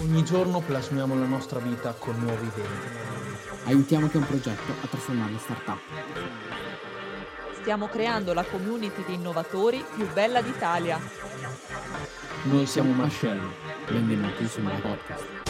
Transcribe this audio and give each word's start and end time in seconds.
Ogni 0.00 0.24
giorno 0.24 0.60
plasmiamo 0.60 1.14
la 1.18 1.26
nostra 1.26 1.58
vita 1.60 1.92
con 1.92 2.18
nuove 2.18 2.46
idee. 2.46 2.66
Aiutiamo 3.64 4.08
un 4.10 4.26
progetto 4.26 4.72
a 4.82 4.86
trasformare 4.86 5.32
in 5.32 5.38
startup. 5.38 5.80
Stiamo 7.60 7.88
creando 7.88 8.32
la 8.32 8.44
community 8.44 9.04
di 9.04 9.14
innovatori 9.14 9.84
più 9.94 10.10
bella 10.12 10.40
d'Italia. 10.40 10.98
Noi 12.44 12.66
siamo 12.66 12.92
Marcello. 12.92 13.52
Benvenuti 13.86 14.48
sul 14.48 14.62
mio 14.62 14.80
podcast. 14.80 15.41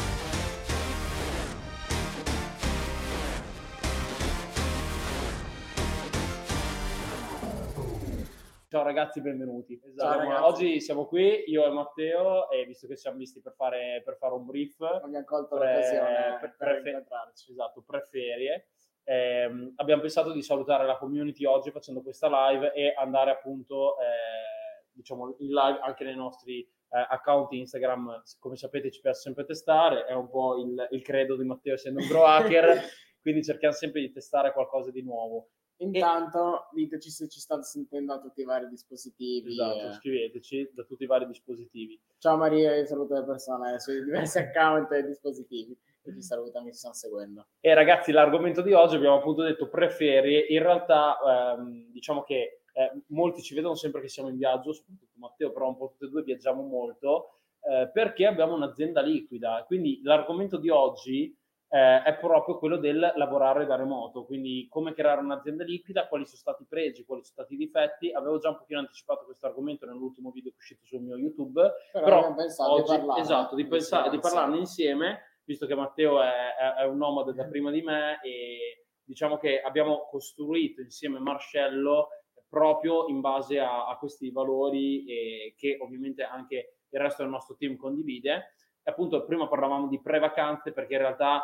Ragazzi, 9.02 9.20
benvenuti. 9.20 9.80
Ciao, 9.96 10.12
Siamo- 10.12 10.28
ragazzi. 10.30 10.42
Oggi 10.44 10.80
siamo 10.80 11.06
qui, 11.06 11.44
io 11.48 11.66
e 11.66 11.70
Matteo, 11.70 12.48
e 12.50 12.64
visto 12.66 12.86
che 12.86 12.94
ci 12.94 13.00
siamo 13.00 13.16
visti 13.16 13.40
per 13.40 13.52
fare, 13.54 14.00
per 14.04 14.16
fare 14.16 14.34
un 14.34 14.46
brief, 14.46 14.80
abbiamo 14.80 15.24
colto 15.24 15.56
pre- 15.56 15.74
l'occasione 15.74 16.36
pre- 16.38 16.54
per 16.56 16.80
pre- 16.80 16.90
incontrarci. 16.90 17.50
esatto, 17.50 17.82
pre-ferie, 17.84 18.68
ehm, 19.04 19.72
abbiamo 19.76 20.02
pensato 20.02 20.30
di 20.30 20.42
salutare 20.42 20.86
la 20.86 20.96
community 20.98 21.44
oggi 21.44 21.72
facendo 21.72 22.00
questa 22.00 22.28
live 22.28 22.72
e 22.74 22.94
andare 22.96 23.32
appunto, 23.32 23.98
eh, 23.98 24.86
diciamo, 24.92 25.34
in 25.38 25.48
live 25.48 25.80
anche 25.80 26.04
nei 26.04 26.14
nostri 26.14 26.60
eh, 26.60 27.06
account 27.08 27.50
Instagram. 27.52 28.22
Come 28.38 28.54
sapete 28.54 28.90
ci 28.92 29.00
piace 29.00 29.20
sempre 29.20 29.44
testare, 29.44 30.04
è 30.04 30.12
un 30.12 30.28
po' 30.28 30.58
il, 30.58 30.86
il 30.90 31.02
credo 31.02 31.36
di 31.36 31.44
Matteo 31.44 31.74
essendo 31.74 32.00
un 32.00 32.06
grow 32.06 32.22
hacker, 32.22 32.82
quindi 33.20 33.42
cerchiamo 33.42 33.74
sempre 33.74 34.00
di 34.00 34.12
testare 34.12 34.52
qualcosa 34.52 34.92
di 34.92 35.02
nuovo. 35.02 35.48
Intanto 35.82 36.68
diteci 36.72 37.10
se 37.10 37.28
ci 37.28 37.40
state 37.40 37.62
sentendo 37.62 38.14
da 38.14 38.20
tutti 38.20 38.40
i 38.40 38.44
vari 38.44 38.68
dispositivi. 38.68 39.52
Esatto, 39.52 39.88
eh. 39.88 39.92
scriveteci 39.92 40.70
da 40.74 40.84
tutti 40.84 41.04
i 41.04 41.06
vari 41.06 41.26
dispositivi. 41.26 42.00
Ciao 42.18 42.36
Maria, 42.36 42.74
io 42.76 42.86
saluto 42.86 43.14
le 43.14 43.24
persone 43.24 43.78
sui 43.80 44.02
diversi 44.04 44.38
account 44.38 44.90
e 44.92 45.04
dispositivi 45.04 45.76
che 46.02 46.12
ci 46.12 46.22
salutano, 46.22 46.64
mi 46.66 46.72
stanno 46.72 46.94
seguendo. 46.94 47.46
E 47.60 47.74
ragazzi, 47.74 48.12
l'argomento 48.12 48.60
di 48.60 48.72
oggi 48.72 48.96
abbiamo 48.96 49.16
appunto 49.16 49.42
detto 49.42 49.68
preferie. 49.68 50.46
In 50.46 50.62
realtà, 50.62 51.18
ehm, 51.56 51.90
diciamo 51.92 52.22
che 52.22 52.62
eh, 52.72 53.02
molti 53.08 53.42
ci 53.42 53.54
vedono 53.54 53.74
sempre 53.74 54.00
che 54.00 54.08
siamo 54.08 54.28
in 54.28 54.36
viaggio, 54.36 54.72
soprattutto 54.72 55.18
Matteo, 55.18 55.52
però 55.52 55.68
un 55.68 55.76
po' 55.76 55.88
tutti 55.90 56.04
e 56.04 56.08
due 56.08 56.22
viaggiamo 56.22 56.62
molto 56.62 57.36
eh, 57.62 57.90
perché 57.92 58.26
abbiamo 58.26 58.54
un'azienda 58.54 59.00
liquida. 59.00 59.62
Quindi 59.66 60.00
l'argomento 60.02 60.56
di 60.56 60.68
oggi 60.68 61.34
eh, 61.74 62.02
è 62.02 62.18
proprio 62.18 62.58
quello 62.58 62.76
del 62.76 63.12
lavorare 63.16 63.64
da 63.64 63.76
remoto. 63.76 64.26
Quindi 64.26 64.66
come 64.68 64.92
creare 64.92 65.22
un'azienda 65.22 65.64
liquida, 65.64 66.06
quali 66.06 66.26
sono 66.26 66.36
stati 66.36 66.64
i 66.64 66.66
pregi, 66.66 67.04
quali 67.06 67.22
sono 67.24 67.34
stati 67.34 67.54
i 67.54 67.56
difetti. 67.56 68.12
Avevo 68.12 68.36
già 68.38 68.50
un 68.50 68.58
pochino 68.58 68.80
anticipato 68.80 69.24
questo 69.24 69.46
argomento 69.46 69.86
nell'ultimo 69.86 70.30
video 70.30 70.50
che 70.50 70.56
è 70.56 70.60
uscito 70.60 70.84
sul 70.84 71.00
mio 71.00 71.16
YouTube. 71.16 71.72
Però, 71.90 72.04
Però 72.04 72.34
pensato 72.34 72.72
oggi, 72.72 72.82
di 72.92 72.98
parlare. 72.98 73.20
esatto, 73.22 73.54
di, 73.54 73.66
pensare, 73.66 74.10
di 74.10 74.18
parlarne 74.18 74.58
insieme, 74.58 75.38
visto 75.44 75.64
che 75.64 75.74
Matteo 75.74 76.20
è, 76.20 76.54
è- 76.54 76.74
è 76.82 76.84
un 76.84 76.98
nomade 76.98 77.32
da 77.32 77.46
prima 77.46 77.70
di 77.70 77.80
me 77.80 78.20
e 78.22 78.84
diciamo 79.02 79.38
che 79.38 79.62
abbiamo 79.62 80.06
costruito 80.10 80.82
insieme 80.82 81.20
Marcello 81.20 82.08
proprio 82.50 83.06
in 83.08 83.20
base 83.20 83.58
a, 83.58 83.88
a 83.88 83.96
questi 83.96 84.30
valori 84.30 85.06
e 85.06 85.54
che 85.56 85.78
ovviamente 85.80 86.22
anche 86.22 86.80
il 86.90 87.00
resto 87.00 87.22
del 87.22 87.30
nostro 87.32 87.56
team 87.56 87.76
condivide. 87.76 88.56
E 88.82 88.90
appunto 88.90 89.24
prima 89.24 89.48
parlavamo 89.48 89.88
di 89.88 90.02
pre-vacanze 90.02 90.72
perché 90.72 90.94
in 90.94 91.00
realtà 91.00 91.42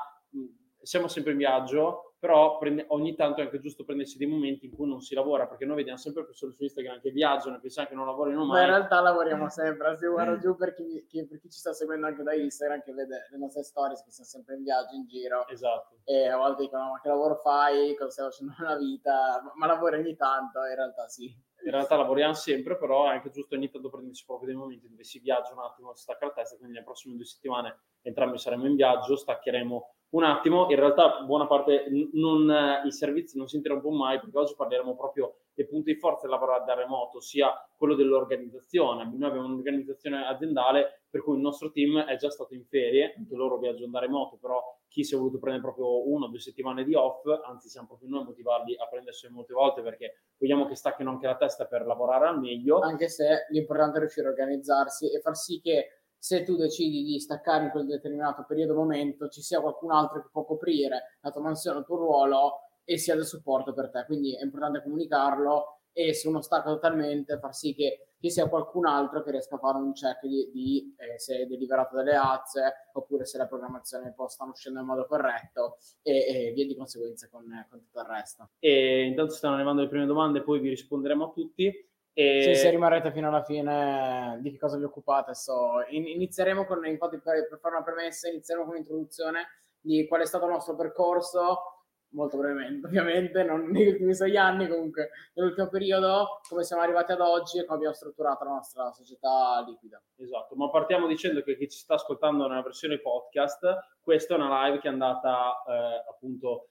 siamo 0.80 1.08
sempre 1.08 1.32
in 1.32 1.38
viaggio, 1.38 2.14
però 2.18 2.58
prende- 2.58 2.86
ogni 2.88 3.14
tanto 3.14 3.40
è 3.40 3.44
anche 3.44 3.60
giusto 3.60 3.84
prendersi 3.84 4.16
dei 4.18 4.26
momenti 4.26 4.66
in 4.66 4.74
cui 4.74 4.88
non 4.88 5.00
si 5.00 5.14
lavora, 5.14 5.46
perché 5.46 5.64
noi 5.64 5.76
vediamo 5.76 5.98
sempre 5.98 6.24
persone 6.24 6.52
su 6.52 6.62
Instagram 6.64 7.00
che 7.00 7.10
viaggiano 7.10 7.56
e 7.56 7.60
pensiamo 7.60 7.88
che 7.88 7.94
non 7.94 8.06
lavorino 8.06 8.44
Ma 8.44 8.54
mai. 8.54 8.62
in 8.62 8.70
realtà 8.70 9.00
lavoriamo 9.00 9.48
sempre, 9.48 9.96
se 9.96 10.08
guardo 10.08 10.38
giù 10.38 10.56
per 10.56 10.74
chi, 10.74 11.04
chi- 11.06 11.26
per 11.26 11.40
chi 11.40 11.50
ci 11.50 11.58
sta 11.58 11.72
seguendo 11.72 12.06
anche 12.06 12.22
da 12.22 12.34
Instagram, 12.34 12.82
che 12.82 12.92
vede 12.92 13.28
le 13.30 13.38
nostre 13.38 13.62
stories, 13.62 14.02
che 14.02 14.10
siamo 14.10 14.28
sempre 14.28 14.56
in 14.56 14.62
viaggio, 14.62 14.94
in 14.94 15.06
giro, 15.06 15.46
Esatto. 15.48 15.98
e 16.04 16.26
a 16.26 16.36
volte 16.36 16.62
dicono 16.62 16.90
ma 16.92 17.00
che 17.00 17.08
lavoro 17.08 17.36
fai, 17.36 17.94
cosa 17.96 18.10
stai 18.10 18.24
facendo 18.26 18.54
nella 18.58 18.76
vita, 18.76 19.40
ma, 19.44 19.52
ma 19.54 19.66
lavori 19.66 19.98
ogni 19.98 20.16
tanto, 20.16 20.58
in 20.64 20.74
realtà 20.74 21.06
sì. 21.08 21.24
in 21.24 21.70
realtà 21.70 21.96
lavoriamo 21.96 22.34
sempre, 22.34 22.76
però 22.76 23.06
è 23.06 23.14
anche 23.14 23.30
giusto 23.30 23.54
ogni 23.54 23.70
tanto 23.70 23.90
prendersi 23.90 24.24
proprio 24.24 24.48
dei 24.48 24.56
momenti 24.56 24.88
dove 24.88 25.04
si 25.04 25.18
viaggia 25.20 25.52
un 25.52 25.60
attimo, 25.60 25.94
si 25.94 26.02
stacca 26.02 26.26
la 26.26 26.32
testa, 26.32 26.56
quindi 26.56 26.76
le 26.76 26.82
prossime 26.82 27.14
due 27.14 27.24
settimane 27.24 27.78
entrambi 28.00 28.38
saremo 28.38 28.66
in 28.66 28.74
viaggio, 28.74 29.14
staccheremo 29.16 29.92
un 30.10 30.24
attimo. 30.24 30.68
In 30.70 30.76
realtà 30.76 31.22
buona 31.22 31.46
parte, 31.46 31.86
non, 32.12 32.50
eh, 32.50 32.86
i 32.86 32.92
servizi 32.92 33.36
non 33.36 33.46
si 33.46 33.56
interrompono 33.56 33.96
mai, 33.96 34.20
perché 34.20 34.38
oggi 34.38 34.54
parleremo 34.56 34.96
proprio 34.96 35.36
dei 35.54 35.66
punti 35.66 35.92
di 35.92 35.98
forza 35.98 36.22
del 36.22 36.30
lavorare 36.30 36.64
da 36.64 36.74
remoto, 36.74 37.20
sia 37.20 37.52
quello 37.76 37.94
dell'organizzazione. 37.94 39.04
Noi 39.04 39.28
abbiamo 39.28 39.46
un'organizzazione 39.46 40.24
aziendale 40.26 41.02
per 41.10 41.22
cui 41.22 41.34
il 41.34 41.40
nostro 41.40 41.70
team 41.70 41.98
è 42.04 42.16
già 42.16 42.30
stato 42.30 42.54
in 42.54 42.64
ferie, 42.64 43.14
anche 43.16 43.34
loro 43.34 43.58
viaggiano 43.58 43.90
da 43.90 43.98
remoto, 43.98 44.36
però 44.36 44.62
chi 44.88 45.04
si 45.04 45.14
è 45.14 45.18
voluto 45.18 45.38
prendere 45.38 45.64
proprio 45.64 46.08
una 46.08 46.26
o 46.26 46.28
due 46.28 46.38
settimane 46.38 46.84
di 46.84 46.94
off, 46.94 47.24
anzi 47.44 47.68
siamo 47.68 47.88
proprio 47.88 48.08
noi 48.10 48.20
a 48.22 48.24
motivarli 48.24 48.76
a 48.78 48.86
prendersene 48.86 49.34
molte 49.34 49.52
volte 49.52 49.82
perché 49.82 50.22
vogliamo 50.38 50.66
che 50.66 50.74
stacchino 50.74 51.10
anche 51.10 51.26
la 51.26 51.36
testa 51.36 51.66
per 51.66 51.86
lavorare 51.86 52.28
al 52.28 52.38
meglio. 52.38 52.78
anche 52.78 53.08
se 53.08 53.46
l'importante 53.50 53.96
è 53.96 54.00
riuscire 54.00 54.26
a 54.28 54.30
organizzarsi 54.30 55.12
e 55.12 55.20
far 55.20 55.34
sì 55.36 55.60
che 55.60 55.97
se 56.18 56.42
tu 56.42 56.56
decidi 56.56 57.04
di 57.04 57.20
staccare 57.20 57.64
in 57.64 57.70
quel 57.70 57.86
determinato 57.86 58.44
periodo 58.46 58.74
momento 58.74 59.28
ci 59.28 59.40
sia 59.40 59.60
qualcun 59.60 59.92
altro 59.92 60.22
che 60.22 60.28
può 60.32 60.44
coprire 60.44 61.18
la 61.20 61.30
tua 61.30 61.42
mansione, 61.42 61.78
il 61.78 61.84
tuo 61.84 61.96
ruolo 61.96 62.60
e 62.84 62.98
sia 62.98 63.14
del 63.14 63.26
supporto 63.26 63.72
per 63.72 63.90
te. 63.90 64.04
Quindi 64.06 64.36
è 64.36 64.42
importante 64.42 64.82
comunicarlo 64.82 65.80
e 65.92 66.14
se 66.14 66.28
uno 66.28 66.40
stacca 66.40 66.70
totalmente 66.70 67.38
far 67.38 67.54
sì 67.54 67.74
che 67.74 68.08
ci 68.20 68.30
sia 68.30 68.48
qualcun 68.48 68.86
altro 68.86 69.22
che 69.22 69.30
riesca 69.30 69.56
a 69.56 69.58
fare 69.58 69.78
un 69.78 69.92
check 69.92 70.26
di, 70.26 70.50
di, 70.52 70.94
eh, 70.96 71.18
se 71.18 71.40
è 71.40 71.46
deliberato 71.46 71.96
delle 71.96 72.16
azze 72.16 72.88
oppure 72.92 73.24
se 73.24 73.38
la 73.38 73.46
programmazione 73.46 74.12
poi 74.12 74.28
stanno 74.28 74.50
uscendo 74.50 74.80
in 74.80 74.86
modo 74.86 75.06
corretto 75.06 75.78
e, 76.02 76.48
e 76.48 76.52
via 76.52 76.66
di 76.66 76.76
conseguenza 76.76 77.28
con, 77.28 77.44
con 77.68 77.80
tutto 77.80 78.00
il 78.00 78.06
resto. 78.06 78.50
E 78.58 79.04
intanto 79.04 79.34
stanno 79.34 79.54
arrivando 79.54 79.82
le 79.82 79.88
prime 79.88 80.06
domande, 80.06 80.42
poi 80.42 80.60
vi 80.60 80.68
risponderemo 80.70 81.26
a 81.26 81.30
tutti. 81.30 81.87
E... 82.18 82.42
Sì, 82.42 82.54
se 82.56 82.70
rimarrete 82.70 83.12
fino 83.12 83.28
alla 83.28 83.44
fine 83.44 84.40
di 84.40 84.50
che 84.50 84.58
cosa 84.58 84.76
vi 84.76 84.82
occupate. 84.82 85.34
So, 85.34 85.84
in- 85.90 86.08
inizieremo 86.08 86.66
con, 86.66 86.84
infatti, 86.84 87.20
per, 87.20 87.46
per 87.48 87.60
fare 87.60 87.76
una 87.76 87.84
premessa, 87.84 88.28
inizieremo 88.28 88.66
con 88.66 88.74
un'introduzione 88.74 89.46
di 89.80 90.04
qual 90.08 90.22
è 90.22 90.26
stato 90.26 90.46
il 90.46 90.50
nostro 90.50 90.74
percorso, 90.74 91.84
molto 92.10 92.36
brevemente, 92.36 92.88
ovviamente, 92.88 93.44
non 93.44 93.68
negli 93.70 93.86
ultimi 93.86 94.14
sei 94.14 94.36
anni, 94.36 94.66
comunque 94.66 95.10
nell'ultimo 95.34 95.68
periodo, 95.68 96.40
come 96.48 96.64
siamo 96.64 96.82
arrivati 96.82 97.12
ad 97.12 97.20
oggi 97.20 97.58
e 97.58 97.64
come 97.64 97.76
abbiamo 97.76 97.94
strutturato 97.94 98.42
la 98.42 98.50
nostra 98.50 98.90
società 98.90 99.64
liquida. 99.64 100.02
Esatto, 100.16 100.56
ma 100.56 100.70
partiamo 100.70 101.06
dicendo 101.06 101.40
che 101.42 101.56
chi 101.56 101.68
ci 101.68 101.78
sta 101.78 101.94
ascoltando 101.94 102.48
nella 102.48 102.62
versione 102.62 102.98
podcast, 102.98 103.96
questa 104.00 104.34
è 104.34 104.38
una 104.38 104.64
live 104.64 104.80
che 104.80 104.88
è 104.88 104.90
andata 104.90 105.62
eh, 105.68 106.10
appunto 106.10 106.70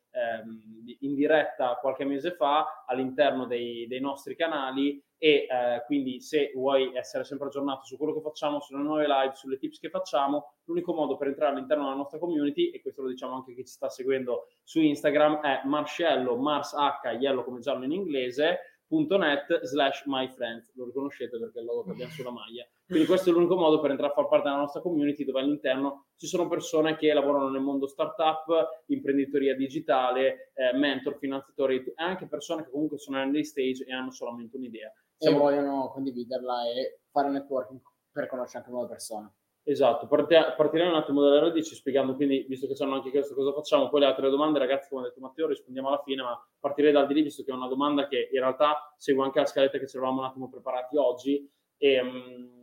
in 0.99 1.13
diretta 1.13 1.77
qualche 1.79 2.05
mese 2.05 2.31
fa 2.31 2.83
all'interno 2.87 3.45
dei, 3.45 3.87
dei 3.87 3.99
nostri 3.99 4.35
canali 4.35 5.03
e 5.19 5.47
eh, 5.49 5.83
quindi 5.85 6.21
se 6.21 6.51
vuoi 6.53 6.95
essere 6.95 7.23
sempre 7.23 7.47
aggiornato 7.47 7.83
su 7.85 7.97
quello 7.97 8.13
che 8.13 8.21
facciamo, 8.21 8.59
sulle 8.59 8.83
nuove 8.83 9.07
live, 9.07 9.33
sulle 9.33 9.57
tips 9.57 9.79
che 9.79 9.89
facciamo, 9.89 10.53
l'unico 10.65 10.93
modo 10.93 11.17
per 11.17 11.27
entrare 11.27 11.53
all'interno 11.53 11.85
della 11.85 11.95
nostra 11.95 12.19
community, 12.19 12.69
e 12.69 12.81
questo 12.81 13.01
lo 13.01 13.09
diciamo 13.09 13.35
anche 13.35 13.51
a 13.51 13.55
chi 13.55 13.65
ci 13.65 13.73
sta 13.73 13.89
seguendo 13.89 14.47
su 14.63 14.79
Instagram, 14.79 15.41
è 15.41 15.61
Marcello, 15.65 16.35
Mars 16.37 16.73
H, 16.73 17.17
yellow 17.19 17.43
come 17.43 17.59
giallo 17.59 17.83
in 17.83 17.91
inglese, 17.91 18.59
.net 18.89 19.63
slash 19.63 20.03
my 20.05 20.27
friends. 20.29 20.71
Lo 20.75 20.85
riconoscete 20.85 21.37
perché 21.37 21.57
è 21.57 21.61
il 21.61 21.67
logo 21.67 21.83
che 21.83 21.91
abbiamo 21.91 22.11
sulla 22.11 22.31
maglia 22.31 22.65
quindi 22.87 23.05
questo 23.05 23.29
è 23.29 23.33
l'unico 23.33 23.55
modo 23.55 23.79
per 23.81 23.91
entrare 23.91 24.11
a 24.11 24.15
far 24.15 24.27
parte 24.27 24.47
della 24.47 24.61
nostra 24.61 24.81
community 24.81 25.25
dove 25.25 25.41
all'interno 25.41 26.07
ci 26.15 26.25
sono 26.25 26.47
persone 26.47 26.95
che 26.95 27.13
lavorano 27.13 27.49
nel 27.49 27.61
mondo 27.61 27.85
startup 27.85 28.83
imprenditoria 28.87 29.55
digitale 29.55 30.51
eh, 30.53 30.75
mentor, 30.77 31.17
finanziatori 31.17 31.83
e 31.83 31.93
anche 31.95 32.27
persone 32.27 32.63
che 32.63 32.71
comunque 32.71 32.97
sono 32.97 33.23
nel 33.23 33.45
stage 33.45 33.85
e 33.85 33.93
hanno 33.93 34.11
solamente 34.11 34.55
un'idea 34.55 34.91
E 35.17 35.31
vogliono 35.31 35.89
condividerla 35.91 36.65
e 36.69 37.01
fare 37.11 37.29
networking 37.29 37.81
per 38.09 38.27
conoscere 38.27 38.59
anche 38.59 38.71
nuove 38.71 38.87
persone. 38.87 39.33
Esatto, 39.69 40.07
partiremo 40.07 40.91
un 40.91 40.95
attimo 40.95 41.21
dalle 41.21 41.41
radici 41.41 41.75
spiegando 41.75 42.15
quindi, 42.15 42.45
visto 42.47 42.67
che 42.67 42.73
ci 42.73 42.83
hanno 42.83 42.95
anche 42.95 43.11
chiesto 43.11 43.35
cosa 43.35 43.51
facciamo, 43.51 43.89
poi 43.89 43.99
le 43.99 44.05
altre 44.05 44.29
domande, 44.29 44.59
ragazzi, 44.59 44.87
come 44.87 45.01
ha 45.01 45.05
detto 45.09 45.19
Matteo, 45.19 45.45
rispondiamo 45.47 45.89
alla 45.89 46.01
fine, 46.05 46.21
ma 46.21 46.41
partirei 46.57 46.93
dal 46.93 47.05
di 47.05 47.15
lì, 47.15 47.23
visto 47.23 47.43
che 47.43 47.51
è 47.51 47.53
una 47.53 47.67
domanda 47.67 48.07
che 48.07 48.29
in 48.31 48.39
realtà 48.39 48.95
segue 48.95 49.25
anche 49.25 49.39
la 49.39 49.45
scaletta 49.45 49.77
che 49.77 49.85
ci 49.85 49.97
eravamo 49.97 50.21
un 50.21 50.27
attimo 50.27 50.47
preparati 50.47 50.95
oggi. 50.95 51.51
E, 51.75 52.01
mh, 52.01 52.56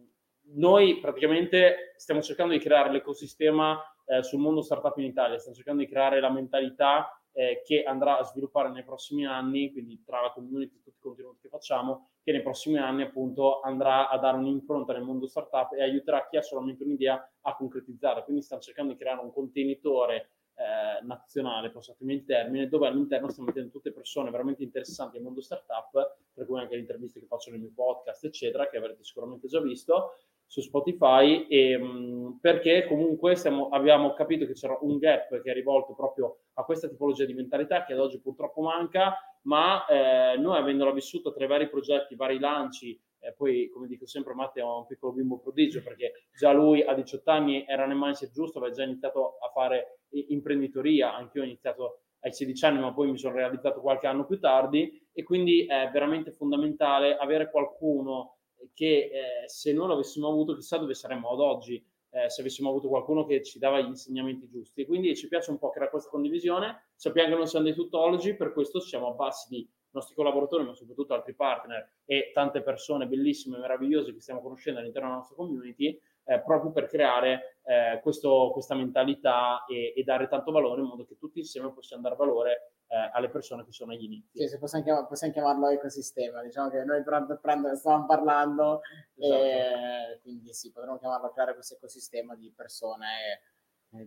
noi 0.53 0.99
praticamente 1.01 1.95
stiamo 1.97 2.21
cercando 2.21 2.53
di 2.53 2.59
creare 2.59 2.91
l'ecosistema 2.91 3.81
eh, 4.07 4.23
sul 4.23 4.41
mondo 4.41 4.63
startup 4.63 4.97
in 4.99 5.05
Italia, 5.05 5.39
stiamo 5.39 5.57
cercando 5.57 5.83
di 5.83 5.89
creare 5.89 6.21
la 6.21 6.31
mentalità 6.31 7.19
eh, 7.33 7.63
che 7.65 7.83
andrà 7.83 8.19
a 8.19 8.23
sviluppare 8.23 8.71
nei 8.71 8.85
prossimi 8.85 9.27
anni, 9.27 9.73
quindi 9.73 10.03
tra 10.05 10.21
la 10.21 10.31
community 10.31 10.77
e 10.77 10.83
tutti 10.83 10.99
i 10.99 11.01
contenuti 11.01 11.41
che 11.43 11.49
facciamo, 11.49 12.11
che 12.23 12.33
nei 12.33 12.43
prossimi 12.43 12.79
anni 12.79 13.03
appunto 13.03 13.61
andrà 13.61 14.09
a 14.09 14.19
dare 14.19 14.37
un'impronta 14.37 14.93
nel 14.93 15.03
mondo 15.03 15.27
startup 15.27 15.73
e 15.73 15.83
aiuterà 15.83 16.27
chi 16.29 16.37
ha 16.37 16.43
solamente 16.43 16.85
un'idea 16.85 17.33
a 17.43 17.57
concretizzare. 17.57 18.23
Quindi 18.23 18.43
stiamo 18.43 18.63
cercando 18.63 18.93
di 18.93 18.99
creare 18.99 19.21
un 19.21 19.33
contenitore 19.33 20.31
eh, 20.55 21.05
nazionale, 21.05 21.71
passatemi 21.71 22.15
il 22.15 22.25
termine, 22.25 22.69
dove 22.69 22.87
all'interno 22.87 23.29
stiamo 23.29 23.49
mettendo 23.49 23.71
tutte 23.71 23.93
persone 23.93 24.31
veramente 24.31 24.63
interessanti 24.63 25.17
nel 25.17 25.25
mondo 25.25 25.41
startup, 25.41 26.19
per 26.33 26.47
cui 26.47 26.61
anche 26.61 26.75
le 26.75 26.81
interviste 26.83 27.19
che 27.19 27.27
faccio 27.27 27.51
nel 27.51 27.61
mio 27.61 27.73
podcast, 27.75 28.25
eccetera, 28.25 28.69
che 28.69 28.77
avrete 28.77 29.03
sicuramente 29.03 29.49
già 29.49 29.61
visto, 29.61 30.13
su 30.55 30.61
Spotify 30.61 31.49
e, 31.49 31.77
mh, 31.77 32.39
perché 32.41 32.87
comunque 32.87 33.35
stiamo, 33.35 33.71
abbiamo 33.71 34.15
capito 34.15 34.47
che 34.47 34.53
c'era 34.53 34.79
un 34.83 34.99
gap 34.99 35.41
che 35.43 35.51
è 35.51 35.53
rivolto 35.53 35.95
proprio 35.95 36.43
a 36.55 36.63
questa 36.63 36.87
tipologia 36.87 37.25
di 37.25 37.35
mentalità 37.35 37.85
che 37.85 37.93
ad 37.93 37.99
oggi 37.99 38.21
purtroppo 38.21 38.61
manca, 38.61 39.17
ma 39.47 39.85
eh, 39.87 40.37
noi 40.39 40.57
avendola 40.57 40.93
vissuta 40.93 41.33
tra 41.33 41.45
i 41.45 41.49
vari 41.49 41.69
progetti, 41.69 42.15
vari 42.15 42.39
lanci, 42.39 42.97
eh, 43.19 43.35
poi 43.37 43.69
come 43.69 43.89
dico 43.89 44.07
sempre 44.07 44.33
Matteo 44.35 44.73
è 44.73 44.79
un 44.79 44.87
piccolo 44.87 45.13
bimbo 45.13 45.41
prodigio 45.41 45.83
perché 45.83 46.29
già 46.39 46.53
lui 46.53 46.83
a 46.83 46.95
18 46.95 47.29
anni 47.33 47.65
era 47.67 47.85
nel 47.87 47.97
mindset 47.97 48.31
giusto, 48.31 48.59
aveva 48.59 48.73
già 48.73 48.85
iniziato 48.85 49.39
a 49.45 49.51
fare 49.53 50.03
imprenditoria, 50.29 51.17
anche 51.17 51.39
io 51.39 51.43
ho 51.43 51.47
iniziato 51.47 52.03
ai 52.21 52.33
16 52.33 52.65
anni, 52.65 52.79
ma 52.79 52.95
poi 52.95 53.11
mi 53.11 53.19
sono 53.19 53.35
realizzato 53.35 53.81
qualche 53.81 54.07
anno 54.07 54.25
più 54.25 54.39
tardi 54.39 55.05
e 55.13 55.25
quindi 55.25 55.67
è 55.67 55.91
veramente 55.93 56.31
fondamentale 56.31 57.17
avere 57.17 57.51
qualcuno 57.51 58.34
che 58.73 59.11
eh, 59.13 59.49
se 59.49 59.73
non 59.73 59.89
l'avessimo 59.89 60.29
avuto 60.29 60.55
chissà 60.55 60.79
dove 60.79 60.95
saremmo 60.95 61.31
ad 61.31 61.41
oggi 61.41 61.85
eh, 62.11 62.31
se 62.31 62.41
avessimo 62.41 62.69
avuto 62.71 62.89
qualcuno 62.89 63.25
che 63.27 63.43
ci 63.43 63.59
dava 63.59 63.81
gli 63.81 63.89
insegnamenti 63.89 64.49
giusti. 64.49 64.87
Quindi 64.87 65.17
ci 65.17 65.29
piace 65.29 65.51
un 65.51 65.59
po' 65.59 65.71
creare 65.71 65.91
questa 65.91 66.11
condivisione. 66.11 66.91
Sappiamo 66.95 67.31
che 67.31 67.35
non 67.35 67.47
siamo 67.47 67.65
dei 67.65 67.75
tuttologi 67.75 68.35
per 68.37 68.53
questo 68.53 68.81
siamo 68.81 69.09
a 69.09 69.13
bassi 69.13 69.49
di 69.49 69.69
nostri 69.91 70.15
collaboratori 70.15 70.65
ma 70.65 70.75
soprattutto 70.75 71.15
altri 71.15 71.35
partner 71.35 71.89
e 72.05 72.31
tante 72.35 72.63
persone 72.63 73.07
bellissime 73.07 73.57
e 73.57 73.61
meravigliose 73.61 74.13
che 74.13 74.21
stiamo 74.21 74.43
conoscendo 74.43 74.81
all'interno 74.81 75.07
della 75.09 75.21
nostra 75.21 75.37
community 75.37 75.99
eh, 76.25 76.41
proprio 76.41 76.73
per 76.73 76.87
creare 76.87 77.59
eh, 77.65 78.01
questo, 78.03 78.51
questa 78.53 78.75
mentalità 78.75 79.65
e, 79.67 79.93
e, 79.95 80.03
dare 80.03 80.27
tanto 80.27 80.51
valore 80.51 80.81
in 80.81 80.89
modo 80.89 81.05
che 81.05 81.17
tutti 81.17 81.39
insieme 81.39 81.73
possiamo 81.73 82.03
dare 82.03 82.17
valore 82.17 82.74
eh, 82.89 83.11
alle 83.13 83.29
persone 83.29 83.65
che 83.65 83.73
sono 83.73 83.93
agli 83.93 84.05
inizi. 84.05 84.47
Sì, 84.47 84.59
possiamo, 84.59 84.85
chiamar- 84.85 85.09
possiamo, 85.09 85.33
chiamarlo 85.33 85.69
ecosistema, 85.69 86.43
diciamo 86.43 86.71
che 86.71 86.85
noi 86.85 87.03
prendo, 87.03 87.39
prendo, 87.41 87.75
stavamo 87.75 88.07
parlando, 88.07 88.81
esatto. 89.17 89.43
e 89.43 90.21
quindi 90.23 90.53
sì, 90.53 90.71
potremmo 90.73 90.99
chiamarlo 90.99 91.31
creare 91.31 91.55
questo 91.55 91.75
ecosistema 91.75 92.35
di 92.35 92.53
persone 92.55 93.53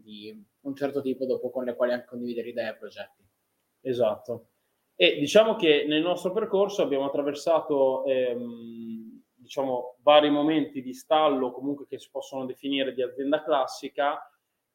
di 0.02 0.46
un 0.62 0.76
certo 0.76 1.02
tipo 1.02 1.26
dopo 1.26 1.50
con 1.50 1.64
le 1.64 1.76
quali 1.76 1.94
anche 1.94 2.08
condividere 2.08 2.50
idee 2.50 2.70
e 2.70 2.76
progetti. 2.76 3.26
Esatto. 3.82 4.50
E 4.96 5.18
diciamo 5.18 5.56
che 5.56 5.86
nel 5.88 6.02
nostro 6.02 6.34
percorso 6.34 6.82
abbiamo 6.82 7.06
attraversato 7.06 8.04
ehm, 8.06 9.24
diciamo, 9.36 9.98
vari 10.02 10.30
momenti 10.30 10.82
di 10.82 10.94
stallo 10.94 11.52
comunque 11.52 11.88
che 11.88 12.00
si 12.00 12.10
possono 12.12 12.46
definire 12.46 12.94
di 12.94 13.02
azienda 13.02 13.44
classica 13.44 14.20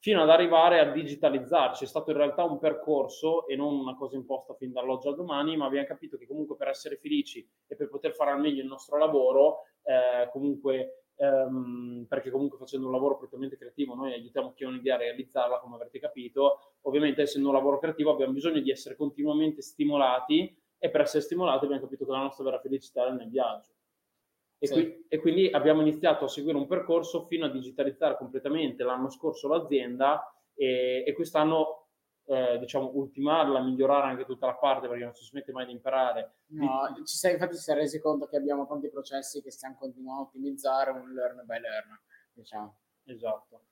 fino 0.02 0.20
ad 0.20 0.30
arrivare 0.30 0.80
a 0.80 0.90
digitalizzarci. 0.90 1.84
È 1.84 1.86
stato 1.86 2.10
in 2.10 2.16
realtà 2.16 2.42
un 2.42 2.58
percorso 2.58 3.46
e 3.46 3.54
non 3.54 3.72
una 3.72 3.94
cosa 3.94 4.16
imposta 4.16 4.52
fin 4.54 4.72
dall'oggi 4.72 5.06
al 5.06 5.14
domani, 5.14 5.56
ma 5.56 5.66
abbiamo 5.66 5.86
capito 5.86 6.16
che 6.16 6.26
comunque 6.26 6.56
per 6.56 6.66
essere 6.66 6.96
felici 6.96 7.48
e 7.68 7.76
per 7.76 7.88
poter 7.88 8.12
fare 8.12 8.32
al 8.32 8.40
meglio 8.40 8.62
il 8.62 8.66
nostro 8.66 8.98
lavoro, 8.98 9.60
eh, 9.84 10.28
comunque, 10.32 11.04
ehm, 11.14 12.06
perché 12.08 12.32
comunque 12.32 12.58
facendo 12.58 12.86
un 12.86 12.92
lavoro 12.92 13.16
prettamente 13.16 13.56
creativo 13.56 13.94
noi 13.94 14.12
aiutiamo 14.12 14.52
chi 14.54 14.64
ha 14.64 14.68
un'idea 14.68 14.96
a 14.96 14.98
realizzarla, 14.98 15.60
come 15.60 15.76
avrete 15.76 16.00
capito, 16.00 16.58
ovviamente 16.80 17.22
essendo 17.22 17.50
un 17.50 17.54
lavoro 17.54 17.78
creativo 17.78 18.10
abbiamo 18.10 18.32
bisogno 18.32 18.58
di 18.58 18.72
essere 18.72 18.96
continuamente 18.96 19.62
stimolati 19.62 20.52
e 20.80 20.90
per 20.90 21.02
essere 21.02 21.22
stimolati 21.22 21.64
abbiamo 21.64 21.82
capito 21.84 22.04
che 22.04 22.10
la 22.10 22.22
nostra 22.22 22.42
vera 22.42 22.58
felicità 22.58 23.06
è 23.06 23.12
nel 23.12 23.30
viaggio. 23.30 23.70
E, 24.62 24.66
sì. 24.68 24.74
qui, 24.74 25.06
e, 25.08 25.18
quindi 25.18 25.50
abbiamo 25.50 25.80
iniziato 25.80 26.24
a 26.24 26.28
seguire 26.28 26.56
un 26.56 26.68
percorso 26.68 27.26
fino 27.26 27.46
a 27.46 27.50
digitalizzare 27.50 28.16
completamente 28.16 28.84
l'anno 28.84 29.10
scorso 29.10 29.48
l'azienda 29.48 30.32
e, 30.54 31.02
e 31.04 31.12
quest'anno 31.14 31.88
eh, 32.26 32.60
diciamo 32.60 32.92
ultimarla, 32.94 33.60
migliorare 33.60 34.06
anche 34.06 34.24
tutta 34.24 34.46
la 34.46 34.54
parte 34.54 34.86
perché 34.86 35.02
non 35.02 35.14
si 35.14 35.24
smette 35.24 35.50
mai 35.50 35.66
di 35.66 35.72
imparare. 35.72 36.34
No, 36.50 36.94
ci 37.04 37.16
sei, 37.16 37.32
infatti 37.32 37.56
si 37.56 37.72
è 37.72 37.74
resi 37.74 37.98
conto 37.98 38.28
che 38.28 38.36
abbiamo 38.36 38.64
tanti 38.68 38.88
processi 38.88 39.42
che 39.42 39.50
stiamo 39.50 39.74
continuando 39.80 40.20
a 40.20 40.24
ottimizzare, 40.26 40.92
un 40.92 41.12
learn 41.12 41.42
by 41.44 41.58
learn, 41.58 42.00
diciamo. 42.32 42.76
Esatto. 43.06 43.62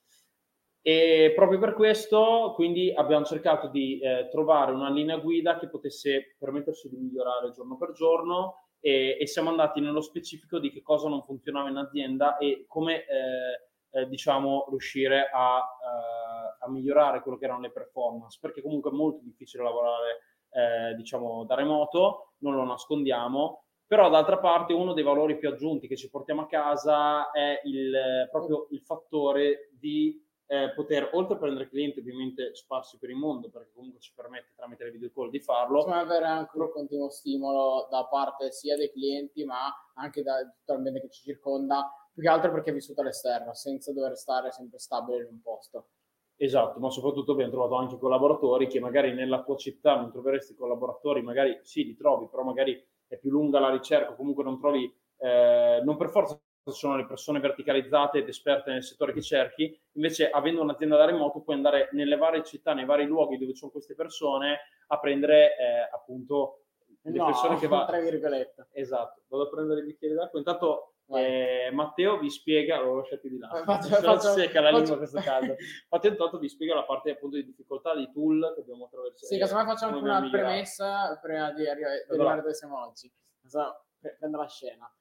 E 0.82 1.32
proprio 1.36 1.60
per 1.60 1.74
questo, 1.74 2.50
quindi, 2.56 2.92
abbiamo 2.92 3.24
cercato 3.24 3.68
di 3.68 4.00
eh, 4.00 4.26
trovare 4.28 4.72
una 4.72 4.90
linea 4.90 5.18
guida 5.18 5.56
che 5.56 5.68
potesse 5.68 6.34
permetterci 6.36 6.88
di 6.88 6.96
migliorare 6.96 7.52
giorno 7.52 7.76
per 7.76 7.92
giorno 7.92 8.69
e, 8.80 9.18
e, 9.20 9.26
siamo 9.26 9.50
andati 9.50 9.80
nello 9.80 10.00
specifico 10.00 10.58
di 10.58 10.70
che 10.70 10.82
cosa 10.82 11.08
non 11.08 11.22
funzionava 11.22 11.68
in 11.68 11.76
azienda 11.76 12.38
e 12.38 12.64
come 12.66 13.04
eh, 13.04 14.00
eh, 14.00 14.06
diciamo 14.08 14.66
riuscire 14.70 15.28
a, 15.32 15.56
uh, 15.58 16.64
a, 16.64 16.70
migliorare 16.70 17.20
quello 17.20 17.36
che 17.36 17.44
erano 17.44 17.60
le 17.60 17.72
performance 17.72 18.38
perché 18.40 18.62
comunque 18.62 18.90
è 18.90 18.94
molto 18.94 19.20
difficile 19.22 19.64
lavorare 19.64 20.20
eh, 20.50 20.94
diciamo 20.94 21.44
da 21.44 21.54
remoto 21.54 22.34
non 22.38 22.54
lo 22.54 22.64
nascondiamo 22.64 23.64
però 23.90 24.08
d'altra 24.08 24.38
parte 24.38 24.72
uno 24.72 24.92
dei 24.92 25.02
valori 25.02 25.36
più 25.36 25.48
aggiunti 25.48 25.88
che 25.88 25.96
ci 25.96 26.08
portiamo 26.08 26.42
a 26.42 26.46
casa 26.46 27.32
è 27.32 27.60
il, 27.64 28.28
proprio 28.30 28.68
il 28.70 28.80
fattore 28.82 29.70
di 29.72 30.24
eh, 30.50 30.72
poter, 30.74 31.10
oltre 31.12 31.34
a 31.34 31.38
prendere 31.38 31.68
clienti 31.68 32.00
ovviamente 32.00 32.56
sparsi 32.56 32.98
per 32.98 33.08
il 33.08 33.14
mondo, 33.14 33.48
perché 33.50 33.70
comunque 33.72 34.00
ci 34.00 34.12
permette 34.12 34.52
tramite 34.56 34.82
le 34.82 34.90
video 34.90 35.12
call 35.14 35.30
di 35.30 35.38
farlo. 35.38 35.76
Insomma, 35.76 36.00
avere 36.00 36.24
anche 36.24 36.58
un 36.58 36.72
continuo 36.72 37.08
stimolo 37.08 37.86
da 37.88 38.04
parte 38.06 38.50
sia 38.50 38.76
dei 38.76 38.90
clienti, 38.90 39.44
ma 39.44 39.72
anche 39.94 40.24
da 40.24 40.40
tutto 40.40 40.72
l'ambiente 40.72 41.02
che 41.02 41.10
ci 41.10 41.22
circonda, 41.22 41.88
più 42.12 42.20
che 42.20 42.28
altro 42.28 42.50
perché 42.50 42.70
è 42.70 42.72
vissuto 42.72 43.00
all'esterno, 43.00 43.54
senza 43.54 43.92
dover 43.92 44.16
stare 44.16 44.50
sempre 44.50 44.80
stabile 44.80 45.18
in 45.18 45.28
un 45.30 45.40
posto. 45.40 45.90
Esatto, 46.34 46.80
ma 46.80 46.90
soprattutto 46.90 47.30
abbiamo 47.30 47.52
trovato 47.52 47.76
anche 47.76 47.96
collaboratori 47.96 48.66
che 48.66 48.80
magari 48.80 49.12
nella 49.12 49.44
tua 49.44 49.54
città 49.54 50.00
non 50.00 50.10
troveresti 50.10 50.56
collaboratori, 50.56 51.22
magari 51.22 51.60
sì, 51.62 51.84
li 51.84 51.94
trovi, 51.94 52.26
però 52.28 52.42
magari 52.42 52.84
è 53.06 53.16
più 53.18 53.30
lunga 53.30 53.60
la 53.60 53.70
ricerca, 53.70 54.14
comunque 54.14 54.42
non 54.42 54.58
trovi, 54.58 54.92
eh, 55.18 55.80
non 55.84 55.96
per 55.96 56.08
forza 56.08 56.40
sono 56.64 56.96
le 56.96 57.06
persone 57.06 57.40
verticalizzate 57.40 58.18
ed 58.18 58.28
esperte 58.28 58.70
nel 58.70 58.84
settore 58.84 59.12
che 59.12 59.22
cerchi, 59.22 59.78
invece 59.92 60.30
avendo 60.30 60.62
un'azienda 60.62 60.96
da 60.96 61.06
remoto 61.06 61.40
puoi 61.40 61.56
andare 61.56 61.88
nelle 61.92 62.16
varie 62.16 62.44
città, 62.44 62.74
nei 62.74 62.84
vari 62.84 63.06
luoghi 63.06 63.38
dove 63.38 63.54
sono 63.54 63.70
queste 63.70 63.94
persone 63.94 64.60
a 64.88 64.98
prendere 64.98 65.56
eh, 65.56 65.88
appunto 65.92 66.64
le 67.02 67.16
no, 67.16 67.26
persone 67.26 67.58
che 67.58 67.66
va... 67.66 67.86
tra 67.86 67.98
virgolette. 67.98 68.68
Esatto, 68.72 69.22
vado 69.28 69.44
a 69.44 69.48
prendere 69.48 69.80
il 69.80 69.86
bicchiere 69.86 70.14
d'acqua. 70.14 70.38
Intanto 70.38 70.94
eh, 71.06 71.70
Matteo 71.72 72.18
vi 72.18 72.30
spiega, 72.30 72.80
l'ho 72.80 72.96
lasciato 72.96 73.26
di 73.26 73.38
là, 73.38 73.48
faccio, 73.64 73.88
faccio, 73.88 74.28
secca 74.32 74.60
la 74.60 74.70
lingua 74.70 74.98
caso. 74.98 75.56
Matteo 75.88 76.10
intanto 76.10 76.38
vi 76.38 76.48
spiega 76.48 76.74
la 76.74 76.84
parte 76.84 77.10
appunto 77.10 77.36
di 77.36 77.44
difficoltà 77.44 77.96
di 77.96 78.10
tool 78.12 78.52
che 78.54 78.60
abbiamo 78.60 78.84
attraversato. 78.84 79.26
Sì, 79.26 79.38
casomai 79.38 79.64
facciamo 79.64 79.96
anche 79.96 80.08
una 80.08 80.28
premessa 80.30 81.18
prima 81.20 81.52
di 81.52 81.66
arrivare, 81.66 82.04
di 82.06 82.14
arrivare 82.14 82.40
dove 82.42 82.54
siamo 82.54 82.84
oggi. 82.84 83.10
So, 83.46 83.84
prendo 83.98 84.36
la 84.36 84.46
scena. 84.46 84.92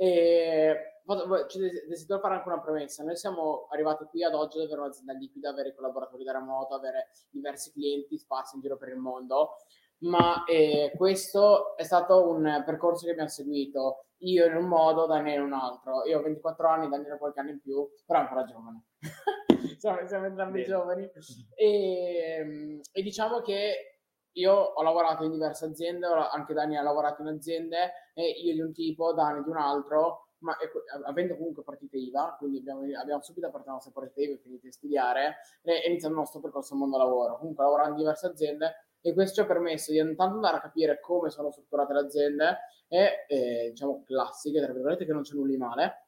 E 0.00 0.97
desidero 1.14 2.20
fare 2.20 2.34
anche 2.34 2.48
una 2.48 2.60
premessa. 2.60 3.04
Noi 3.04 3.16
siamo 3.16 3.66
arrivati 3.70 4.04
qui 4.04 4.22
ad 4.22 4.34
oggi 4.34 4.58
ad 4.58 4.64
avere 4.64 4.80
un'azienda 4.80 5.12
liquida, 5.14 5.50
avere 5.50 5.74
collaboratori 5.74 6.24
da 6.24 6.32
remoto, 6.32 6.74
avere 6.74 7.10
diversi 7.30 7.72
clienti 7.72 8.18
sparsi 8.18 8.56
in 8.56 8.62
giro 8.62 8.76
per 8.76 8.88
il 8.88 8.98
mondo. 8.98 9.56
Ma 10.00 10.44
eh, 10.44 10.92
questo 10.96 11.76
è 11.76 11.82
stato 11.82 12.28
un 12.28 12.62
percorso 12.64 13.04
che 13.04 13.12
abbiamo 13.12 13.28
seguito 13.28 14.04
io 14.18 14.46
in 14.46 14.56
un 14.56 14.66
modo, 14.66 15.06
Daniele 15.06 15.38
in 15.38 15.46
un 15.46 15.52
altro. 15.52 16.04
Io 16.06 16.18
ho 16.18 16.22
24 16.22 16.68
anni, 16.68 16.88
Daniele 16.88 17.18
qualche 17.18 17.40
anno 17.40 17.50
in 17.50 17.60
più, 17.60 17.88
però 18.04 18.20
è 18.20 18.22
ancora 18.22 18.44
giovane. 18.44 18.84
siamo, 19.78 20.06
siamo 20.06 20.26
entrambi 20.26 20.62
Bene. 20.62 20.64
giovani. 20.64 21.10
E, 21.54 22.80
e 22.92 23.02
diciamo 23.02 23.40
che 23.40 24.00
io 24.32 24.52
ho 24.52 24.82
lavorato 24.82 25.24
in 25.24 25.32
diverse 25.32 25.64
aziende, 25.64 26.06
anche 26.06 26.54
Dani 26.54 26.76
ha 26.76 26.82
lavorato 26.82 27.22
in 27.22 27.28
aziende, 27.28 27.92
e 28.14 28.28
io 28.28 28.54
di 28.54 28.60
un 28.60 28.72
tipo, 28.72 29.12
Dani 29.12 29.42
di 29.42 29.48
un 29.48 29.56
altro, 29.56 30.27
ma 30.40 30.56
ecco, 30.60 30.82
avendo 31.04 31.36
comunque 31.36 31.62
partita 31.62 31.96
IVA, 31.96 32.36
quindi 32.38 32.58
abbiamo, 32.58 32.82
abbiamo 32.98 33.22
subito 33.22 33.46
aperto 33.46 33.66
la 33.66 33.72
nostra 33.74 33.92
partita 33.92 34.20
IVA 34.22 34.34
e 34.34 34.38
finito 34.38 34.66
di 34.66 34.72
studiare, 34.72 35.36
e 35.62 35.88
iniziato 35.88 36.14
il 36.14 36.20
nostro 36.20 36.40
percorso 36.40 36.74
al 36.74 36.80
mondo 36.80 36.98
lavoro. 36.98 37.38
Comunque 37.38 37.64
lavorando 37.64 37.92
in 37.92 37.98
diverse 37.98 38.26
aziende 38.26 38.74
e 39.00 39.14
questo 39.14 39.34
ci 39.34 39.40
ha 39.40 39.46
permesso 39.46 39.92
di 39.92 39.98
intanto 39.98 40.34
andare 40.34 40.56
a 40.56 40.60
capire 40.60 41.00
come 41.00 41.30
sono 41.30 41.50
strutturate 41.50 41.92
le 41.92 42.00
aziende 42.00 42.58
e, 42.88 43.24
eh, 43.28 43.68
diciamo, 43.70 44.02
classiche, 44.04 44.60
tra 44.60 44.72
virgolette, 44.72 45.04
che 45.04 45.12
non 45.12 45.22
c'è 45.22 45.34
nulla 45.34 45.50
di 45.50 45.56
male, 45.56 46.06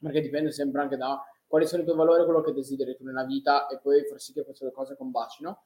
perché 0.00 0.20
dipende 0.20 0.52
sempre 0.52 0.80
anche 0.80 0.96
da 0.96 1.22
quali 1.46 1.66
sono 1.66 1.82
i 1.82 1.84
tuoi 1.84 1.96
valori, 1.96 2.24
quello 2.24 2.42
che 2.42 2.52
desideri 2.52 2.94
tu 2.94 3.04
nella 3.04 3.24
vita 3.24 3.66
e 3.68 3.78
poi 3.80 4.04
far 4.04 4.20
sì 4.20 4.32
che 4.32 4.44
queste 4.44 4.64
due 4.64 4.72
cose 4.72 4.96
combacino. 4.96 5.64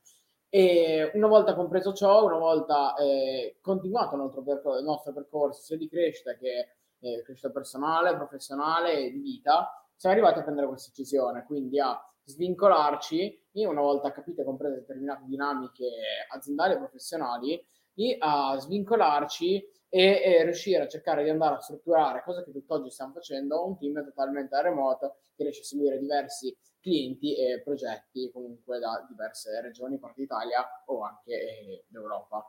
E 0.48 1.10
una 1.14 1.26
volta 1.28 1.54
compreso 1.54 1.92
ciò, 1.92 2.24
una 2.24 2.36
volta 2.36 2.94
eh, 2.96 3.56
continuato 3.60 4.14
il 4.14 4.20
nostro, 4.20 4.42
percor- 4.42 4.82
nostro, 4.82 5.12
percorso 5.12 5.62
sia 5.62 5.76
di 5.76 5.88
crescita 5.88 6.34
che 6.36 6.76
eh, 7.02 7.22
crescita 7.22 7.50
personale, 7.50 8.14
professionale 8.14 8.98
e 8.98 9.10
di 9.10 9.18
vita, 9.18 9.70
siamo 9.96 10.14
arrivati 10.16 10.38
a 10.38 10.42
prendere 10.42 10.68
questa 10.68 10.90
decisione, 10.90 11.44
quindi 11.44 11.78
a 11.78 12.00
svincolarci 12.24 13.48
e 13.52 13.66
una 13.66 13.80
volta 13.80 14.12
capite 14.12 14.42
e 14.42 14.44
comprese 14.44 14.76
determinate 14.76 15.24
dinamiche 15.26 15.88
aziendali 16.32 16.74
e 16.74 16.78
professionali, 16.78 17.66
di 17.92 18.16
a 18.18 18.56
svincolarci 18.58 19.62
e, 19.88 20.22
e, 20.24 20.42
riuscire 20.44 20.82
a 20.82 20.88
cercare 20.88 21.22
di 21.22 21.28
andare 21.28 21.56
a 21.56 21.60
strutturare, 21.60 22.22
cosa 22.24 22.42
che 22.42 22.50
tutt'oggi 22.50 22.90
stiamo 22.90 23.12
facendo, 23.12 23.66
un 23.66 23.76
team 23.76 24.02
totalmente 24.02 24.60
remoto 24.62 25.16
che 25.36 25.42
riesce 25.42 25.60
a 25.60 25.64
seguire 25.64 25.98
diversi 25.98 26.56
clienti 26.80 27.36
e 27.36 27.60
progetti 27.62 28.30
comunque 28.32 28.78
da 28.78 29.04
diverse 29.08 29.60
regioni, 29.60 29.98
parte 29.98 30.22
d'Italia 30.22 30.66
o 30.86 31.02
anche 31.02 31.32
eh, 31.32 31.84
d'Europa. 31.88 32.44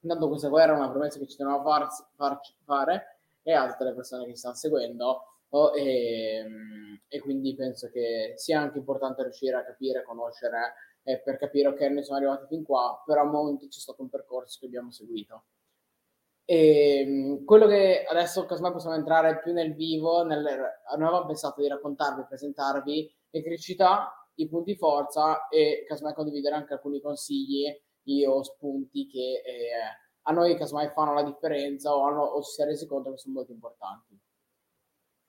Intanto 0.00 0.28
questa 0.28 0.48
qua 0.48 0.62
era 0.62 0.74
una 0.74 0.90
promessa 0.90 1.18
che 1.18 1.26
ci 1.26 1.36
tenevamo 1.36 1.62
a 1.62 1.64
far, 1.64 1.88
far, 2.14 2.40
fare 2.64 3.13
e 3.44 3.52
a 3.52 3.76
le 3.78 3.94
persone 3.94 4.26
che 4.26 4.34
stanno 4.34 4.54
seguendo 4.54 5.34
Oh, 5.54 5.72
e, 5.76 6.44
e, 7.06 7.20
quindi 7.20 7.54
penso 7.54 7.88
che 7.88 8.32
sia 8.34 8.60
anche 8.60 8.78
importante 8.78 9.22
riuscire 9.22 9.56
a 9.56 9.64
capire, 9.64 10.02
conoscere 10.02 10.74
eh, 11.04 11.20
per 11.20 11.36
capire 11.36 11.68
ok, 11.68 11.80
noi 11.82 12.02
siamo 12.02 12.18
arrivati 12.18 12.46
fin 12.48 12.64
qua, 12.64 13.00
però 13.06 13.20
a 13.20 13.24
monte 13.24 13.68
c'è 13.68 13.78
stato 13.78 14.02
un 14.02 14.08
percorso 14.08 14.58
che 14.58 14.66
abbiamo 14.66 14.90
seguito. 14.90 15.44
E 16.44 17.40
quello 17.44 17.68
che 17.68 18.04
adesso 18.04 18.44
casomai 18.46 18.72
possiamo 18.72 18.96
entrare 18.96 19.38
più 19.38 19.52
nel 19.52 19.74
vivo, 19.74 20.24
nel, 20.24 20.42
noi 20.42 21.06
avevamo 21.06 21.26
pensato 21.26 21.60
di 21.60 21.68
raccontarvi, 21.68 22.24
presentarvi 22.26 23.14
le 23.30 23.42
criticità, 23.42 24.12
i 24.34 24.48
punti 24.48 24.74
forza 24.74 25.46
e 25.48 25.84
casomai 25.86 26.14
condividere 26.14 26.56
anche 26.56 26.72
alcuni 26.72 27.00
consigli 27.00 27.64
o 28.26 28.42
spunti 28.42 29.06
che 29.06 29.40
eh, 29.44 30.03
a 30.26 30.32
noi 30.32 30.56
casomai 30.56 30.90
fanno 30.90 31.14
la 31.14 31.22
differenza 31.22 31.94
o, 31.94 32.02
hanno, 32.04 32.22
o 32.22 32.42
si 32.42 32.60
è 32.62 32.64
resi 32.64 32.86
conto 32.86 33.10
che 33.10 33.18
sono 33.18 33.34
molto 33.34 33.52
importanti 33.52 34.18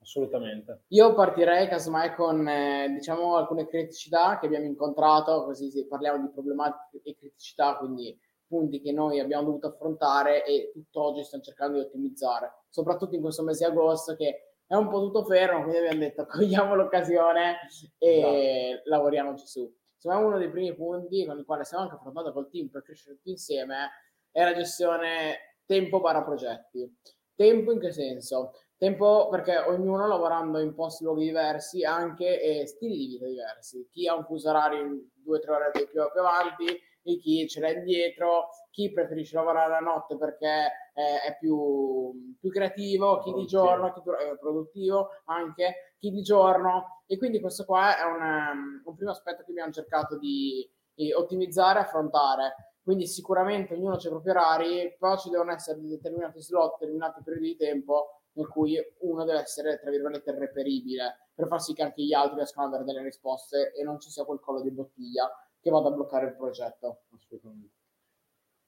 assolutamente. 0.06 0.84
Io 0.90 1.14
partirei 1.14 1.68
casomai 1.68 2.14
con 2.14 2.48
eh, 2.48 2.90
diciamo 2.92 3.36
alcune 3.36 3.68
criticità 3.68 4.38
che 4.40 4.46
abbiamo 4.46 4.66
incontrato, 4.66 5.44
così 5.44 5.86
parliamo 5.88 6.24
di 6.24 6.32
problematiche 6.32 7.02
e 7.04 7.16
criticità, 7.18 7.78
quindi 7.78 8.18
punti 8.48 8.80
che 8.80 8.92
noi 8.92 9.20
abbiamo 9.20 9.46
dovuto 9.46 9.68
affrontare 9.68 10.46
e 10.46 10.70
tutt'oggi 10.72 11.24
stiamo 11.24 11.44
cercando 11.44 11.80
di 11.80 11.86
ottimizzare, 11.86 12.66
soprattutto 12.70 13.16
in 13.16 13.22
questo 13.22 13.44
mese 13.44 13.66
di 13.66 13.72
agosto 13.72 14.16
che 14.16 14.54
è 14.68 14.76
un 14.76 14.88
po' 14.88 15.00
tutto 15.00 15.26
fermo, 15.26 15.62
quindi 15.62 15.78
abbiamo 15.80 16.00
detto 16.00 16.26
cogliamo 16.30 16.76
l'occasione 16.76 17.58
e 17.98 18.20
esatto. 18.20 18.90
lavoriamoci 18.90 19.46
su. 19.46 19.76
Secondo 19.98 20.24
me 20.24 20.30
uno 20.30 20.38
dei 20.38 20.52
primi 20.52 20.76
punti 20.76 21.26
con 21.26 21.40
i 21.40 21.44
quali 21.44 21.66
siamo 21.66 21.84
anche 21.84 21.96
affrontati 21.96 22.32
col 22.32 22.50
team 22.50 22.68
per 22.68 22.84
crescere 22.84 23.16
tutti 23.16 23.32
insieme 23.32 23.90
è 24.36 24.44
la 24.44 24.54
gestione 24.54 25.62
tempo 25.66 26.02
barra 26.02 26.22
progetti. 26.22 26.94
Tempo 27.34 27.72
in 27.72 27.80
che 27.80 27.94
senso? 27.94 28.52
Tempo 28.78 29.30
perché 29.30 29.58
ognuno 29.58 30.06
lavorando 30.08 30.60
in 30.60 30.76
posti 30.76 31.06
luoghi 31.06 31.24
diversi 31.24 31.86
anche 31.86 32.42
eh, 32.42 32.68
stili 32.68 32.98
di 32.98 33.08
vita 33.08 33.28
diversi. 33.28 33.88
Chi 33.90 34.10
ha 34.10 34.14
un 34.14 34.26
fuso 34.26 34.50
orario 34.50 35.06
due 35.14 35.38
o 35.38 35.40
tre 35.40 35.52
ore 35.54 35.72
più, 35.72 35.88
più 35.88 36.20
avanti, 36.20 36.66
e 36.66 37.18
chi 37.18 37.48
ce 37.48 37.62
l'ha 37.62 37.70
indietro, 37.70 38.50
chi 38.72 38.92
preferisce 38.92 39.38
lavorare 39.38 39.70
la 39.70 39.80
notte 39.80 40.18
perché 40.18 40.72
eh, 40.94 41.22
è 41.28 41.38
più, 41.40 42.36
più, 42.38 42.50
creativo, 42.50 43.20
chi 43.20 43.32
di 43.32 43.46
giorno, 43.46 43.94
chi 43.94 44.02
è 44.02 44.38
produttivo 44.38 45.12
anche, 45.28 45.96
chi 45.98 46.12
di 46.12 46.22
giorno. 46.22 47.04
E 47.06 47.18
quindi 47.18 47.40
questo 47.40 47.64
qua 47.64 47.98
è 47.98 48.04
un, 48.04 48.82
un 48.84 48.96
primo 48.96 49.12
aspetto 49.12 49.44
che 49.46 49.52
abbiamo 49.52 49.72
cercato 49.72 50.18
di, 50.18 50.70
di 50.94 51.14
ottimizzare 51.14 51.80
e 51.80 51.84
affrontare. 51.84 52.75
Quindi 52.86 53.08
sicuramente 53.08 53.74
ognuno 53.74 53.96
ha 53.96 53.98
i 54.00 54.10
propri 54.10 54.30
orari, 54.30 54.96
però 55.00 55.18
ci 55.18 55.32
devono 55.32 55.52
essere 55.52 55.82
determinati 55.82 56.40
slot, 56.40 56.78
determinati 56.78 57.24
periodi 57.24 57.48
di 57.48 57.56
tempo 57.56 58.22
in 58.34 58.48
cui 58.48 58.78
uno 59.00 59.24
deve 59.24 59.40
essere, 59.40 59.80
tra 59.80 59.90
virgolette, 59.90 60.38
reperibile 60.38 61.30
per 61.34 61.48
far 61.48 61.60
sì 61.64 61.74
che 61.74 61.82
anche 61.82 62.04
gli 62.04 62.14
altri 62.14 62.36
riescano 62.36 62.68
ad 62.68 62.74
avere 62.76 62.92
delle 62.92 63.06
risposte 63.06 63.74
e 63.74 63.84
non 63.84 64.00
ci 64.00 64.12
sia 64.12 64.24
quel 64.24 64.40
collo 64.40 64.62
di 64.62 64.70
bottiglia 64.70 65.28
che 65.60 65.72
vada 65.72 65.88
a 65.88 65.94
bloccare 65.94 66.28
il 66.28 66.36
progetto. 66.36 67.06
Assolutamente. 67.16 67.74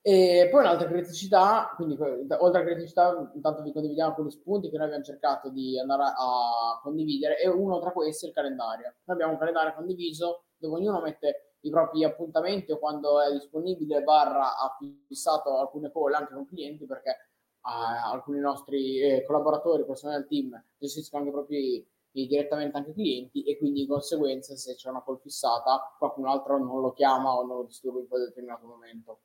E 0.02 0.48
poi 0.50 0.62
un'altra 0.62 0.88
criticità, 0.88 1.74
quindi 1.76 1.96
oltre 2.00 2.62
alla 2.62 2.64
criticità, 2.64 3.32
intanto 3.36 3.62
vi 3.62 3.72
condividiamo 3.72 4.10
alcuni 4.10 4.32
spunti 4.32 4.72
che 4.72 4.78
noi 4.78 4.88
abbiamo 4.88 5.04
cercato 5.04 5.50
di 5.50 5.78
andare 5.78 6.04
a 6.06 6.80
condividere 6.82 7.40
e 7.40 7.48
uno 7.50 7.80
tra 7.80 7.92
questi 7.92 8.26
è 8.26 8.30
il 8.30 8.34
calendario. 8.34 8.96
Noi 9.04 9.16
abbiamo 9.16 9.34
un 9.34 9.38
calendario 9.38 9.76
condiviso 9.76 10.46
dove 10.58 10.78
ognuno 10.80 11.02
mette 11.02 11.47
i 11.68 11.70
propri 11.70 12.04
appuntamenti 12.04 12.72
o 12.72 12.80
quando 12.80 13.22
è 13.22 13.32
disponibile 13.32 14.04
barra 14.04 14.58
ha 14.58 14.78
fissato 15.08 15.58
alcune 15.58 15.92
call 15.92 16.14
anche 16.14 16.34
con 16.34 16.48
clienti 16.48 16.86
perché 16.86 17.30
alcuni 17.62 18.40
nostri 18.40 19.00
eh, 19.00 19.26
collaboratori, 19.26 19.86
persone 19.86 20.14
del 20.14 20.28
team, 20.28 20.64
gestiscono 20.78 21.24
anche 21.24 21.30
i 21.30 21.36
propri 21.38 21.88
direttamente 22.12 22.78
anche 22.78 22.94
clienti 22.94 23.44
e 23.44 23.58
quindi 23.58 23.82
di 23.82 23.88
conseguenza 23.88 24.56
se 24.56 24.74
c'è 24.74 24.90
una 24.90 25.04
call 25.04 25.20
fissata 25.20 25.96
qualcun 26.00 26.26
altro 26.26 26.58
non 26.58 26.82
lo 26.82 26.92
chiama 26.92 27.36
o 27.36 27.46
non 27.46 27.58
lo 27.58 27.64
disturba 27.66 28.00
in 28.00 28.08
quel 28.08 28.26
determinato 28.28 28.66
momento. 28.66 29.20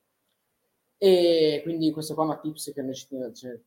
E 0.99 1.61
quindi 1.65 1.91
questo 1.91 2.15
qua 2.15 2.25
è 2.25 2.27
una 2.27 2.39
tips 2.39 2.73
che 2.73 2.83
noi 2.83 2.95
ci 2.95 3.07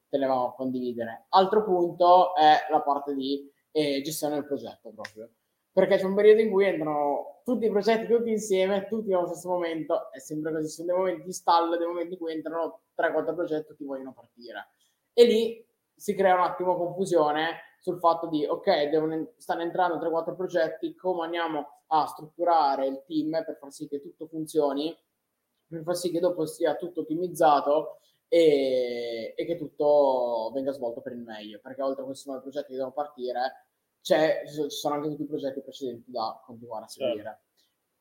tenevamo 0.10 0.48
a 0.48 0.54
condividere. 0.54 1.26
Altro 1.30 1.64
punto 1.64 2.36
è 2.36 2.68
la 2.70 2.82
parte 2.82 3.14
di 3.14 3.52
eh, 3.72 4.02
gestione 4.02 4.36
del 4.36 4.46
progetto 4.46 4.92
proprio. 4.92 5.30
Perché 5.76 5.98
c'è 5.98 6.06
un 6.06 6.16
periodo 6.16 6.40
in 6.40 6.52
cui 6.52 6.64
entrano 6.64 7.42
tutti 7.44 7.66
i 7.66 7.70
progetti 7.70 8.08
tutti 8.08 8.30
insieme, 8.30 8.88
tutti 8.88 9.12
allo 9.12 9.28
stesso 9.28 9.50
momento, 9.50 10.10
è 10.10 10.20
sempre 10.20 10.54
così, 10.54 10.70
sono 10.70 10.88
dei 10.88 10.96
momenti 10.96 11.26
di 11.26 11.34
stallo, 11.34 11.76
dei 11.76 11.86
momenti 11.86 12.14
in 12.14 12.20
cui 12.20 12.32
entrano 12.32 12.84
3-4 12.96 13.36
progetti 13.36 13.76
che 13.76 13.84
vogliono 13.84 14.14
partire. 14.14 14.70
E 15.12 15.26
lì 15.26 15.68
si 15.94 16.16
crea 16.16 16.36
un 16.36 16.44
attimo 16.44 16.78
confusione 16.78 17.76
sul 17.82 18.00
fatto 18.00 18.28
di, 18.28 18.46
ok, 18.46 18.88
devono, 18.88 19.34
stanno 19.36 19.64
entrando 19.64 19.98
3-4 19.98 20.34
progetti, 20.34 20.96
come 20.96 21.26
andiamo 21.26 21.82
a 21.88 22.06
strutturare 22.06 22.88
il 22.88 23.04
team 23.06 23.44
per 23.44 23.58
far 23.60 23.70
sì 23.74 23.90
che 23.90 24.00
tutto 24.00 24.28
funzioni, 24.28 24.98
per 25.68 25.84
far 25.84 25.98
sì 25.98 26.10
che 26.10 26.22
dopo 26.22 26.46
sia 26.46 26.76
tutto 26.76 27.02
ottimizzato 27.02 28.00
e, 28.30 29.34
e 29.36 29.46
che 29.46 29.58
tutto 29.58 30.52
venga 30.54 30.72
svolto 30.72 31.02
per 31.02 31.12
il 31.12 31.20
meglio, 31.20 31.60
perché 31.62 31.82
oltre 31.82 32.04
a 32.04 32.06
questi 32.06 32.30
nuovi 32.30 32.44
progetti 32.44 32.70
che 32.70 32.78
devono 32.78 32.94
partire, 32.94 33.65
ci 34.06 34.70
sono 34.70 34.96
anche 34.96 35.10
tutti 35.10 35.24
i 35.24 35.28
progetti 35.28 35.62
precedenti 35.62 36.12
da 36.12 36.40
continuare 36.46 36.86
a 36.86 36.88
seguire. 36.88 37.24
Certo. 37.24 37.44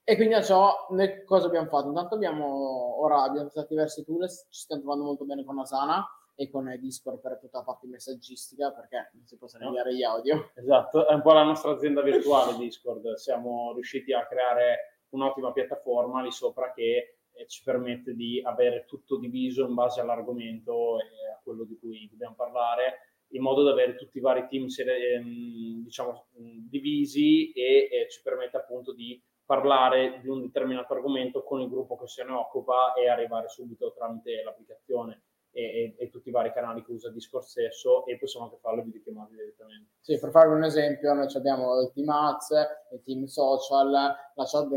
E 0.06 0.16
quindi 0.16 0.34
a 0.34 0.42
ciò 0.42 0.86
noi 0.90 1.24
cosa 1.24 1.46
abbiamo 1.46 1.68
fatto? 1.68 1.88
Intanto 1.88 2.14
abbiamo 2.14 3.02
ora 3.02 3.22
abbiamo 3.22 3.46
usato 3.46 3.68
diversi 3.70 4.04
tool, 4.04 4.28
ci 4.28 4.36
stiamo 4.50 4.82
trovando 4.82 5.06
molto 5.06 5.24
bene 5.24 5.44
con 5.44 5.58
Asana 5.58 6.06
e 6.34 6.50
con 6.50 6.70
Discord 6.78 7.20
per 7.20 7.38
tutta 7.38 7.58
la 7.58 7.64
parte 7.64 7.86
messaggistica 7.86 8.70
perché 8.72 9.12
non 9.14 9.24
si 9.24 9.38
possono 9.38 9.64
inviare 9.64 9.94
gli 9.94 10.02
audio. 10.02 10.50
Esatto, 10.54 11.08
è 11.08 11.14
un 11.14 11.22
po' 11.22 11.32
la 11.32 11.44
nostra 11.44 11.72
azienda 11.72 12.02
virtuale 12.02 12.58
Discord, 12.58 13.14
siamo 13.14 13.72
riusciti 13.72 14.12
a 14.12 14.26
creare 14.26 15.04
un'ottima 15.10 15.52
piattaforma 15.52 16.20
lì 16.20 16.30
sopra 16.30 16.70
che 16.74 17.20
eh, 17.32 17.46
ci 17.46 17.62
permette 17.62 18.14
di 18.14 18.42
avere 18.44 18.84
tutto 18.84 19.16
diviso 19.16 19.64
in 19.66 19.72
base 19.72 20.02
all'argomento 20.02 20.98
e 20.98 21.32
a 21.32 21.40
quello 21.42 21.64
di 21.64 21.78
cui 21.78 22.08
dobbiamo 22.10 22.34
parlare 22.34 23.13
in 23.34 23.42
modo 23.42 23.62
da 23.62 23.72
avere 23.72 23.96
tutti 23.96 24.18
i 24.18 24.20
vari 24.20 24.46
team 24.48 24.66
ehm, 24.66 25.82
diciamo, 25.82 26.26
divisi 26.68 27.52
e, 27.52 27.88
e 27.90 28.08
ci 28.08 28.22
permette 28.22 28.56
appunto 28.56 28.92
di 28.92 29.20
parlare 29.44 30.20
di 30.22 30.28
un 30.28 30.40
determinato 30.40 30.94
argomento 30.94 31.42
con 31.42 31.60
il 31.60 31.68
gruppo 31.68 31.96
che 31.96 32.06
se 32.06 32.24
ne 32.24 32.32
occupa 32.32 32.94
e 32.94 33.08
arrivare 33.08 33.48
subito 33.48 33.92
tramite 33.92 34.42
l'applicazione 34.42 35.22
e, 35.50 35.62
e, 35.62 35.94
e 35.98 36.08
tutti 36.08 36.28
i 36.30 36.32
vari 36.32 36.52
canali 36.52 36.82
che 36.82 36.92
usa 36.92 37.10
Discord 37.10 37.44
stesso 37.44 38.06
e 38.06 38.16
possiamo 38.18 38.46
anche 38.46 38.58
farle 38.58 38.82
videochiamate 38.82 39.34
direttamente. 39.34 39.90
Sì, 40.00 40.18
per 40.18 40.30
farvi 40.30 40.54
un 40.54 40.64
esempio, 40.64 41.12
noi 41.12 41.26
abbiamo 41.34 41.80
il 41.80 41.92
team 41.92 42.08
ads, 42.08 42.50
il 42.92 43.02
team 43.02 43.24
social, 43.24 43.90
la 43.90 44.44
chat 44.44 44.68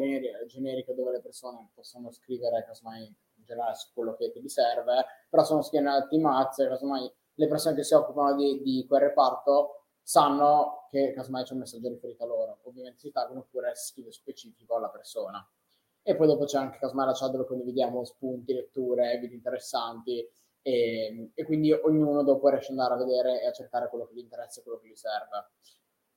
generica 0.48 0.94
dove 0.94 1.12
le 1.12 1.22
persone 1.22 1.70
possono 1.74 2.12
scrivere 2.12 2.64
casomai 2.66 3.06
in 3.06 3.44
generale 3.44 3.76
su 3.76 3.92
quello 3.94 4.16
che, 4.16 4.32
che 4.32 4.42
serve, 4.50 5.06
però 5.30 5.44
sono 5.44 5.62
al 5.62 6.08
team 6.10 6.26
ads, 6.26 6.58
casomai 6.58 7.12
le 7.40 7.48
persone 7.48 7.76
che 7.76 7.84
si 7.84 7.94
occupano 7.94 8.36
di, 8.36 8.62
di 8.62 8.86
quel 8.88 9.02
reparto 9.02 9.86
sanno 10.02 10.88
che 10.90 11.12
casomai 11.14 11.44
c'è 11.44 11.54
un 11.54 11.60
messaggio 11.60 11.90
riferito 11.90 12.24
a 12.24 12.28
loro. 12.28 12.60
Ovviamente 12.64 13.00
si 13.00 13.12
taggano 13.12 13.40
oppure 13.40 13.76
si 13.76 13.92
scrive 13.92 14.12
specifico 14.12 14.76
alla 14.76 14.90
persona. 14.90 15.46
E 16.02 16.16
poi 16.16 16.28
dopo 16.28 16.46
c'è 16.46 16.58
anche 16.58 16.78
casomai 16.78 17.06
la 17.06 17.14
chat 17.14 17.32
dove 17.32 17.46
condividiamo 17.46 18.04
spunti, 18.06 18.54
letture, 18.54 19.18
video 19.20 19.36
interessanti 19.36 20.26
e, 20.62 21.32
e, 21.34 21.46
quindi 21.46 21.72
ognuno 21.72 22.24
dopo 22.24 22.48
riesce 22.50 22.72
ad 22.72 22.80
andare 22.80 22.94
a 22.96 23.06
vedere 23.06 23.42
e 23.42 23.48
a 23.48 23.52
cercare 23.52 23.90
quello 23.90 24.06
che 24.06 24.16
gli 24.16 24.20
interessa 24.20 24.60
e 24.60 24.64
quello 24.64 24.80
che 24.80 24.88
gli 24.88 24.96
serve. 24.96 25.50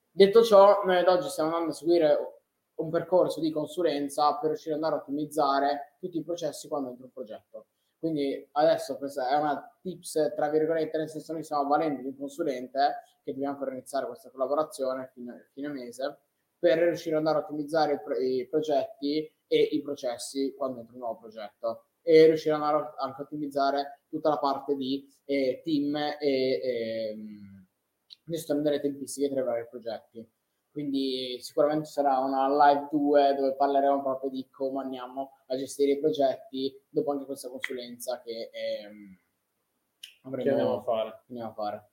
Detto 0.09 0.43
ciò, 0.43 0.85
noi 0.85 0.99
ad 0.99 1.09
oggi 1.09 1.29
stiamo 1.29 1.51
andando 1.51 1.73
a 1.73 1.75
seguire 1.75 2.41
un 2.77 2.91
percorso 2.91 3.41
di 3.41 3.51
consulenza 3.51 4.37
per 4.39 4.51
riuscire 4.51 4.75
ad 4.75 4.83
andare 4.83 5.01
a 5.01 5.03
ottimizzare 5.03 5.97
tutti 5.99 6.19
i 6.19 6.23
processi 6.25 6.69
quando 6.69 6.91
entra 6.91 7.05
un 7.05 7.13
progetto. 7.13 7.67
Quindi 8.01 8.49
adesso 8.53 8.97
questa 8.97 9.29
è 9.29 9.37
una 9.37 9.79
tips, 9.83 10.33
tra 10.35 10.49
virgolette, 10.49 10.97
nel 10.97 11.11
senso 11.11 11.35
noi 11.35 11.45
stiamo 11.45 11.69
valendo 11.69 12.01
di 12.01 12.07
un 12.07 12.17
consulente 12.17 13.03
che 13.23 13.33
dobbiamo 13.33 13.53
ancora 13.53 13.73
iniziare 13.73 14.07
questa 14.07 14.31
collaborazione 14.31 15.11
fino, 15.13 15.39
fine 15.53 15.69
mese 15.69 16.21
per 16.59 16.79
riuscire 16.79 17.17
ad 17.17 17.27
andare 17.27 17.39
a 17.39 17.47
ottimizzare 17.47 17.93
i, 17.93 18.01
pro- 18.01 18.19
i, 18.19 18.47
progetti 18.49 19.31
e 19.47 19.61
i 19.73 19.83
processi 19.83 20.55
quando 20.57 20.81
entra 20.81 20.95
un 20.95 21.01
nuovo 21.01 21.19
progetto 21.19 21.85
e 22.01 22.25
riuscire 22.25 22.55
ad 22.55 22.63
andare 22.63 22.95
anche 22.97 23.21
a 23.21 23.25
ottimizzare 23.25 24.01
tutta 24.09 24.31
la 24.31 24.39
parte 24.39 24.75
di 24.77 25.07
eh, 25.27 25.61
team 25.63 25.95
e, 25.95 26.17
e 26.21 27.11
ehm, 27.11 27.67
gestione 28.25 28.63
delle 28.63 28.81
tempistiche 28.81 29.29
tra 29.29 29.41
i 29.41 29.45
vari 29.45 29.67
progetti. 29.69 30.27
Quindi 30.71 31.39
sicuramente 31.41 31.85
sarà 31.87 32.19
una 32.19 32.49
live 32.49 32.89
2 32.91 33.35
dove 33.35 33.55
parleremo 33.57 34.03
proprio 34.03 34.31
di 34.31 34.49
come 34.51 34.83
andiamo 34.83 35.33
a 35.51 35.57
gestire 35.57 35.93
i 35.93 35.99
progetti 35.99 36.73
dopo 36.89 37.11
anche 37.13 37.25
questa 37.25 37.49
consulenza 37.49 38.21
che 38.21 38.51
ehm, 38.53 39.19
avremo, 40.23 40.43
che 40.43 40.51
andiamo 40.51 40.79
a 40.79 40.83
fare. 40.83 41.23
Andiamo 41.29 41.51
a 41.51 41.55
fare. 41.55 41.91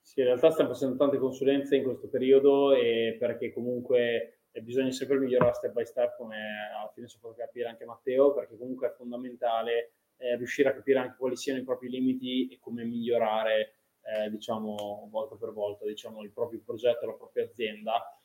Sì, 0.00 0.20
in 0.20 0.26
realtà 0.26 0.50
stiamo 0.50 0.72
facendo 0.72 0.96
tante 0.96 1.18
consulenze 1.18 1.76
in 1.76 1.84
questo 1.84 2.08
periodo 2.08 2.72
e 2.74 3.16
perché 3.18 3.52
comunque 3.52 4.40
bisogna 4.62 4.90
sempre 4.90 5.18
migliorare 5.18 5.54
step 5.54 5.72
by 5.72 5.84
step 5.84 6.16
come 6.16 6.36
alla 6.76 6.90
fine 6.92 7.06
si 7.06 7.20
può 7.20 7.32
capire 7.32 7.68
anche 7.68 7.84
Matteo 7.84 8.34
perché 8.34 8.56
comunque 8.56 8.88
è 8.88 8.90
fondamentale 8.90 9.92
eh, 10.16 10.36
riuscire 10.36 10.70
a 10.70 10.74
capire 10.74 10.98
anche 10.98 11.16
quali 11.16 11.36
siano 11.36 11.60
i 11.60 11.64
propri 11.64 11.88
limiti 11.88 12.48
e 12.48 12.58
come 12.58 12.84
migliorare 12.84 13.76
eh, 14.02 14.30
diciamo, 14.30 15.08
volta 15.10 15.36
per 15.36 15.52
volta, 15.52 15.86
diciamo, 15.86 16.22
il 16.22 16.32
proprio 16.32 16.60
progetto, 16.64 17.06
la 17.06 17.14
propria 17.14 17.44
azienda. 17.44 18.19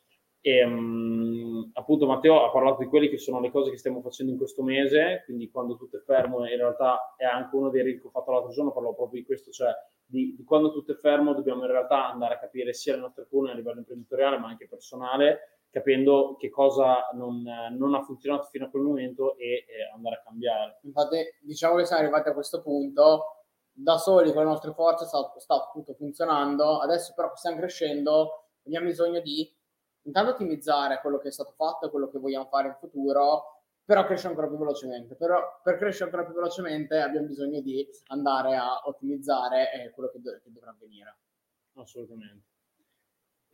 E, 0.48 0.64
um, 0.64 1.72
appunto 1.74 2.06
Matteo 2.06 2.46
ha 2.46 2.52
parlato 2.52 2.84
di 2.84 2.88
quelle 2.88 3.10
che 3.10 3.18
sono 3.18 3.40
le 3.40 3.50
cose 3.50 3.72
che 3.72 3.80
stiamo 3.80 4.00
facendo 4.02 4.32
in 4.32 4.38
questo 4.38 4.62
mese, 4.62 5.24
quindi 5.26 5.50
quando 5.50 5.76
tutto 5.76 5.98
è 5.98 6.02
fermo, 6.02 6.48
in 6.48 6.56
realtà 6.56 7.16
è 7.18 7.24
anche 7.26 7.56
uno 7.56 7.72
dei 7.72 7.82
reel 7.82 8.00
che 8.00 8.06
ho 8.06 8.12
fatto 8.12 8.32
l'altro 8.32 8.52
giorno, 8.52 8.72
parlo 8.72 8.94
proprio 8.94 9.22
di 9.22 9.26
questo, 9.26 9.50
cioè 9.50 9.72
di, 10.06 10.36
di, 10.38 10.44
quando 10.44 10.72
tutto 10.72 10.92
è 10.92 10.96
fermo 10.98 11.34
dobbiamo 11.34 11.64
in 11.64 11.72
realtà 11.72 12.12
andare 12.12 12.36
a 12.36 12.38
capire 12.38 12.74
sia 12.74 12.94
le 12.94 13.00
nostre 13.02 13.26
cune 13.28 13.50
a 13.50 13.56
livello 13.56 13.80
imprenditoriale 13.80 14.38
ma 14.38 14.50
anche 14.50 14.68
personale, 14.68 15.62
capendo 15.72 16.36
che 16.38 16.50
cosa 16.50 17.10
non, 17.14 17.42
non 17.42 17.96
ha 17.96 18.04
funzionato 18.04 18.46
fino 18.52 18.66
a 18.66 18.70
quel 18.70 18.84
momento 18.84 19.36
e, 19.38 19.66
e 19.68 19.90
andare 19.96 20.18
a 20.18 20.22
cambiare. 20.24 20.78
Infatti 20.84 21.18
diciamo 21.42 21.78
che 21.78 21.86
siamo 21.86 22.04
arrivati 22.04 22.30
a 22.30 22.34
questo 22.34 22.62
punto 22.62 23.46
da 23.72 23.98
soli 23.98 24.32
con 24.32 24.44
le 24.44 24.50
nostre 24.50 24.74
forze 24.74 25.06
sta, 25.06 25.34
sta 25.38 25.72
tutto 25.74 25.96
funzionando, 25.96 26.78
adesso 26.78 27.14
però 27.16 27.32
stiamo 27.34 27.58
crescendo 27.58 28.42
abbiamo 28.66 28.88
bisogno 28.88 29.22
di 29.22 29.52
intanto 30.06 30.32
ottimizzare 30.32 31.00
quello 31.02 31.18
che 31.18 31.28
è 31.28 31.32
stato 31.32 31.52
fatto 31.52 31.86
e 31.86 31.90
quello 31.90 32.10
che 32.10 32.20
vogliamo 32.20 32.46
fare 32.46 32.70
in 32.70 32.76
futuro, 32.80 33.62
però 33.84 34.04
crescere 34.06 34.30
ancora 34.30 34.48
più 34.48 34.58
velocemente. 34.58 35.16
Però 35.16 35.62
per 35.64 35.78
crescere 35.78 36.06
ancora 36.06 36.26
più 36.26 36.34
velocemente 36.34 36.98
abbiamo 36.98 37.28
bisogno 37.28 37.62
di 37.62 37.88
andare 38.08 38.56
a 38.56 38.82
ottimizzare 38.86 39.72
eh, 39.74 39.92
quello 39.92 40.10
che, 40.10 40.22
do- 40.22 40.40
che 40.42 40.52
dovrà 40.52 40.72
avvenire. 40.72 41.18
Assolutamente. 41.76 42.54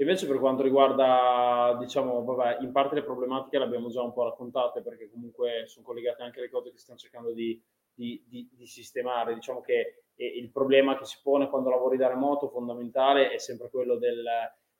Invece 0.01 0.25
per 0.25 0.39
quanto 0.39 0.63
riguarda, 0.63 1.75
diciamo, 1.77 2.24
vabbè, 2.24 2.63
in 2.63 2.72
parte 2.72 2.96
le 2.96 3.03
problematiche 3.03 3.60
le 3.60 3.65
abbiamo 3.65 3.89
già 3.89 4.01
un 4.01 4.13
po' 4.13 4.24
raccontate 4.24 4.81
perché 4.81 5.10
comunque 5.12 5.65
sono 5.67 5.86
collegate 5.86 6.24
anche 6.24 6.39
alle 6.39 6.50
cose 6.50 6.72
che 6.72 6.79
stiamo 6.79 7.00
cercando 7.00 7.34
di, 7.34 7.62
di, 7.93 8.24
di, 8.27 8.50
di 8.51 8.65
sistemare. 8.65 9.36
Diciamo 9.36 9.62
che 9.62 10.05
il 10.15 10.50
problema 10.51 10.98
che 10.98 11.05
si 11.05 11.20
pone 11.22 11.50
quando 11.50 11.70
lavori 11.70 11.98
da 11.98 12.08
remoto 12.08 12.50
fondamentale 12.50 13.29
è 13.29 13.38
sempre 13.38 13.70
quello 13.70 13.98
del, 13.98 14.24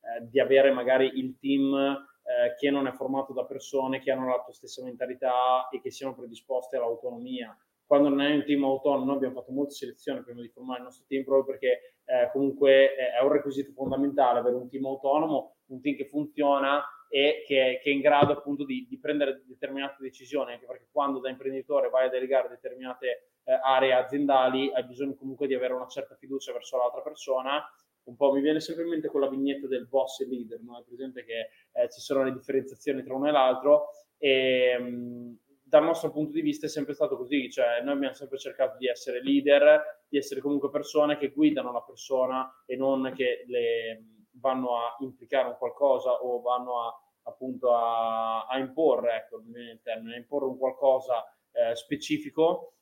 eh, 0.02 0.28
di 0.30 0.40
avere 0.40 0.72
magari 0.72 1.12
il 1.20 1.38
team 1.40 1.74
eh, 1.74 2.56
che 2.58 2.70
non 2.70 2.88
è 2.88 2.92
formato 2.92 3.34
da 3.34 3.46
persone 3.46 4.00
che 4.00 4.12
hanno 4.12 4.28
la 4.28 4.42
tua 4.44 4.54
stessa 4.54 4.84
mentalità 4.84 5.70
e 5.70 5.82
che 5.82 5.92
siano 5.92 6.16
predisposte 6.16 6.78
all'autonomia. 6.78 7.56
Quando 7.86 8.10
non 8.10 8.22
è 8.22 8.34
un 8.34 8.44
team 8.46 8.64
autonomo, 8.64 9.14
abbiamo 9.14 9.34
fatto 9.36 9.52
molte 9.52 9.74
selezioni 9.74 10.24
prima 10.24 10.42
di 10.42 10.48
formare 10.48 10.80
il 10.80 10.86
nostro 10.86 11.06
team 11.08 11.24
proprio 11.24 11.46
perché 11.46 11.96
eh, 12.06 12.30
comunque 12.32 12.96
è 12.96 13.22
un 13.22 13.32
requisito 13.32 13.74
fondamentale 13.74 14.40
avere 14.40 14.56
un 14.56 14.70
team 14.70 14.86
autonomo, 14.86 15.58
un 15.68 15.82
team 15.82 15.98
che 15.98 16.08
funziona 16.08 16.82
e 17.10 17.44
che, 17.46 17.82
che 17.84 17.90
è 17.90 17.94
in 17.94 18.00
grado 18.00 18.32
appunto 18.32 18.64
di, 18.64 18.88
di, 18.88 18.98
prendere 18.98 19.44
determinate 19.46 19.98
decisioni, 20.00 20.54
anche 20.54 20.66
perché 20.66 20.88
quando 20.92 21.20
da 21.20 21.30
imprenditore 21.30 21.90
vai 21.90 22.06
a 22.06 22.10
delegare 22.10 22.48
determinate 22.48 23.32
eh, 23.44 23.60
aree 23.62 23.94
aziendali 23.94 24.72
hai 24.74 24.86
bisogno 24.86 25.16
comunque 25.16 25.48
di 25.48 25.54
avere 25.54 25.74
una 25.74 25.88
certa 25.88 26.16
fiducia 26.16 26.54
verso 26.54 26.78
l'altra 26.78 27.02
persona 27.02 27.62
un 28.04 28.16
po' 28.16 28.32
mi 28.32 28.42
viene 28.42 28.60
sempre 28.60 28.84
in 28.84 28.90
mente 28.90 29.10
quella 29.10 29.30
vignetta 29.30 29.68
del 29.68 29.88
boss 29.88 30.20
e 30.22 30.28
leader, 30.28 30.62
no? 30.62 30.80
È 30.80 30.84
presente 30.84 31.24
che 31.24 31.50
eh, 31.72 31.90
ci 31.90 32.00
sono 32.00 32.24
le 32.24 32.34
differenziazioni 32.34 33.04
tra 33.04 33.16
uno 33.16 33.28
e 33.28 33.32
l'altro 33.32 33.90
e 34.18 34.78
mh, 34.78 35.38
dal 35.64 35.84
nostro 35.84 36.12
punto 36.12 36.34
di 36.34 36.42
vista 36.42 36.66
è 36.66 36.70
sempre 36.70 36.94
stato 36.94 37.16
così, 37.16 37.50
cioè 37.50 37.82
noi 37.82 37.94
abbiamo 37.94 38.14
sempre 38.14 38.38
cercato 38.38 38.78
di 38.78 38.88
essere 38.88 39.24
leader, 39.24 40.04
di 40.10 40.18
essere 40.18 40.42
comunque 40.42 40.70
persone 40.70 41.18
che 41.18 41.30
guidano 41.30 41.72
la 41.72 41.82
persona 41.82 42.64
e 42.66 42.76
non 42.76 43.14
che 43.16 43.46
le 43.48 44.04
vanno 44.34 44.78
a 44.78 44.98
implicare 45.00 45.48
un 45.48 45.58
qualcosa 45.58 46.12
o 46.12 46.42
vanno 46.42 46.82
a 46.82 47.02
appunto 47.24 47.74
a, 47.74 48.46
a 48.46 48.58
imporre, 48.58 49.16
ecco, 49.16 49.42
termine, 49.84 50.16
a 50.16 50.18
imporre 50.18 50.46
un 50.46 50.58
qualcosa 50.58 51.24
eh, 51.52 51.76
specifico, 51.76 52.76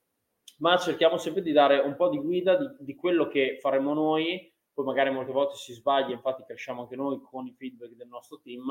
ma 0.60 0.78
cerchiamo 0.78 1.18
sempre 1.18 1.42
di 1.42 1.52
dare 1.52 1.80
un 1.80 1.96
po' 1.96 2.10
di 2.10 2.18
guida 2.18 2.56
di, 2.56 2.68
di 2.80 2.96
quello 2.96 3.28
che 3.28 3.58
faremo 3.60 3.94
noi 3.94 4.49
poi 4.80 4.88
magari 4.88 5.12
molte 5.12 5.34
volte 5.34 5.56
si 5.56 5.74
sbaglia, 5.74 6.14
infatti 6.14 6.46
cresciamo 6.46 6.84
anche 6.84 6.96
noi 6.96 7.20
con 7.22 7.46
i 7.46 7.54
feedback 7.54 7.96
del 7.96 8.08
nostro 8.08 8.40
team, 8.40 8.66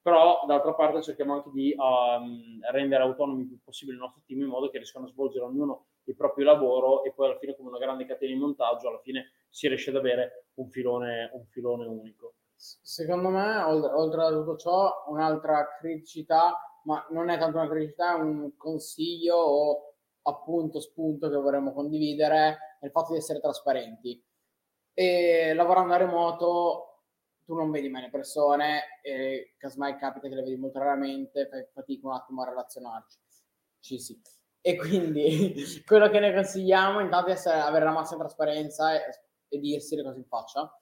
però 0.00 0.42
d'altra 0.46 0.72
parte 0.72 1.02
cerchiamo 1.02 1.34
anche 1.34 1.50
di 1.52 1.74
um, 1.76 2.58
rendere 2.72 3.02
autonomi 3.02 3.42
il 3.42 3.48
più 3.48 3.60
possibile 3.62 3.98
il 3.98 4.02
nostro 4.02 4.22
team 4.24 4.40
in 4.40 4.48
modo 4.48 4.70
che 4.70 4.78
riescano 4.78 5.04
a 5.04 5.10
svolgere 5.10 5.44
ognuno 5.44 5.88
il 6.04 6.16
proprio 6.16 6.46
lavoro 6.46 7.04
e 7.04 7.12
poi 7.12 7.26
alla 7.26 7.36
fine 7.36 7.54
come 7.56 7.68
una 7.68 7.78
grande 7.78 8.06
catena 8.06 8.32
di 8.32 8.40
montaggio 8.40 8.88
alla 8.88 9.00
fine 9.00 9.32
si 9.50 9.68
riesce 9.68 9.90
ad 9.90 9.96
avere 9.96 10.46
un 10.54 10.70
filone, 10.70 11.28
un 11.34 11.44
filone 11.44 11.84
unico. 11.84 12.36
Secondo 12.54 13.28
me, 13.28 13.58
oltre 13.62 14.22
a 14.22 14.30
tutto 14.30 14.56
ciò, 14.56 15.04
un'altra 15.08 15.76
criticità, 15.78 16.56
ma 16.84 17.06
non 17.10 17.28
è 17.28 17.38
tanto 17.38 17.58
una 17.58 17.68
criticità, 17.68 18.16
è 18.16 18.20
un 18.20 18.56
consiglio 18.56 19.36
o 19.36 19.94
appunto 20.22 20.80
spunto 20.80 21.28
che 21.28 21.36
vorremmo 21.36 21.74
condividere, 21.74 22.78
è 22.80 22.86
il 22.86 22.92
fatto 22.92 23.12
di 23.12 23.18
essere 23.18 23.40
trasparenti 23.40 24.24
e 24.94 25.52
lavorando 25.54 25.94
a 25.94 25.96
remoto 25.96 26.90
tu 27.50 27.56
non 27.56 27.70
vedi 27.72 27.88
mai 27.88 28.02
le 28.02 28.10
persone 28.10 29.00
e 29.02 29.54
casomai 29.56 29.96
capita 29.96 30.28
che 30.28 30.36
le 30.36 30.42
vedi 30.42 30.56
molto 30.56 30.78
raramente, 30.78 31.48
fai 31.48 31.66
fatica 31.72 32.06
un 32.06 32.14
attimo 32.14 32.42
a 32.42 32.48
relazionarci. 32.48 33.18
Ci 33.80 33.98
sì. 33.98 34.20
E 34.60 34.76
quindi 34.76 35.54
quello 35.84 36.08
che 36.08 36.20
noi 36.20 36.32
consigliamo 36.32 37.00
intanto 37.00 37.30
è 37.30 37.32
essere, 37.32 37.58
avere 37.58 37.86
la 37.86 37.90
massima 37.90 38.20
trasparenza 38.20 38.94
e, 38.94 39.20
e 39.48 39.58
dirsi 39.58 39.96
le 39.96 40.04
cose 40.04 40.18
in 40.18 40.26
faccia. 40.26 40.72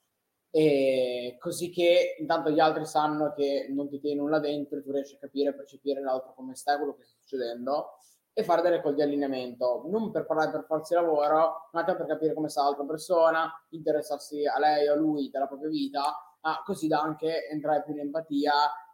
E 0.50 1.36
così 1.38 1.70
che 1.70 2.16
intanto 2.18 2.50
gli 2.50 2.60
altri 2.60 2.84
sanno 2.84 3.32
che 3.32 3.66
non 3.70 3.88
ti 3.88 3.98
tieni 3.98 4.18
nulla 4.18 4.38
dentro 4.38 4.78
e 4.78 4.82
tu 4.82 4.92
riesci 4.92 5.14
a 5.14 5.18
capire, 5.18 5.50
a 5.50 5.54
percepire 5.54 6.02
l'altro 6.02 6.34
come 6.34 6.54
sta, 6.54 6.76
quello 6.76 6.96
che 6.96 7.04
sta 7.04 7.16
succedendo 7.18 7.98
e 8.38 8.44
fare 8.44 8.62
delle 8.62 8.80
call 8.80 8.94
di 8.94 9.02
allineamento, 9.02 9.82
non 9.86 10.12
per 10.12 10.24
parlare 10.24 10.52
per 10.52 10.62
forza 10.62 10.96
di 10.96 11.04
lavoro, 11.04 11.68
ma 11.72 11.80
anche 11.80 11.96
per 11.96 12.06
capire 12.06 12.34
come 12.34 12.48
sta 12.48 12.62
l'altra 12.62 12.84
persona, 12.84 13.52
interessarsi 13.70 14.46
a 14.46 14.60
lei 14.60 14.86
o 14.86 14.92
a 14.92 14.94
lui 14.94 15.28
della 15.28 15.48
propria 15.48 15.68
vita, 15.68 16.14
ma 16.42 16.62
così 16.64 16.86
da 16.86 17.00
anche 17.00 17.48
entrare 17.48 17.82
più 17.82 17.94
in 17.94 17.98
empatia 17.98 18.52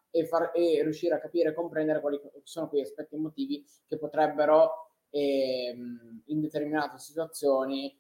e, 0.08 0.24
far, 0.26 0.50
e 0.54 0.80
riuscire 0.82 1.16
a 1.16 1.20
capire 1.20 1.50
e 1.50 1.52
comprendere 1.52 2.00
quali 2.00 2.18
sono 2.42 2.70
quegli 2.70 2.84
aspetti 2.84 3.16
emotivi 3.16 3.62
che 3.86 3.98
potrebbero 3.98 4.94
eh, 5.10 5.76
in 6.24 6.40
determinate 6.40 6.96
situazioni 6.96 7.94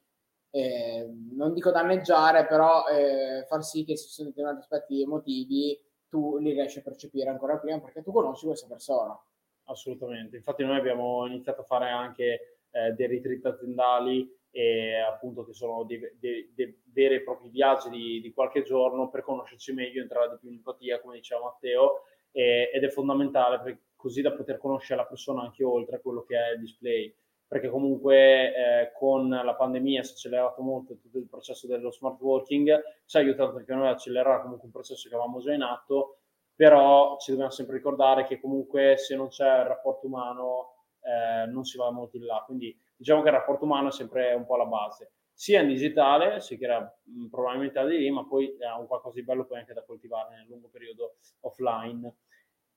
eh, 0.48 1.06
non 1.32 1.52
dico 1.52 1.70
danneggiare, 1.70 2.46
però 2.46 2.86
eh, 2.86 3.44
far 3.46 3.62
sì 3.62 3.84
che 3.84 3.98
se 3.98 4.06
ci 4.06 4.12
sono 4.14 4.28
determinati 4.30 4.62
aspetti 4.62 5.02
emotivi 5.02 5.78
tu 6.08 6.38
li 6.38 6.52
riesci 6.52 6.78
a 6.78 6.82
percepire 6.82 7.28
ancora 7.28 7.58
prima 7.58 7.80
perché 7.80 8.00
tu 8.00 8.12
conosci 8.12 8.46
questa 8.46 8.66
persona 8.66 9.14
assolutamente. 9.64 10.36
Infatti 10.36 10.64
noi 10.64 10.78
abbiamo 10.78 11.26
iniziato 11.26 11.62
a 11.62 11.64
fare 11.64 11.90
anche 11.90 12.58
eh, 12.70 12.92
dei 12.92 13.06
retreat 13.06 13.44
aziendali 13.46 14.28
e 14.50 14.94
appunto 15.00 15.44
che 15.44 15.52
sono 15.52 15.84
dei, 15.84 16.00
dei, 16.18 16.52
dei 16.54 16.80
veri 16.92 17.16
e 17.16 17.22
propri 17.22 17.48
viaggi 17.48 17.88
di, 17.90 18.20
di, 18.20 18.32
qualche 18.32 18.62
giorno 18.62 19.10
per 19.10 19.22
conoscerci 19.22 19.72
meglio, 19.72 20.00
entrare 20.00 20.30
di 20.30 20.36
più 20.38 20.48
in 20.48 20.56
empatia, 20.56 21.00
come 21.00 21.16
diceva 21.16 21.42
Matteo, 21.42 22.02
e, 22.30 22.70
ed 22.72 22.84
è 22.84 22.88
fondamentale 22.88 23.60
per, 23.60 23.78
così 23.96 24.22
da 24.22 24.32
poter 24.32 24.58
conoscere 24.58 25.00
la 25.00 25.06
persona 25.06 25.42
anche 25.42 25.64
oltre 25.64 26.00
quello 26.00 26.22
che 26.22 26.36
è 26.36 26.52
il 26.52 26.60
display. 26.60 27.12
Perché 27.46 27.68
comunque 27.68 28.54
eh, 28.54 28.92
con 28.96 29.28
la 29.28 29.54
pandemia 29.54 30.02
si 30.02 30.10
è 30.10 30.14
accelerato 30.14 30.62
molto 30.62 30.96
tutto 30.98 31.18
il 31.18 31.26
processo 31.26 31.66
dello 31.66 31.90
smart 31.90 32.20
working, 32.20 32.82
ci 33.06 33.16
ha 33.16 33.20
aiutato 33.20 33.56
anche 33.56 33.74
noi 33.74 33.86
a 33.86 33.90
accelerare 33.90 34.42
comunque 34.42 34.66
un 34.66 34.72
processo 34.72 35.08
che 35.08 35.14
avevamo 35.14 35.40
già 35.40 35.52
in 35.52 35.62
atto 35.62 36.18
però 36.54 37.16
ci 37.18 37.30
dobbiamo 37.30 37.50
sempre 37.50 37.76
ricordare 37.76 38.26
che 38.26 38.40
comunque 38.40 38.96
se 38.96 39.16
non 39.16 39.28
c'è 39.28 39.60
il 39.60 39.66
rapporto 39.66 40.06
umano 40.06 40.74
eh, 41.00 41.46
non 41.46 41.64
si 41.64 41.76
va 41.76 41.90
molto 41.90 42.16
in 42.16 42.24
là, 42.24 42.42
quindi 42.46 42.76
diciamo 42.96 43.22
che 43.22 43.28
il 43.28 43.34
rapporto 43.34 43.64
umano 43.64 43.88
è 43.88 43.92
sempre 43.92 44.32
un 44.34 44.46
po' 44.46 44.56
la 44.56 44.66
base, 44.66 45.12
sia 45.32 45.60
in 45.60 45.68
digitale, 45.68 46.40
si 46.40 46.56
crea 46.56 46.96
probabilmente 47.28 47.84
di 47.86 47.98
lì, 47.98 48.10
ma 48.10 48.24
poi 48.24 48.56
è 48.56 48.70
un 48.78 48.86
qualcosa 48.86 49.16
di 49.18 49.24
bello 49.24 49.44
poi 49.44 49.58
anche 49.58 49.74
da 49.74 49.84
coltivare 49.84 50.36
nel 50.36 50.46
lungo 50.46 50.68
periodo 50.68 51.16
offline. 51.40 52.18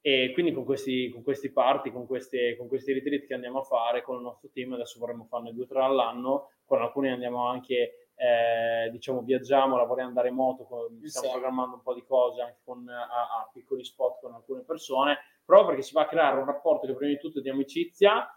E 0.02 0.32
quindi 0.34 0.54
con 0.54 0.64
questi, 0.64 1.10
con 1.10 1.22
questi 1.22 1.52
party, 1.52 1.92
con, 1.92 2.08
queste, 2.08 2.56
con 2.56 2.68
questi 2.68 2.94
retreat 2.94 3.26
che 3.26 3.34
andiamo 3.34 3.60
a 3.60 3.64
fare 3.64 4.02
con 4.02 4.16
il 4.16 4.22
nostro 4.22 4.50
team, 4.52 4.74
adesso 4.74 5.00
vorremmo 5.00 5.26
farne 5.26 5.54
due 5.54 5.66
o 5.66 5.68
tre 5.68 5.82
all'anno, 5.82 6.52
con 6.66 6.82
alcuni 6.82 7.10
andiamo 7.10 7.48
anche 7.48 8.07
eh, 8.18 8.90
diciamo 8.90 9.22
viaggiamo, 9.22 9.78
lavoriamo 9.78 10.12
da 10.12 10.22
remoto, 10.22 10.64
con, 10.64 11.00
stiamo 11.04 11.28
sì. 11.28 11.34
programmando 11.34 11.76
un 11.76 11.82
po' 11.84 11.94
di 11.94 12.04
cose 12.04 12.42
anche 12.42 12.60
con, 12.64 12.88
a, 12.90 13.04
a, 13.04 13.50
piccoli 13.54 13.84
spot 13.84 14.22
con 14.22 14.34
alcune 14.34 14.62
persone, 14.62 15.18
proprio 15.46 15.68
perché 15.68 15.84
si 15.84 15.94
va 15.94 16.02
a 16.02 16.08
creare 16.08 16.40
un 16.40 16.46
rapporto 16.46 16.88
che 16.88 16.94
prima 16.94 17.12
di 17.12 17.20
tutto 17.20 17.40
è 17.40 17.42
di 17.44 17.50
amicizia, 17.50 18.28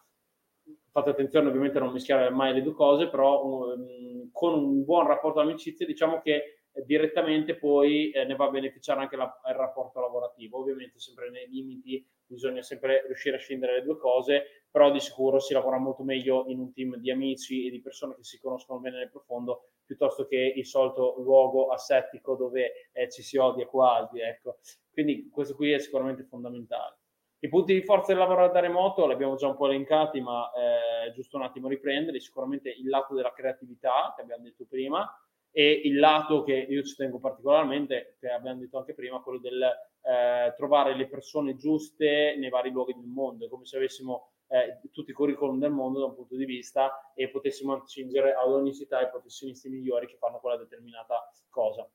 fate 0.91 1.11
attenzione 1.11 1.49
ovviamente 1.49 1.79
a 1.79 1.81
non 1.81 1.93
mischiare 1.93 2.29
mai 2.29 2.53
le 2.53 2.63
due 2.63 2.75
cose, 2.75 3.09
però 3.09 3.43
um, 3.43 4.31
con 4.33 4.53
un 4.53 4.85
buon 4.85 5.07
rapporto 5.07 5.41
di 5.41 5.49
amicizia 5.49 5.87
diciamo 5.87 6.21
che 6.21 6.60
direttamente 6.85 7.57
poi 7.57 8.11
eh, 8.11 8.25
ne 8.25 8.37
va 8.37 8.47
a 8.47 8.51
beneficiare 8.51 9.01
anche 9.01 9.17
la, 9.17 9.41
il 9.49 9.55
rapporto 9.55 10.01
lavorativo, 10.01 10.59
ovviamente 10.59 10.99
sempre 10.99 11.31
nei 11.31 11.49
limiti, 11.49 12.07
bisogna 12.25 12.63
sempre 12.63 13.05
riuscire 13.07 13.37
a 13.37 13.41
scendere 13.41 13.75
le 13.75 13.83
due 13.83 13.99
cose, 13.99 14.65
però 14.71 14.91
di 14.91 15.01
sicuro 15.01 15.41
si 15.41 15.53
lavora 15.53 15.79
molto 15.79 16.05
meglio 16.05 16.45
in 16.47 16.61
un 16.61 16.73
team 16.73 16.97
di 16.97 17.11
amici 17.11 17.67
e 17.67 17.71
di 17.71 17.81
persone 17.81 18.15
che 18.15 18.23
si 18.23 18.39
conoscono 18.39 18.79
bene 18.79 18.99
nel 18.99 19.11
profondo 19.11 19.71
piuttosto 19.85 20.27
che 20.27 20.53
il 20.55 20.65
solito 20.65 21.17
luogo 21.19 21.73
asettico 21.73 22.37
dove 22.37 22.91
eh, 22.93 23.11
ci 23.11 23.23
si 23.23 23.37
odia 23.37 23.67
quasi. 23.67 24.21
Ecco. 24.21 24.59
Quindi 24.93 25.29
questo 25.29 25.57
qui 25.57 25.73
è 25.73 25.79
sicuramente 25.81 26.23
fondamentale. 26.23 26.99
I 27.41 27.49
punti 27.49 27.73
di 27.73 27.83
forza 27.83 28.13
del 28.13 28.21
lavoro 28.21 28.49
da 28.51 28.61
remoto 28.61 29.07
li 29.07 29.15
abbiamo 29.15 29.35
già 29.35 29.49
un 29.49 29.57
po' 29.57 29.67
elencati, 29.67 30.21
ma 30.21 30.51
eh, 30.53 31.11
giusto 31.13 31.39
un 31.39 31.43
attimo 31.43 31.69
riprenderli. 31.69 32.21
Sicuramente 32.21 32.69
il 32.69 32.87
lato 32.89 33.15
della 33.15 33.33
creatività, 33.33 34.13
che 34.15 34.23
abbiamo 34.23 34.45
detto 34.45 34.67
prima, 34.69 35.11
e 35.53 35.81
il 35.85 35.99
lato 35.99 36.43
che 36.43 36.55
io 36.55 36.83
ci 36.83 36.95
tengo 36.95 37.19
particolarmente, 37.19 38.17
che 38.21 38.29
abbiamo 38.29 38.61
detto 38.61 38.79
anche 38.79 38.95
prima, 38.95 39.21
quello 39.21 39.39
del 39.39 39.63
eh, 39.63 40.55
trovare 40.57 40.95
le 40.97 41.09
persone 41.09 41.57
giuste 41.57 42.37
nei 42.39 42.51
vari 42.51 42.71
luoghi 42.71 42.95
del 42.95 43.07
mondo, 43.07 43.47
è 43.47 43.49
come 43.49 43.67
se 43.67 43.77
avessimo 43.77 44.33
eh, 44.49 44.81
tutti 44.93 45.11
i 45.11 45.15
curriculum 45.15 45.59
del 45.59 45.71
mondo 45.71 46.01
da 46.01 46.07
un 46.07 46.15
punto 46.15 46.37
di 46.37 46.45
vista 46.45 47.13
e 47.15 47.29
potessimo 47.29 47.73
attingere 47.73 48.35
ad 48.35 48.51
ogni 48.51 48.75
città 48.75 49.01
i 49.01 49.09
professionisti 49.09 49.69
migliori 49.69 50.07
che 50.07 50.17
fanno 50.17 50.39
quella 50.39 50.57
determinata 50.57 51.33
cosa. 51.49 51.89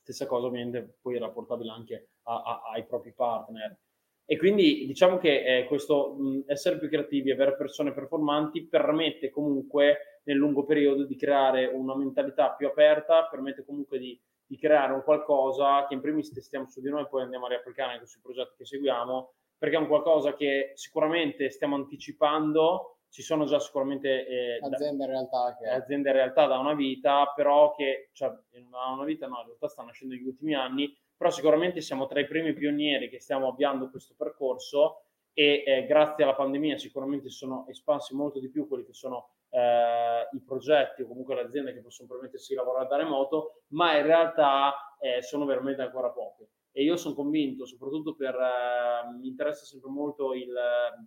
Stessa 0.00 0.26
cosa 0.26 0.46
ovviamente 0.46 0.98
poi 1.00 1.18
rapportabile 1.18 1.70
anche 1.70 2.08
a, 2.24 2.42
a, 2.42 2.62
ai 2.72 2.84
propri 2.84 3.12
partner. 3.12 3.78
E 4.26 4.38
quindi 4.38 4.86
diciamo 4.86 5.18
che 5.18 5.58
eh, 5.58 5.64
questo 5.66 6.14
mh, 6.14 6.44
essere 6.46 6.78
più 6.78 6.88
creativi, 6.88 7.30
avere 7.30 7.56
persone 7.56 7.92
performanti 7.92 8.66
permette 8.66 9.30
comunque 9.30 10.13
nel 10.24 10.36
lungo 10.36 10.64
periodo 10.64 11.04
di 11.04 11.16
creare 11.16 11.66
una 11.66 11.96
mentalità 11.96 12.52
più 12.52 12.66
aperta, 12.66 13.26
permette 13.30 13.64
comunque 13.64 13.98
di, 13.98 14.18
di 14.46 14.58
creare 14.58 14.92
un 14.92 15.02
qualcosa 15.02 15.86
che 15.86 15.94
in 15.94 16.00
primis 16.00 16.32
testiamo 16.32 16.66
su 16.66 16.80
di 16.80 16.90
noi 16.90 17.02
e 17.02 17.08
poi 17.08 17.22
andiamo 17.22 17.46
a 17.46 17.48
riapplicare 17.48 17.92
anche 17.92 18.06
sui 18.06 18.20
progetti 18.20 18.56
che 18.58 18.64
seguiamo, 18.64 19.32
perché 19.58 19.76
è 19.76 19.80
un 19.80 19.86
qualcosa 19.86 20.34
che 20.34 20.72
sicuramente 20.74 21.50
stiamo 21.50 21.76
anticipando, 21.76 22.98
ci 23.08 23.22
sono 23.22 23.44
già 23.44 23.60
sicuramente 23.60 24.26
eh, 24.26 24.58
aziende, 24.60 25.04
in 25.04 25.10
realtà 25.10 25.56
che... 25.58 25.68
aziende 25.68 26.08
in 26.08 26.16
realtà 26.16 26.46
da 26.46 26.58
una 26.58 26.74
vita, 26.74 27.32
però 27.34 27.72
che, 27.74 28.10
cioè, 28.12 28.28
da 28.28 28.92
una 28.92 29.04
vita 29.04 29.26
no, 29.28 29.38
in 29.40 29.46
realtà 29.46 29.68
stanno 29.68 29.88
nascendo 29.88 30.14
negli 30.14 30.26
ultimi 30.26 30.54
anni, 30.54 30.92
però 31.16 31.30
sicuramente 31.30 31.80
siamo 31.80 32.06
tra 32.06 32.18
i 32.18 32.26
primi 32.26 32.52
pionieri 32.54 33.08
che 33.08 33.20
stiamo 33.20 33.48
avviando 33.48 33.88
questo 33.88 34.14
percorso 34.16 35.04
e 35.34 35.64
eh, 35.66 35.86
grazie 35.86 36.24
alla 36.24 36.34
pandemia 36.34 36.78
sicuramente 36.78 37.28
sono 37.28 37.66
espansi 37.68 38.14
molto 38.14 38.38
di 38.38 38.48
più 38.48 38.68
quelli 38.68 38.84
che 38.84 38.94
sono 38.94 39.30
eh, 39.50 40.28
i 40.32 40.40
progetti 40.40 41.02
o 41.02 41.06
comunque 41.06 41.34
le 41.34 41.42
aziende 41.42 41.74
che 41.74 41.80
possono 41.80 42.08
permettersi 42.08 42.52
di 42.52 42.58
lavorare 42.58 42.86
da 42.88 42.96
remoto, 42.96 43.62
ma 43.68 43.96
in 43.96 44.06
realtà 44.06 44.96
eh, 45.00 45.22
sono 45.22 45.44
veramente 45.44 45.82
ancora 45.82 46.10
poche. 46.10 46.48
E 46.72 46.82
io 46.82 46.96
sono 46.96 47.14
convinto, 47.14 47.66
soprattutto 47.66 48.14
per, 48.14 48.34
eh, 48.34 49.16
mi 49.20 49.28
interessa 49.28 49.64
sempre 49.64 49.90
molto 49.90 50.34
il, 50.34 50.52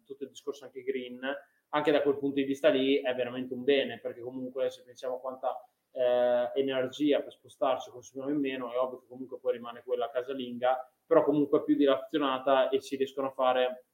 tutto 0.05 0.23
il 0.23 0.29
discorso 0.29 0.65
anche 0.65 0.83
green, 0.83 1.19
anche 1.69 1.91
da 1.91 2.01
quel 2.01 2.17
punto 2.17 2.35
di 2.35 2.43
vista 2.43 2.69
lì 2.69 3.01
è 3.01 3.13
veramente 3.15 3.53
un 3.53 3.63
bene, 3.63 3.99
perché 3.99 4.21
comunque 4.21 4.69
se 4.69 4.83
pensiamo 4.83 5.15
a 5.15 5.19
quanta 5.19 5.67
eh, 5.91 6.51
energia 6.55 7.21
per 7.21 7.33
spostarci 7.33 7.89
consumiamo 7.89 8.31
in 8.31 8.39
meno, 8.39 8.71
è 8.71 8.77
ovvio 8.77 8.99
che 8.99 9.07
comunque 9.07 9.39
poi 9.39 9.53
rimane 9.53 9.83
quella 9.83 10.09
casalinga, 10.09 10.89
però 11.05 11.23
comunque 11.23 11.63
più 11.63 11.75
dilazionata 11.75 12.69
e 12.69 12.79
si 12.81 12.95
riescono 12.95 13.27
a 13.27 13.31
fare, 13.31 13.86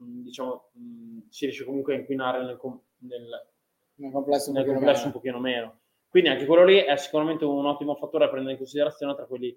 diciamo, 0.00 0.70
mh, 0.72 1.18
si 1.28 1.44
riesce 1.46 1.64
comunque 1.64 1.94
a 1.94 1.98
inquinare 1.98 2.44
nel, 2.44 2.58
nel, 2.98 3.48
nel 3.94 4.12
complesso, 4.12 4.50
un, 4.50 4.56
nel 4.56 4.64
pochino 4.64 4.78
complesso 4.78 5.06
un 5.06 5.12
pochino 5.12 5.38
meno. 5.38 5.80
Quindi 6.08 6.28
anche 6.28 6.46
quello 6.46 6.64
lì 6.64 6.78
è 6.78 6.96
sicuramente 6.96 7.44
un 7.44 7.66
ottimo 7.66 7.94
fattore 7.94 8.24
da 8.24 8.30
prendere 8.30 8.54
in 8.54 8.58
considerazione 8.58 9.14
tra 9.14 9.26
quelli 9.26 9.56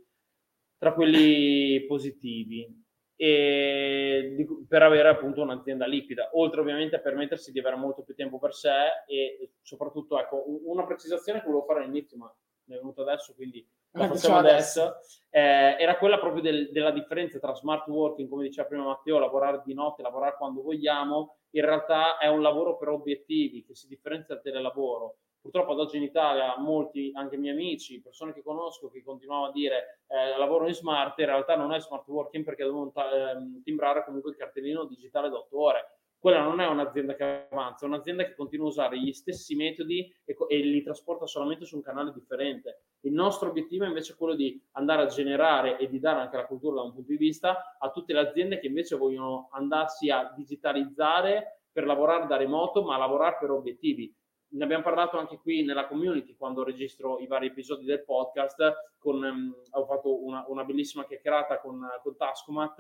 tra 0.84 0.94
quelli 0.94 1.86
positivi 1.86 2.68
e 3.16 4.34
di, 4.36 4.46
per 4.68 4.84
avere 4.84 5.08
appunto 5.08 5.42
un'azienda 5.42 5.86
liquida, 5.86 6.32
oltre 6.34 6.60
ovviamente 6.60 6.98
a 6.98 7.00
permettersi 7.00 7.54
di 7.54 7.60
avere 7.60 7.78
molto 7.78 8.04
più 8.04 8.14
tempo 8.16 8.38
per 8.38 8.54
sé 8.54 9.06
e 9.08 9.54
soprattutto 9.62 10.20
ecco 10.20 10.44
una 10.66 10.86
precisazione 10.86 11.40
che 11.40 11.46
volevo 11.46 11.64
fare 11.64 11.84
all'inizio 11.84 12.18
ma 12.18 12.36
mi 12.66 12.76
è 12.76 12.80
venuta 12.80 13.02
adesso 13.02 13.34
quindi 13.34 13.66
la 13.94 14.08
facciamo 14.08 14.38
adesso, 14.38 14.98
Eh, 15.30 15.76
era 15.80 15.98
quella 15.98 16.20
proprio 16.20 16.42
del, 16.42 16.72
della 16.72 16.92
differenza 16.92 17.40
tra 17.40 17.56
smart 17.56 17.88
working, 17.88 18.30
come 18.30 18.44
diceva 18.44 18.68
prima 18.68 18.84
Matteo, 18.84 19.18
lavorare 19.18 19.62
di 19.66 19.74
notte, 19.74 20.04
lavorare 20.04 20.36
quando 20.38 20.62
vogliamo, 20.62 21.38
in 21.52 21.66
realtà 21.66 22.18
è 22.18 22.28
un 22.28 22.42
lavoro 22.42 22.78
per 22.78 22.90
obiettivi 22.90 23.64
che 23.64 23.76
si 23.76 23.88
differenzia 23.88 24.36
dal 24.36 24.44
telelavoro. 24.44 25.18
Purtroppo 25.42 25.74
ad 25.74 25.80
oggi 25.80 25.98
in 25.98 26.04
Italia 26.04 26.56
molti, 26.58 27.12
anche 27.16 27.36
miei 27.36 27.54
amici, 27.54 28.02
persone 28.02 28.32
che 28.32 28.42
conosco, 28.44 28.90
che 28.90 29.04
continuavano 29.04 29.50
a 29.50 29.52
dire 29.52 30.04
eh, 30.08 30.38
lavoro 30.38 30.68
in 30.68 30.74
smart, 30.74 31.20
in 31.20 31.26
realtà 31.26 31.56
non 31.56 31.74
è 31.74 31.82
smart 31.82 32.08
working 32.08 32.46
perché 32.46 32.64
devono 32.64 32.92
t- 32.92 33.62
timbrare 33.64 34.06
comunque 34.06 34.32
il 34.32 34.38
cartellino 34.38 34.86
digitale 34.86 35.30
da 35.30 35.38
8 35.38 35.60
ore. 35.60 35.98
Quella 36.24 36.42
non 36.42 36.62
è 36.62 36.68
un'azienda 36.68 37.16
che 37.16 37.50
avanza, 37.52 37.84
è 37.84 37.90
un'azienda 37.90 38.24
che 38.24 38.34
continua 38.34 38.68
a 38.68 38.70
usare 38.70 38.98
gli 38.98 39.12
stessi 39.12 39.56
metodi 39.56 40.10
e, 40.24 40.38
e 40.48 40.58
li 40.60 40.82
trasporta 40.82 41.28
solamente 41.28 41.66
su 41.66 41.76
un 41.76 41.82
canale 41.82 42.14
differente. 42.14 42.84
Il 43.02 43.12
nostro 43.12 43.50
obiettivo 43.50 43.84
è 43.84 43.90
invece 43.90 44.16
quello 44.16 44.34
di 44.34 44.58
andare 44.72 45.02
a 45.02 45.08
generare 45.08 45.78
e 45.78 45.90
di 45.90 46.00
dare 46.00 46.22
anche 46.22 46.38
la 46.38 46.46
cultura 46.46 46.76
da 46.76 46.84
un 46.84 46.94
punto 46.94 47.12
di 47.12 47.18
vista 47.18 47.76
a 47.78 47.92
tutte 47.92 48.14
le 48.14 48.22
aziende 48.22 48.60
che 48.60 48.68
invece 48.68 48.96
vogliono 48.96 49.50
andarsi 49.52 50.12
a 50.12 50.32
digitalizzare 50.34 51.64
per 51.70 51.86
lavorare 51.86 52.26
da 52.26 52.38
remoto, 52.38 52.84
ma 52.84 52.96
lavorare 52.96 53.36
per 53.42 53.52
obiettivi 53.52 54.16
ne 54.54 54.64
abbiamo 54.64 54.84
parlato 54.84 55.18
anche 55.18 55.40
qui 55.40 55.66
nella 55.66 55.88
community 55.88 56.38
quando 56.38 56.64
registro 56.64 57.20
i 57.20 57.28
vari 57.28 57.48
episodi 57.48 57.84
del 57.84 58.06
podcast. 58.06 58.94
Con, 58.98 59.22
um, 59.22 59.54
ho 59.72 59.86
fatto 59.86 60.24
una, 60.24 60.46
una, 60.48 60.64
bellissima 60.64 61.06
chiacchierata 61.06 61.60
con, 61.60 61.86
con 62.02 62.16
Tascomat 62.16 62.78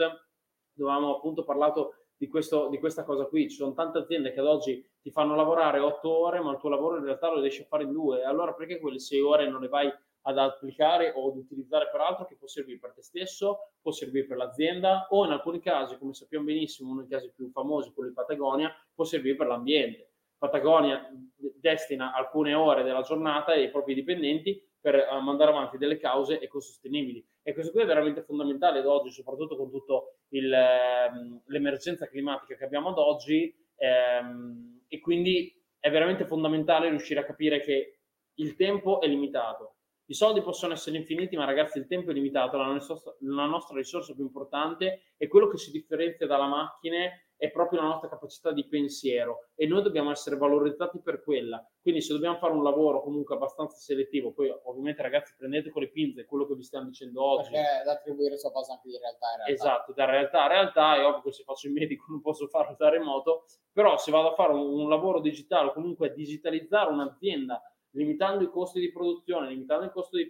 dove 0.75 0.91
avevamo 0.91 1.17
appunto 1.17 1.43
parlato 1.43 2.02
di, 2.23 2.29
questo, 2.29 2.69
di, 2.69 2.79
questa 2.79 3.03
cosa 3.03 3.25
qui. 3.25 3.49
Ci 3.49 3.57
sono 3.57 3.73
tante 3.73 3.97
aziende 3.97 4.31
che 4.31 4.39
ad 4.39 4.45
oggi 4.45 4.85
ti 5.01 5.11
fanno 5.11 5.35
lavorare 5.35 5.79
otto 5.79 6.09
ore, 6.09 6.39
ma 6.39 6.51
il 6.51 6.57
tuo 6.57 6.69
lavoro 6.69 6.97
in 6.97 7.03
realtà 7.03 7.29
lo 7.29 7.41
riesci 7.41 7.61
a 7.61 7.65
fare 7.65 7.83
in 7.83 7.91
due. 7.91 8.23
Allora 8.23 8.53
perché 8.53 8.79
quelle 8.79 8.99
sei 8.99 9.19
ore 9.19 9.49
non 9.49 9.59
le 9.59 9.67
vai 9.67 9.91
ad 10.25 10.37
applicare 10.37 11.11
o 11.13 11.29
ad 11.29 11.35
utilizzare 11.35 11.89
per 11.91 11.99
altro 11.99 12.25
che 12.25 12.37
può 12.37 12.47
servire 12.47 12.79
per 12.79 12.93
te 12.93 13.01
stesso, 13.01 13.73
può 13.81 13.91
servire 13.91 14.25
per 14.25 14.37
l'azienda 14.37 15.07
o 15.09 15.25
in 15.25 15.31
alcuni 15.31 15.59
casi, 15.59 15.97
come 15.97 16.13
sappiamo 16.13 16.45
benissimo, 16.45 16.91
uno 16.91 17.01
dei 17.01 17.09
casi 17.09 17.29
più 17.35 17.49
famosi, 17.51 17.91
quello 17.91 18.07
di 18.07 18.15
Patagonia, 18.15 18.73
può 18.93 19.03
servire 19.03 19.35
per 19.35 19.47
l'ambiente 19.47 20.13
Patagonia 20.43 21.09
destina 21.37 22.13
alcune 22.13 22.53
ore 22.53 22.83
della 22.83 23.01
giornata 23.01 23.53
ai 23.53 23.71
propri 23.71 23.93
dipendenti 23.93 24.61
per 24.83 24.95
uh, 24.95 25.21
mandare 25.21 25.51
avanti 25.51 25.77
delle 25.77 25.97
cause 25.97 26.41
ecosostenibili. 26.41 27.25
E 27.41 27.53
questo 27.53 27.71
qui 27.71 27.83
è 27.83 27.85
veramente 27.85 28.21
fondamentale 28.21 28.79
ad 28.79 28.85
oggi, 28.85 29.11
soprattutto 29.11 29.55
con 29.55 29.71
tutta 29.71 29.93
ehm, 30.29 31.43
l'emergenza 31.45 32.05
climatica 32.09 32.57
che 32.57 32.65
abbiamo 32.65 32.89
ad 32.89 32.97
oggi. 32.97 33.55
Ehm, 33.77 34.81
e 34.89 34.99
quindi 34.99 35.57
è 35.79 35.89
veramente 35.89 36.25
fondamentale 36.25 36.89
riuscire 36.89 37.21
a 37.21 37.23
capire 37.23 37.61
che 37.61 37.99
il 38.35 38.55
tempo 38.57 38.99
è 38.99 39.07
limitato. 39.07 39.75
I 40.07 40.13
soldi 40.15 40.41
possono 40.41 40.73
essere 40.73 40.97
infiniti, 40.97 41.37
ma 41.37 41.45
ragazzi 41.45 41.77
il 41.77 41.87
tempo 41.87 42.11
è 42.11 42.13
limitato. 42.13 42.57
La 42.57 42.65
nostra, 42.65 42.97
la 43.21 43.45
nostra 43.45 43.77
risorsa 43.77 44.13
più 44.13 44.25
importante 44.25 45.13
è 45.15 45.29
quello 45.29 45.47
che 45.47 45.57
si 45.57 45.71
differenzia 45.71 46.27
dalla 46.27 46.47
macchina 46.47 47.09
è 47.37 47.51
proprio 47.51 47.81
la 47.81 47.87
nostra 47.87 48.09
capacità 48.09 48.51
di 48.51 48.65
pensiero 48.67 49.47
e 49.55 49.67
noi 49.67 49.81
dobbiamo 49.81 50.11
essere 50.11 50.37
valorizzati 50.37 50.99
per 51.01 51.23
quella. 51.23 51.65
Quindi 51.81 52.01
se 52.01 52.13
dobbiamo 52.13 52.37
fare 52.37 52.53
un 52.53 52.63
lavoro 52.63 53.01
comunque 53.01 53.35
abbastanza 53.35 53.77
selettivo, 53.77 54.31
poi 54.31 54.53
ovviamente 54.63 55.01
ragazzi 55.01 55.33
prendete 55.37 55.69
con 55.69 55.81
le 55.81 55.89
pinze 55.89 56.25
quello 56.25 56.45
che 56.47 56.55
vi 56.55 56.63
stiamo 56.63 56.87
dicendo 56.87 57.23
oggi. 57.23 57.51
Perché 57.51 57.83
da 57.83 57.91
attribuire 57.91 58.37
sua 58.37 58.51
cosa 58.51 58.73
anche 58.73 58.87
di 58.87 58.97
realtà 58.97 59.31
in 59.31 59.43
realtà. 59.43 59.53
Esatto, 59.53 59.93
da 59.93 60.05
realtà 60.05 60.43
a 60.43 60.47
realtà, 60.47 60.95
è 60.95 61.05
ovvio 61.05 61.21
che 61.21 61.31
se 61.33 61.43
faccio 61.43 61.67
il 61.67 61.73
medico 61.73 62.05
non 62.07 62.21
posso 62.21 62.47
farlo 62.47 62.75
da 62.77 62.89
remoto, 62.89 63.45
però 63.71 63.97
se 63.97 64.11
vado 64.11 64.31
a 64.31 64.35
fare 64.35 64.53
un, 64.53 64.79
un 64.79 64.89
lavoro 64.89 65.19
digitale 65.19 65.69
o 65.69 65.73
comunque 65.73 66.13
digitalizzare 66.13 66.91
un'azienda 66.91 67.61
limitando 67.93 68.43
i 68.43 68.49
costi 68.49 68.79
di 68.79 68.91
produzione, 68.91 69.49
limitando 69.49 69.85
il 69.85 69.91
costo 69.91 70.17
dei, 70.17 70.29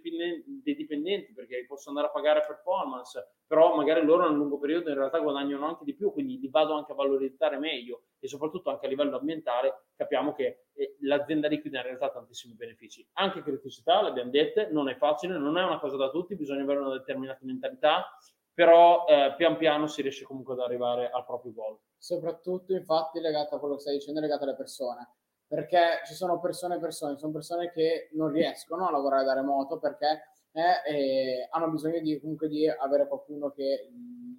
dipendenti 0.74 1.32
perché 1.32 1.64
posso 1.66 1.88
andare 1.88 2.08
a 2.08 2.10
pagare 2.10 2.44
performance, 2.46 3.36
però 3.46 3.74
magari 3.74 4.04
loro 4.04 4.28
nel 4.28 4.36
lungo 4.36 4.58
periodo 4.58 4.90
in 4.90 4.96
realtà 4.96 5.18
guadagnano 5.18 5.66
anche 5.66 5.84
di 5.84 5.94
più, 5.94 6.12
quindi 6.12 6.38
li 6.38 6.48
vado 6.48 6.74
anche 6.74 6.92
a 6.92 6.94
valorizzare 6.94 7.58
meglio 7.58 8.04
e 8.18 8.28
soprattutto 8.28 8.70
anche 8.70 8.86
a 8.86 8.88
livello 8.88 9.16
ambientale 9.16 9.86
capiamo 9.96 10.32
che 10.34 10.66
eh, 10.74 10.96
l'azienda 11.00 11.48
liquida 11.48 11.78
in 11.78 11.84
realtà 11.84 12.06
ha 12.06 12.10
tantissimi 12.10 12.54
benefici. 12.54 13.06
Anche 13.14 13.42
criticità, 13.42 14.02
l'abbiamo 14.02 14.30
detto, 14.30 14.66
non 14.70 14.88
è 14.88 14.96
facile, 14.96 15.38
non 15.38 15.56
è 15.56 15.64
una 15.64 15.78
cosa 15.78 15.96
da 15.96 16.10
tutti, 16.10 16.36
bisogna 16.36 16.62
avere 16.62 16.80
una 16.80 16.92
determinata 16.92 17.40
mentalità, 17.42 18.18
però 18.52 19.04
eh, 19.06 19.34
pian 19.36 19.56
piano 19.56 19.86
si 19.86 20.02
riesce 20.02 20.24
comunque 20.24 20.54
ad 20.54 20.60
arrivare 20.60 21.10
al 21.10 21.24
proprio 21.24 21.52
goal. 21.52 21.78
Soprattutto 21.96 22.74
infatti 22.74 23.20
legato 23.20 23.54
a 23.54 23.58
quello 23.58 23.74
che 23.74 23.80
stai 23.80 23.94
dicendo, 23.94 24.20
legato 24.20 24.44
alle 24.44 24.54
persone 24.54 25.08
perché 25.54 26.00
ci 26.04 26.14
sono 26.14 26.40
persone 26.40 26.76
e 26.76 26.80
persone, 26.80 27.16
sono 27.16 27.30
persone 27.30 27.70
che 27.70 28.08
non 28.14 28.32
riescono 28.32 28.88
a 28.88 28.90
lavorare 28.90 29.24
da 29.24 29.34
remoto 29.34 29.78
perché 29.78 30.24
eh, 30.50 30.92
eh, 30.92 31.48
hanno 31.50 31.70
bisogno 31.70 32.00
di, 32.00 32.18
comunque 32.18 32.48
di 32.48 32.68
avere 32.68 33.06
qualcuno 33.06 33.50
che 33.50 33.88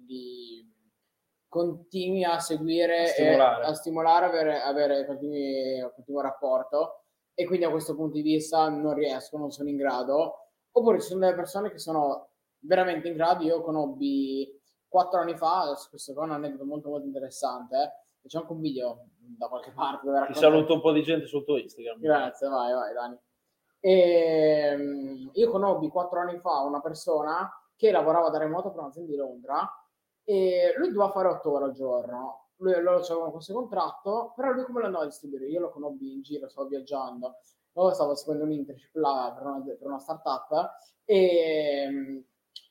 li 0.06 0.70
continui 1.48 2.22
a 2.22 2.38
seguire, 2.38 3.04
a 3.04 3.06
stimolare, 3.06 3.64
e, 3.64 3.66
a 3.66 3.72
stimolare 3.72 4.26
avere, 4.26 4.60
avere 4.60 5.06
continui, 5.06 5.90
continuo 5.94 6.20
rapporto 6.20 7.04
e 7.32 7.46
quindi 7.46 7.64
a 7.64 7.70
questo 7.70 7.94
punto 7.94 8.16
di 8.16 8.22
vista 8.22 8.68
non 8.68 8.92
riescono, 8.92 9.42
non 9.42 9.50
sono 9.52 9.70
in 9.70 9.76
grado. 9.76 10.48
Oppure 10.72 11.00
ci 11.00 11.08
sono 11.08 11.20
delle 11.20 11.34
persone 11.34 11.70
che 11.70 11.78
sono 11.78 12.28
veramente 12.58 13.08
in 13.08 13.14
grado, 13.14 13.42
io 13.42 13.62
conobbi 13.62 14.60
quattro 14.86 15.20
anni 15.20 15.34
fa, 15.34 15.74
questo 15.88 16.12
è 16.12 16.18
un 16.18 16.32
aneddoto 16.32 16.66
molto 16.66 16.90
molto 16.90 17.06
interessante, 17.06 17.76
eh, 18.20 18.28
c'è 18.28 18.36
anche 18.38 18.52
un 18.52 18.60
video 18.60 19.06
da 19.36 19.48
qualche 19.48 19.72
parte. 19.72 20.08
Ti 20.32 20.38
saluto 20.38 20.74
un 20.74 20.80
po' 20.80 20.92
di 20.92 21.02
gente 21.02 21.26
sul 21.26 21.44
tuo 21.44 21.56
Instagram. 21.56 21.98
Grazie, 21.98 22.48
vai, 22.48 22.72
vai, 22.72 22.92
Dani. 22.92 23.18
E, 23.80 23.90
ehm, 23.92 25.30
io 25.32 25.50
conobbi 25.50 25.88
quattro 25.88 26.20
anni 26.20 26.38
fa 26.38 26.60
una 26.62 26.80
persona 26.80 27.50
che 27.76 27.90
lavorava 27.90 28.30
da 28.30 28.38
remoto 28.38 28.70
per 28.70 28.80
un'azienda 28.80 29.10
di 29.10 29.16
Londra 29.16 29.68
e 30.24 30.74
lui 30.76 30.88
doveva 30.90 31.10
fare 31.10 31.28
otto 31.28 31.52
ore 31.52 31.64
al 31.66 31.72
giorno. 31.72 32.48
Lui, 32.56 32.72
loro 32.80 33.00
avevano 33.00 33.32
questo 33.32 33.52
contratto, 33.52 34.32
però 34.34 34.50
lui 34.52 34.64
come 34.64 34.80
lo 34.80 34.86
andava 34.86 35.04
a 35.04 35.08
distribuire? 35.08 35.46
Io 35.46 35.60
lo 35.60 35.70
conobbi 35.70 36.14
in 36.14 36.22
giro, 36.22 36.48
stavo 36.48 36.68
viaggiando. 36.68 37.36
stavo 37.70 38.14
seguendo 38.14 38.44
un 38.44 38.52
internship 38.52 38.94
là 38.94 39.32
per 39.36 39.46
una, 39.46 39.60
per 39.60 39.86
una 39.86 39.98
startup 39.98 40.70
e 41.04 41.86
mm, 41.90 42.18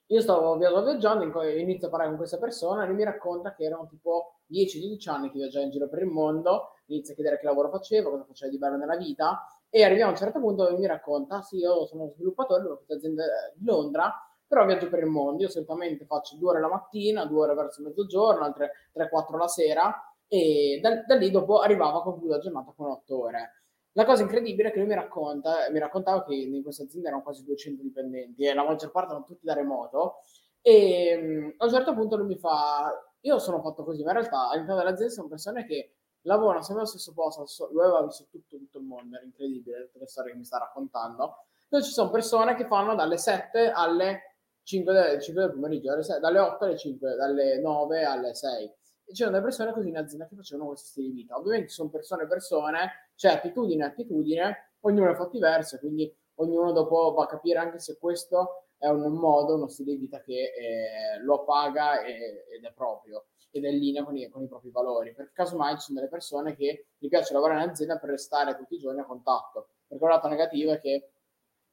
io 0.08 0.22
stavo 0.22 0.56
via- 0.58 0.82
viaggiando, 0.82 1.24
inizio 1.44 1.88
a 1.88 1.90
parlare 1.90 2.10
con 2.10 2.20
questa 2.20 2.38
persona 2.38 2.84
e 2.84 2.88
lui 2.88 2.96
mi 2.96 3.04
racconta 3.04 3.54
che 3.54 3.64
erano 3.64 3.88
tipo 3.88 4.40
10-12 4.48 5.10
anni 5.10 5.32
che 5.32 5.38
viaggiava 5.38 5.66
in 5.66 5.72
giro 5.72 5.88
per 5.88 6.00
il 6.00 6.08
mondo, 6.08 6.74
inizia 6.88 7.14
a 7.14 7.16
chiedere 7.16 7.40
che 7.40 7.46
lavoro 7.46 7.70
facevo, 7.70 8.12
cosa 8.12 8.26
faceva 8.26 8.52
di 8.52 8.58
bello 8.58 8.78
nella 8.78 8.98
vita 8.98 9.48
e 9.70 9.84
arriviamo 9.84 10.12
a 10.12 10.14
un 10.14 10.20
certo 10.20 10.40
punto 10.40 10.64
dove 10.64 10.78
mi 10.78 10.86
racconta, 10.86 11.42
sì, 11.42 11.58
io 11.58 11.86
sono 11.86 12.10
sviluppatore 12.14 12.64
per 12.64 12.76
questa 12.76 12.94
azienda 12.96 13.24
di 13.56 13.66
Londra, 13.66 14.14
però 14.48 14.66
viaggio 14.66 14.90
per 14.90 15.00
il 15.00 15.08
mondo, 15.08 15.42
io 15.42 15.50
solitamente 15.50 16.06
faccio 16.06 16.38
due 16.38 16.52
ore 16.52 16.60
la 16.60 16.70
mattina, 16.70 17.26
due 17.26 17.42
ore 17.42 17.56
verso 17.56 17.82
mezzogiorno, 17.82 18.46
altre 18.46 18.72
3-4 18.94 19.38
la 19.38 19.48
sera 19.48 20.16
e 20.28 20.80
da, 20.82 21.02
da 21.04 21.16
lì 21.16 21.32
dopo 21.32 21.60
arrivava 21.60 21.98
a 21.98 22.02
concludere 22.02 22.38
la 22.38 22.44
giornata 22.44 22.74
con 22.76 22.88
8 22.88 23.20
ore. 23.20 23.65
La 23.98 24.04
cosa 24.04 24.24
incredibile 24.24 24.70
è 24.70 24.72
che 24.72 24.80
lui 24.80 24.88
mi 24.88 24.94
racconta, 24.94 25.70
mi 25.72 25.80
raccontava 25.80 26.26
che 26.26 26.36
in 26.36 26.62
questa 26.64 26.84
azienda 26.84 27.08
erano 27.08 27.24
quasi 27.24 27.46
200 27.46 27.82
dipendenti 27.82 28.44
e 28.44 28.54
la 28.54 28.66
maggior 28.66 28.92
parte 28.92 29.12
erano 29.12 29.26
tutti 29.26 29.46
da 29.46 29.54
remoto 29.54 30.18
e 30.62 31.16
mh, 31.16 31.54
a 31.58 31.66
un 31.66 31.72
certo 31.72 31.94
punto 31.94 32.18
lui 32.18 32.28
mi 32.28 32.38
fa, 32.38 32.92
io 33.22 33.40
sono 33.40 33.62
fatto 33.62 33.86
così, 33.86 34.04
ma 34.04 34.12
in 34.12 34.18
realtà 34.18 34.50
all'interno 34.50 34.82
dell'azienda 34.82 35.14
sono 35.14 35.28
persone 35.30 35.66
che 35.66 35.94
lavorano 36.24 36.62
sempre 36.62 36.82
allo 36.82 36.92
stesso 36.92 37.14
posto, 37.14 37.70
lui 37.72 37.84
aveva 37.84 38.04
visto 38.04 38.26
tutto, 38.30 38.58
tutto 38.58 38.80
il 38.80 38.84
mondo, 38.84 39.16
era 39.16 39.24
incredibile 39.24 39.86
tutte 39.86 40.00
le 40.00 40.08
storie 40.08 40.32
che 40.32 40.38
mi 40.38 40.44
sta 40.44 40.58
raccontando. 40.58 41.46
Dove 41.70 41.84
ci 41.84 41.92
sono 41.92 42.10
persone 42.10 42.56
che 42.56 42.66
fanno 42.66 42.96
dalle 42.96 43.18
7 43.18 43.72
alle 43.72 44.36
5 44.64 44.92
del, 44.94 45.22
5 45.22 45.42
del 45.42 45.52
pomeriggio, 45.52 45.94
alle 45.94 46.04
6 46.04 46.20
dalle 46.20 46.40
8 46.40 46.66
alle 46.66 46.78
5, 46.78 47.16
dalle 47.16 47.60
9 47.60 48.04
alle 48.04 48.34
6. 48.34 48.74
E 49.06 49.14
c'erano 49.14 49.36
delle 49.36 49.46
persone 49.48 49.72
così 49.72 49.90
in 49.90 49.98
azienda 49.98 50.28
che 50.28 50.36
facevano 50.36 50.70
questo 50.70 50.88
stile 50.88 51.08
di 51.10 51.14
vita. 51.14 51.38
Ovviamente 51.38 51.70
sono 51.70 51.90
persone 51.90 52.28
persone, 52.28 53.10
c'è 53.16 53.30
attitudine 53.30 53.84
e 53.84 53.88
attitudine, 53.88 54.72
ognuno 54.82 55.12
è 55.12 55.16
fatto 55.16 55.32
diverso, 55.32 55.78
quindi 55.80 56.14
ognuno 56.36 56.72
dopo 56.72 57.14
va 57.14 57.24
a 57.24 57.28
capire 57.28 57.60
anche 57.60 57.80
se 57.80 57.98
questo 57.98 58.66
è 58.78 58.88
un 58.88 59.14
modo, 59.14 59.56
uno 59.56 59.68
stile 59.68 59.94
di 59.94 60.00
vita 60.00 60.22
che 60.22 60.52
eh, 60.54 61.20
lo 61.24 61.44
paga 61.44 62.02
e- 62.04 62.46
ed 62.56 62.64
è 62.64 62.74
proprio 62.74 63.28
ed 63.56 63.64
è 63.64 63.70
in 63.70 63.78
linea 63.80 64.04
con 64.04 64.18
i, 64.18 64.28
con 64.28 64.44
i 64.44 64.48
propri 64.48 64.70
valori. 64.70 65.14
Perché 65.14 65.32
casomai 65.34 65.76
ci 65.76 65.86
sono 65.86 66.00
delle 66.00 66.12
persone 66.12 66.56
che 66.56 66.88
gli 66.98 67.08
piace 67.08 67.34
lavorare 67.34 67.64
in 67.64 67.70
azienda 67.70 67.98
per 67.98 68.10
restare 68.10 68.58
tutti 68.58 68.76
i 68.76 68.80
giorni 68.80 69.00
a 69.00 69.06
contatto. 69.06 69.70
Perché 69.88 70.04
un 70.04 70.10
lato 70.10 70.28
negativo 70.28 70.74
è 70.74 70.80
che 70.82 71.12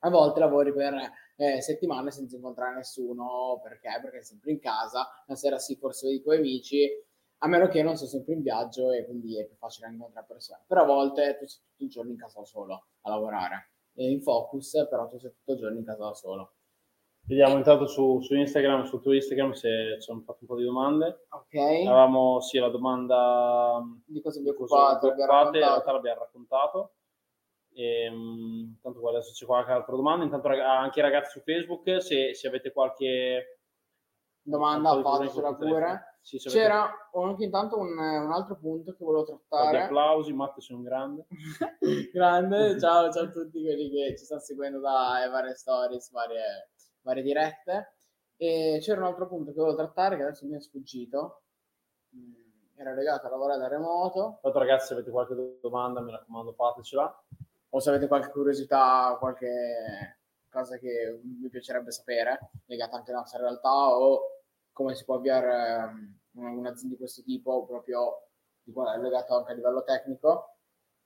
a 0.05 0.11
volte 0.11 0.39
lavori 0.39 0.73
per 0.73 0.95
eh, 1.37 1.61
settimane 1.61 2.13
senza 2.13 2.37
incontrare 2.37 2.77
nessuno, 2.77 3.59
perché? 3.63 3.99
Perché 4.01 4.19
sei 4.19 4.25
sempre 4.25 4.53
in 4.53 4.61
casa, 4.61 5.09
la 5.27 5.35
sera 5.35 5.59
sì 5.59 5.75
forse 5.77 6.07
vedi 6.07 6.19
i 6.21 6.23
tuoi 6.23 6.37
amici, 6.39 6.89
a 7.45 7.49
meno 7.49 7.67
che 7.67 7.83
non 7.83 7.97
sei 7.97 8.09
sempre 8.09 8.35
in 8.35 8.43
viaggio 8.43 8.93
e 8.93 9.05
quindi 9.05 9.39
è 9.39 9.45
più 9.47 9.57
facile 9.57 9.87
anche 9.87 9.99
incontrare 9.99 10.27
persone. 10.29 10.63
Però 10.67 10.83
a 10.83 10.87
volte 10.87 11.37
tu 11.39 11.47
sei 11.47 11.63
tutto 11.65 11.83
il 11.85 11.91
giorno 11.91 12.11
in 12.11 12.17
casa 12.17 12.39
da 12.39 12.47
solo 12.47 12.87
a 13.01 13.11
lavorare, 13.11 13.73
e 13.95 14.11
in 14.11 14.23
focus, 14.23 14.87
però 14.89 15.09
tu 15.09 15.19
sei 15.19 15.33
tutto 15.33 15.53
il 15.53 15.59
giorno 15.59 15.79
in 15.79 15.85
casa 15.85 16.05
da 16.05 16.15
solo. 16.15 16.55
Vediamo 17.25 17.57
intanto 17.57 17.87
su, 17.87 18.21
su 18.21 18.35
Instagram, 18.35 18.85
sul 18.85 19.01
tuo 19.01 19.13
Instagram 19.13 19.53
se 19.53 19.99
ci 20.01 20.11
hanno 20.11 20.23
fatto 20.23 20.39
un 20.41 20.47
po' 20.47 20.57
di 20.57 20.65
domande. 20.65 21.27
Ok? 21.31 21.55
Avevamo 21.55 22.41
sì 22.41 22.59
la 22.59 22.69
domanda 22.69 23.81
Di 24.05 24.21
cosa 24.21 24.41
vi 24.41 24.47
di 24.47 24.55
cosa 24.57 24.75
occupate? 24.75 25.07
vi 25.07 25.21
occupate, 25.21 25.59
in 25.59 25.65
realtà 25.65 25.93
l'abbiamo 25.93 26.21
raccontato. 26.21 26.95
E, 27.75 28.11
mm, 28.11 28.59
intanto 28.75 29.01
qua 29.01 29.11
adesso 29.11 29.33
c'è 29.33 29.47
qualche 29.47 29.71
altra 29.71 29.95
domanda. 29.95 30.25
Intanto 30.25 30.49
anche 30.49 30.99
i 30.99 31.03
ragazzi 31.03 31.39
su 31.39 31.41
Facebook, 31.41 32.03
se, 32.03 32.35
se 32.35 32.49
avete 32.49 32.73
qualche 32.73 33.59
Domanda 34.45 35.01
fatecela 35.01 35.55
pure. 35.55 36.12
Sì, 36.23 36.37
avete 36.37 36.51
C'era 36.51 36.89
anche 37.15 37.45
intanto 37.45 37.79
un, 37.79 37.99
un 37.99 38.33
altro 38.33 38.57
punto 38.57 38.93
che 38.93 39.05
volevo 39.05 39.25
trattare. 39.25 39.83
applausi, 39.83 40.33
Matte 40.33 40.61
un 40.73 40.83
grande. 40.83 41.27
Grande, 42.13 42.79
ciao, 42.79 43.11
ciao 43.11 43.25
a 43.25 43.31
tutti 43.31 43.61
quelli 43.61 43.91
che 43.91 44.17
ci 44.17 44.25
stanno 44.25 44.41
seguendo 44.41 44.79
da 44.79 45.29
varie 45.31 45.55
stories, 45.55 46.11
varie, 46.13 46.71
varie 47.01 47.23
dirette. 47.25 47.97
E 48.37 48.79
c'era 48.81 49.01
un 49.01 49.07
altro 49.07 49.27
punto 49.27 49.51
che 49.53 49.59
volevo 49.59 49.77
trattare 49.77 50.17
che 50.17 50.23
adesso 50.23 50.47
mi 50.47 50.55
è 50.57 50.61
sfuggito. 50.61 51.43
Mm, 52.17 52.33
Era 52.77 52.93
legato 52.95 53.27
a 53.27 53.31
lavorare 53.31 53.59
da 53.59 53.69
remoto. 53.69 54.35
Intanto 54.37 54.59
ragazzi 54.61 54.87
se 54.87 54.93
avete 54.95 55.11
qualche 55.11 55.59
domanda 55.61 56.01
mi 56.01 56.13
raccomando 56.13 56.53
fatecela. 56.53 57.25
O 57.71 57.81
se 57.81 57.89
avete 57.89 58.07
qualche 58.07 58.31
curiosità, 58.31 59.17
qualche 59.19 60.19
cosa 60.49 60.79
che 60.79 61.19
vi 61.23 61.49
piacerebbe 61.49 61.91
sapere, 61.91 62.51
legata 62.67 62.97
anche 62.97 63.11
alla 63.11 63.21
nostra 63.21 63.41
realtà, 63.41 63.97
o 63.97 64.32
come 64.73 64.95
si 64.95 65.05
può 65.05 65.17
avviare 65.17 65.85
ehm, 65.91 66.19
una- 66.33 66.51
un'azienda 66.51 66.95
di 66.95 67.01
questo 67.01 67.23
tipo, 67.23 67.67
proprio 67.67 68.29
legato 68.65 69.37
anche 69.37 69.53
a 69.53 69.55
livello 69.55 69.83
tecnico. 69.83 70.57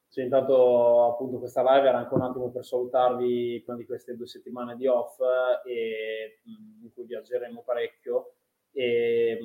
Sì, 0.09 0.23
intanto 0.23 1.13
appunto 1.13 1.39
questa 1.39 1.63
live 1.63 1.89
era 1.89 1.99
anche 1.99 2.15
un 2.15 2.23
attimo 2.23 2.51
per 2.51 2.65
salutarvi 2.65 3.65
di 3.77 3.87
queste 3.87 4.17
due 4.17 4.27
settimane 4.27 4.77
di 4.77 4.87
off 4.87 5.19
eh, 5.65 5.71
e, 5.71 6.41
in 6.83 6.93
cui 6.95 7.05
viaggeremo 7.05 7.63
parecchio 7.63 8.35
e 8.73 9.39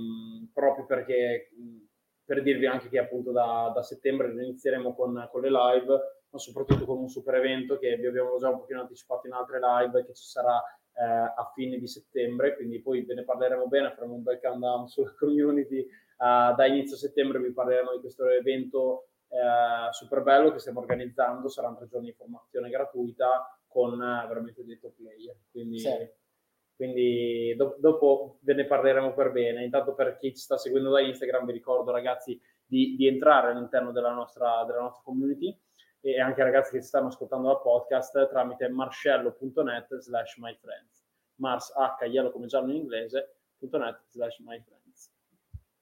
proprio 0.54 0.86
perché 0.86 1.50
per 2.24 2.42
dirvi 2.44 2.68
anche 2.68 2.90
che 2.90 3.00
appunto 3.00 3.32
da, 3.32 3.72
da 3.74 3.82
settembre 3.82 4.32
inizieremo 4.32 4.94
con, 4.94 5.28
con 5.32 5.42
le 5.42 5.50
live 5.50 6.00
ma 6.30 6.40
soprattutto 6.40 6.86
con 6.86 7.00
un 7.00 7.10
super 7.10 7.36
evento 7.36 7.78
che 7.78 7.98
vi 7.98 8.08
abbiamo 8.08 8.38
già 8.38 8.50
un 8.50 8.60
pochino 8.60 8.82
anticipato 8.82 9.28
in 9.28 9.34
altre 9.34 9.60
live 9.60 10.06
che 10.06 10.14
ci 10.14 10.26
sarà 10.26 10.62
eh, 11.02 11.34
a 11.36 11.52
fine 11.56 11.78
di 11.78 11.88
settembre 11.88 12.56
quindi 12.56 12.80
poi 12.82 13.04
ve 13.04 13.16
ne 13.16 13.24
parleremo 13.24 13.68
bene 13.68 13.92
faremo 13.94 14.14
un 14.14 14.24
bel 14.24 14.40
countdown 14.40 14.88
sulla 14.88 15.14
community 15.18 15.88
Ah, 16.24 16.54
da 16.54 16.68
inizio 16.68 16.98
settembre 16.98 17.40
vi 17.40 17.52
parleremo 17.52 17.94
di 17.94 18.00
questo 18.00 18.30
evento 18.30 19.08
eh, 19.28 19.92
super 19.92 20.22
bello 20.22 20.52
che 20.52 20.60
stiamo 20.60 20.80
organizzando, 20.80 21.48
saranno 21.50 21.78
tre 21.78 21.88
giorni 21.88 22.08
di 22.08 22.14
formazione 22.14 22.70
gratuita 22.70 23.60
con 23.66 23.94
eh, 24.00 24.28
veramente 24.28 24.64
dei 24.64 24.78
top 24.78 24.94
player. 24.98 25.36
Quindi, 25.50 25.80
Sì. 25.80 25.90
quindi 26.76 27.56
do- 27.56 27.76
dopo 27.80 28.38
ve 28.42 28.54
ne 28.54 28.66
parleremo 28.66 29.16
per 29.16 29.32
bene. 29.32 29.64
Intanto 29.64 29.96
per 29.96 30.18
chi 30.18 30.30
ci 30.36 30.44
sta 30.44 30.58
seguendo 30.58 30.92
da 30.92 31.02
Instagram 31.02 31.46
vi 31.48 31.54
ricordo 31.54 31.90
ragazzi 31.90 32.40
di, 32.64 32.96
di 32.96 33.08
entrare 33.08 33.50
all'interno 33.50 33.92
della 33.92 34.12
nostra, 34.12 34.64
della 34.66 34.82
nostra 34.82 35.02
community 35.04 35.58
e 36.02 36.20
anche 36.20 36.44
ragazzi 36.44 36.72
che 36.72 36.82
stanno 36.82 37.08
ascoltando 37.08 37.48
dal 37.48 37.62
podcast 37.62 38.28
tramite 38.30 38.68
marscello.net 38.68 39.98
slash 40.00 40.38
myfriends. 40.38 41.06
Mars 41.36 41.72
H, 41.76 42.06
yellow 42.06 42.32
come 42.32 42.48
giallo 42.48 42.72
in 42.72 42.78
inglese, 42.78 43.36
.net 43.60 44.02
slash 44.08 44.40
myfriends. 44.40 45.12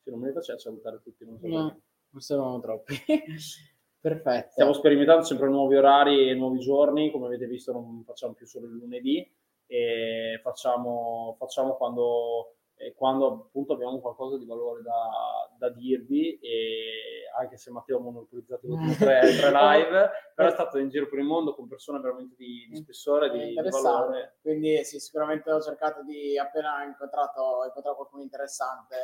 Se 0.02 0.12
non 0.12 0.22
ne 0.22 0.32
faccio 0.32 0.58
salutare 0.58 1.02
tutti, 1.02 1.26
non 1.26 1.40
so 1.40 1.48
No, 1.48 1.82
non 2.10 2.22
siamo 2.22 2.60
troppi. 2.60 2.96
Perfetto. 4.02 4.52
Stiamo 4.52 4.74
sperimentando 4.74 5.24
sempre 5.24 5.50
nuovi 5.50 5.76
orari 5.76 6.30
e 6.30 6.34
nuovi 6.34 6.60
giorni, 6.60 7.12
come 7.12 7.26
avete 7.26 7.48
visto 7.48 7.74
non 7.74 8.04
facciamo 8.06 8.34
più 8.34 8.46
solo 8.46 8.68
il 8.68 8.74
lunedì 8.74 9.30
e 9.66 10.40
facciamo, 10.42 11.36
facciamo 11.38 11.76
quando, 11.76 12.59
eh, 12.80 12.94
quando 12.94 13.46
appunto 13.48 13.74
abbiamo 13.74 14.00
qualcosa 14.00 14.38
di 14.38 14.46
valore 14.46 14.82
da, 14.82 15.50
da 15.58 15.70
dirvi 15.70 16.40
e 16.40 17.28
anche 17.38 17.58
se 17.58 17.72
Matteo 17.72 17.98
ha 17.98 18.02
monopolizzato 18.02 18.68
le 18.68 18.74
ultime 18.74 18.96
tre, 18.96 19.20
tre 19.36 19.52
live, 19.52 20.10
però 20.34 20.48
è 20.48 20.52
stato 20.52 20.78
in 20.78 20.88
giro 20.88 21.10
per 21.10 21.20
il 21.20 21.26
mondo 21.26 21.54
con 21.54 21.68
persone 21.68 22.00
veramente 22.00 22.36
di, 22.38 22.68
di 22.70 22.78
spessore, 22.78 23.30
di, 23.32 23.54
di 23.54 23.70
valore. 23.70 24.38
Quindi 24.42 24.84
sì, 24.86 24.98
sicuramente 25.00 25.52
ho 25.52 25.62
cercato 25.62 26.04
di, 26.04 26.38
appena 26.38 26.84
incontrato, 26.86 27.66
incontrato 27.66 27.98
qualcuno 27.98 28.24
interessante, 28.24 28.96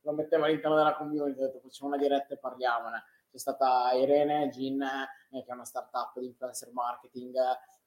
lo 0.00 0.12
mettevo 0.12 0.44
all'interno 0.44 0.76
della 0.76 0.96
community, 0.96 1.42
ho 1.42 1.46
detto 1.46 1.60
facciamo 1.60 1.90
una 1.92 2.00
diretta 2.00 2.32
e 2.32 2.38
parliamone. 2.38 3.04
C'è 3.30 3.38
stata 3.38 3.92
Irene 3.92 4.48
Gin, 4.48 4.80
eh, 4.80 5.42
che 5.42 5.50
è 5.50 5.52
una 5.52 5.66
startup 5.66 6.18
di 6.18 6.26
influencer 6.26 6.72
marketing, 6.72 7.34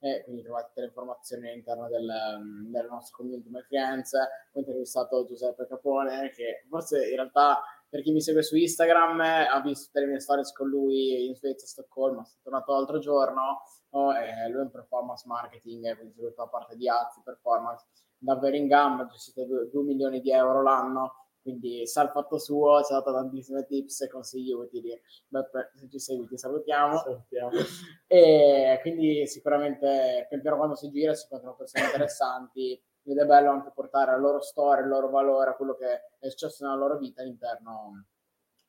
eh, 0.02 0.24
quindi 0.24 0.44
trovate 0.44 0.68
tutte 0.68 0.82
le 0.82 0.88
informazioni 0.88 1.50
all'interno 1.50 1.88
del, 1.88 2.12
mm, 2.40 2.72
della 2.72 2.88
nostra 2.90 3.16
community 3.16 3.50
My 3.50 3.62
Friends. 3.62 4.14
Ho 4.14 4.60
intervistato 4.60 5.26
Giuseppe 5.26 5.68
Capone, 5.68 6.32
che 6.32 6.66
forse 6.68 7.08
in 7.08 7.16
realtà 7.16 7.62
per 7.88 8.02
chi 8.02 8.12
mi 8.12 8.22
segue 8.22 8.42
su 8.42 8.56
Instagram 8.56 9.22
eh, 9.22 9.48
ha 9.48 9.62
visto 9.62 9.86
tutte 9.86 10.00
le 10.02 10.08
mie 10.08 10.20
stories 10.20 10.52
con 10.54 10.68
lui 10.68 11.28
in 11.28 11.36
Svezia, 11.36 11.66
a 11.66 11.70
Stoccolma, 11.70 12.24
sono 12.24 12.42
tornato 12.44 12.74
l'altro 12.74 13.00
giorno 13.00 13.64
Oh, 13.94 14.14
eh, 14.16 14.48
lui 14.50 14.60
è 14.60 14.64
un 14.64 14.72
performance 14.72 15.28
marketing, 15.28 15.86
eh, 15.86 15.96
quindi 15.96 16.14
tutta 16.16 16.44
la 16.44 16.48
parte 16.48 16.78
di 16.78 16.88
ads, 16.88 17.22
performance, 17.24 17.86
davvero 18.18 18.56
in 18.56 18.68
gamba, 18.68 19.06
gestite 19.06 19.46
2 19.46 19.84
milioni 19.84 20.22
di 20.22 20.32
euro 20.32 20.62
l'anno, 20.62 21.20
quindi 21.41 21.88
sa 21.88 22.04
il 22.04 22.10
fatto 22.10 22.38
suo, 22.38 22.82
ci 22.84 22.93
ha 22.93 22.97
dato 22.97 23.12
tantissime 23.12 23.65
tips 23.65 24.01
e 24.01 24.08
consigli 24.10 24.51
utili. 24.51 24.99
Beppe, 25.27 25.71
se 25.75 25.89
ci 25.89 25.99
segui 25.99 26.27
ti 26.27 26.38
salutiamo. 26.38 26.97
Salutiamo. 26.97 27.49
E 28.08 28.80
quindi 28.82 29.25
sicuramente 29.27 30.25
pian 30.27 30.41
piano 30.41 30.58
quando 30.58 30.75
si 30.75 30.89
gira 30.91 31.13
si 31.13 31.23
incontrano 31.23 31.56
persone 31.56 31.86
interessanti 31.86 32.82
ed 33.04 33.17
è 33.17 33.25
bello 33.25 33.51
anche 33.51 33.71
portare 33.73 34.12
la 34.12 34.17
loro 34.17 34.41
storia, 34.41 34.84
il 34.84 34.89
loro 34.89 35.10
valore, 35.10 35.56
quello 35.56 35.75
che 35.75 36.10
è 36.19 36.30
successo 36.30 36.65
nella 36.65 36.77
loro 36.77 36.97
vita 36.97 37.21
all'interno, 37.21 38.06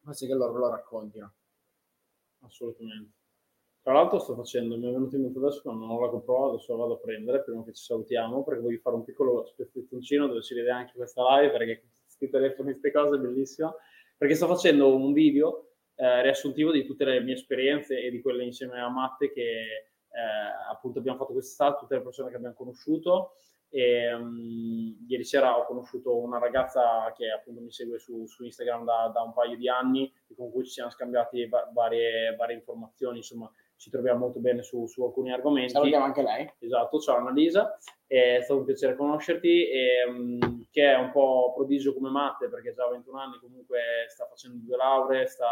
così 0.05 0.27
che 0.27 0.35
loro 0.35 0.57
lo 0.57 0.71
raccontino. 0.71 1.35
Assolutamente. 2.41 3.21
Tra 3.83 3.95
l'altro 3.95 4.21
sto 4.21 4.37
facendo, 4.37 4.77
mi 4.77 4.89
è 4.89 4.93
venuto 4.93 5.17
in 5.17 5.23
mente 5.23 5.39
adesso 5.39 5.61
che 5.61 5.69
non 5.69 6.01
la 6.01 6.07
GoPro, 6.07 6.51
adesso 6.51 6.71
la 6.73 6.79
vado 6.79 6.95
a 6.95 6.99
prendere 6.99 7.43
prima 7.43 7.65
che 7.65 7.73
ci 7.73 7.83
salutiamo 7.83 8.45
perché 8.45 8.61
voglio 8.61 8.79
fare 8.79 8.95
un 8.95 9.03
piccolo 9.03 9.45
spezzettoncino 9.45 10.29
dove 10.29 10.41
si 10.41 10.55
vede 10.55 10.71
anche 10.71 10.93
questa 10.95 11.23
live 11.41 11.51
perché 11.51 11.83
questi 12.17 12.31
telefoni, 12.31 12.71
queste 12.71 12.93
cose 12.93 13.17
è 13.17 13.21
bellissimo. 13.21 13.77
Perché 14.17 14.35
sto 14.35 14.47
facendo 14.47 14.95
un 14.95 15.13
video 15.13 15.73
eh, 15.97 16.23
riassuntivo 16.23 16.71
di 16.71 16.85
tutte 16.85 17.05
le 17.05 17.21
mie 17.21 17.35
esperienze 17.35 18.01
e 18.01 18.11
di 18.11 18.21
quelle 18.21 18.45
insieme 18.45 18.81
a 18.81 18.89
Matte 18.89 19.33
che 19.33 19.43
eh, 19.43 20.71
appunto 20.71 20.99
abbiamo 20.99 21.19
fatto 21.19 21.33
quest'estate, 21.33 21.81
tutte 21.81 21.97
le 21.97 22.03
persone 22.03 22.31
che 22.31 22.37
abbiamo 22.37 22.55
conosciuto. 22.55 23.35
E, 23.75 24.13
um, 24.13 25.07
ieri 25.09 25.25
sera 25.25 25.57
ho 25.57 25.65
conosciuto 25.65 26.19
una 26.19 26.39
ragazza 26.39 27.11
che 27.17 27.31
appunto 27.31 27.63
mi 27.63 27.73
segue 27.73 27.99
su, 27.99 28.27
su 28.27 28.45
Instagram 28.45 28.85
da, 28.85 29.11
da, 29.15 29.23
un 29.23 29.33
paio 29.33 29.57
di 29.57 29.67
anni 29.67 30.13
con 30.37 30.51
cui 30.51 30.65
ci 30.65 30.73
siamo 30.73 30.91
scambiati 30.91 31.47
va- 31.49 31.71
varie, 31.73 32.35
varie, 32.37 32.57
informazioni, 32.57 33.19
insomma 33.19 33.51
ci 33.83 33.91
troviamo 33.91 34.21
molto 34.21 34.39
bene 34.39 34.63
su, 34.63 34.87
su 34.87 35.03
alcuni 35.03 35.33
argomenti. 35.33 35.73
Salutiamo 35.73 36.05
anche 36.05 36.23
lei. 36.23 36.49
Esatto, 36.61 37.01
ciao 37.01 37.17
Annalisa, 37.17 37.77
è 38.07 38.39
stato 38.41 38.61
un 38.61 38.65
piacere 38.65 38.95
conoscerti, 38.95 39.67
e, 39.67 40.05
um, 40.09 40.69
che 40.71 40.93
è 40.93 40.95
un 40.95 41.11
po' 41.11 41.53
prodigio 41.53 41.93
come 41.93 42.09
Matte 42.09 42.49
perché 42.49 42.73
già 42.73 42.85
a 42.85 42.91
21 42.91 43.19
anni 43.19 43.39
comunque 43.41 43.81
sta 44.07 44.25
facendo 44.27 44.59
due 44.65 44.77
lauree, 44.77 45.27
sta 45.27 45.49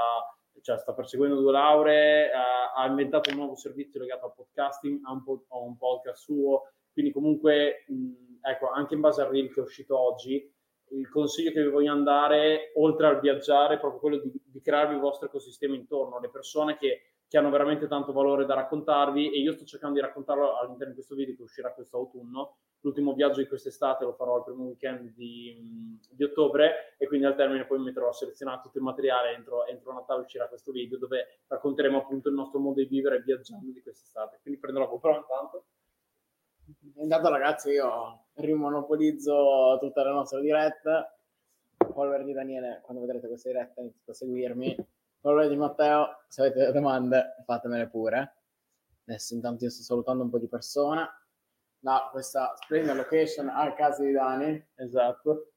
cioè 0.63 0.79
sta 0.79 0.93
perseguendo 0.93 1.41
due 1.41 1.51
lauree, 1.51 2.31
ha, 2.31 2.73
ha, 2.73 2.87
inventato 2.87 3.31
un 3.31 3.37
nuovo 3.37 3.57
servizio 3.57 3.99
legato 3.99 4.27
al 4.27 4.35
podcasting, 4.35 5.01
ha 5.05 5.11
un, 5.11 5.25
po- 5.25 5.47
ha 5.49 5.59
un 5.59 5.77
podcast 5.77 6.23
suo, 6.23 6.71
quindi 6.93 7.11
comunque, 7.11 7.85
mh, 7.89 8.39
ecco, 8.43 8.71
anche 8.71 8.95
in 8.95 9.01
base 9.01 9.23
al 9.23 9.29
reel 9.29 9.53
che 9.53 9.59
è 9.59 9.63
uscito 9.65 9.99
oggi, 9.99 10.55
il 10.91 11.09
consiglio 11.09 11.51
che 11.53 11.63
vi 11.63 11.71
voglio 11.71 11.93
andare, 11.93 12.73
oltre 12.77 13.07
al 13.07 13.21
viaggiare, 13.21 13.75
è 13.75 13.79
proprio 13.79 14.01
quello 14.01 14.19
di, 14.19 14.31
di 14.45 14.61
crearvi 14.61 14.95
il 14.95 15.01
vostro 15.01 15.27
ecosistema 15.27 15.75
intorno, 15.75 16.21
le 16.21 16.31
persone 16.31 16.77
che, 16.77 17.10
che, 17.31 17.39
hanno 17.39 17.51
veramente 17.51 17.87
tanto 17.87 18.13
valore 18.13 18.45
da 18.45 18.55
raccontarvi 18.55 19.33
e 19.33 19.39
io 19.39 19.53
sto 19.53 19.65
cercando 19.65 19.95
di 19.95 20.01
raccontarlo 20.01 20.57
all'interno 20.57 20.89
di 20.89 20.95
questo 20.95 21.15
video 21.15 21.37
che 21.37 21.43
uscirà 21.43 21.73
questo 21.73 21.97
autunno, 21.97 22.57
l'ultimo 22.81 23.13
viaggio 23.13 23.39
di 23.41 23.47
quest'estate 23.47 24.05
lo 24.05 24.15
farò 24.15 24.39
il 24.39 24.45
primo 24.45 24.65
weekend 24.65 25.15
di, 25.15 25.97
di, 26.11 26.25
ottobre 26.25 26.97
e 26.99 27.07
quindi 27.07 27.27
al 27.27 27.37
termine 27.37 27.67
poi 27.67 27.79
mi 27.79 27.85
metterò 27.85 28.09
a 28.09 28.13
selezionare 28.13 28.63
tutto 28.63 28.79
il 28.79 28.85
materiale 28.85 29.35
entro, 29.37 29.65
entro 29.67 29.93
Natale 29.93 30.23
uscirà 30.23 30.49
questo 30.49 30.73
video 30.73 30.99
dove 30.99 31.43
racconteremo 31.47 31.99
appunto 31.99 32.29
il 32.29 32.35
nostro 32.35 32.59
modo 32.59 32.81
di 32.81 32.87
vivere 32.87 33.21
viaggiando 33.21 33.71
di 33.71 33.81
quest'estate. 33.81 34.41
Quindi 34.43 34.59
prenderò 34.59 34.89
GoPro 34.89 35.17
intanto. 35.17 35.65
Intanto 36.97 37.29
ragazzi 37.29 37.71
io 37.71 38.27
rimonopolizzo 38.35 39.79
tutte 39.81 40.03
le 40.03 40.11
nostre 40.11 40.41
dirette 40.41 41.15
follower 41.93 42.25
di 42.25 42.33
Daniele 42.33 42.81
quando 42.83 43.03
vedrete 43.03 43.29
questa 43.29 43.51
diretta 43.51 43.81
iniziate 43.81 44.11
a 44.11 44.15
seguirmi 44.15 44.77
follower 45.21 45.49
di 45.49 45.57
Matteo 45.57 46.25
se 46.29 46.43
avete 46.43 46.73
domande 46.73 47.35
fatemele 47.45 47.89
pure 47.89 48.35
adesso 49.05 49.35
intanto 49.35 49.65
io 49.65 49.71
sto 49.71 49.83
salutando 49.83 50.23
un 50.23 50.31
po' 50.31 50.39
di 50.39 50.49
persone 50.49 51.09
da 51.81 52.09
questa 52.13 52.55
splendida 52.57 52.95
location 52.95 53.49
a 53.49 53.73
casa 53.73 54.05
di 54.05 54.13
Dani. 54.13 54.69
Esatto. 54.77 55.53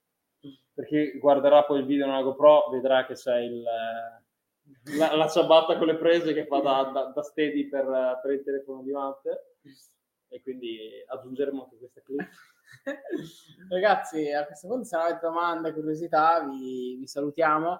Per 0.73 0.86
chi 0.88 1.19
guarderà 1.19 1.63
poi 1.65 1.80
il 1.80 1.86
video 1.86 2.08
nella 2.08 2.23
GoPro 2.23 2.69
vedrà 2.71 3.06
che 3.06 3.13
c'è 3.13 3.38
il, 3.39 3.62
la, 4.97 5.15
la, 5.15 5.28
ciabatta 5.28 5.78
con 5.78 5.88
le 5.88 5.97
prese 5.97 6.34
che 6.34 6.47
fa 6.47 6.60
da, 6.60 6.91
da, 6.91 7.04
da 7.13 7.21
steady 7.21 7.67
per, 7.67 8.19
per, 8.21 8.32
il 8.32 8.43
telefono 8.43 8.82
di 8.82 8.91
Matte 8.91 9.58
e 10.30 10.41
quindi 10.41 10.80
aggiungeremo 11.06 11.63
anche 11.63 11.78
questa 11.78 12.02
clip. 12.02 12.28
Ragazzi, 13.69 14.32
a 14.32 14.45
questo 14.45 14.67
punto 14.67 14.86
se 14.86 14.95
avete 14.95 15.19
domande, 15.21 15.73
curiosità, 15.73 16.43
vi, 16.43 16.95
vi 16.95 17.08
salutiamo 17.08 17.80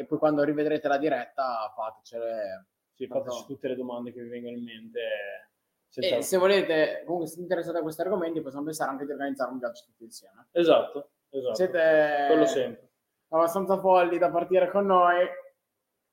e 0.00 0.06
poi 0.06 0.18
quando 0.18 0.42
rivedrete 0.42 0.88
la 0.88 0.96
diretta 0.96 1.70
fatecele. 1.74 2.68
Sì, 2.94 3.06
fateci 3.06 3.44
tutte 3.46 3.68
le 3.68 3.76
domande 3.76 4.12
che 4.12 4.22
vi 4.22 4.28
vengono 4.28 4.56
in 4.56 4.64
mente 4.64 5.00
e 5.92 6.22
se 6.22 6.36
volete, 6.36 7.02
comunque 7.04 7.26
siete 7.26 7.42
interessati 7.42 7.76
a 7.78 7.82
questi 7.82 8.00
argomenti, 8.00 8.40
possiamo 8.40 8.64
pensare 8.64 8.90
anche 8.90 9.04
di 9.04 9.10
organizzare 9.10 9.50
un 9.50 9.58
viaggio 9.58 9.82
tutti 9.86 10.04
insieme. 10.04 10.46
Esatto, 10.52 11.10
esatto. 11.30 11.54
Siete 11.54 12.26
Quello 12.28 12.46
sempre. 12.46 12.90
abbastanza 13.28 13.76
folli 13.78 14.16
da 14.16 14.30
partire 14.30 14.70
con 14.70 14.86
noi. 14.86 15.26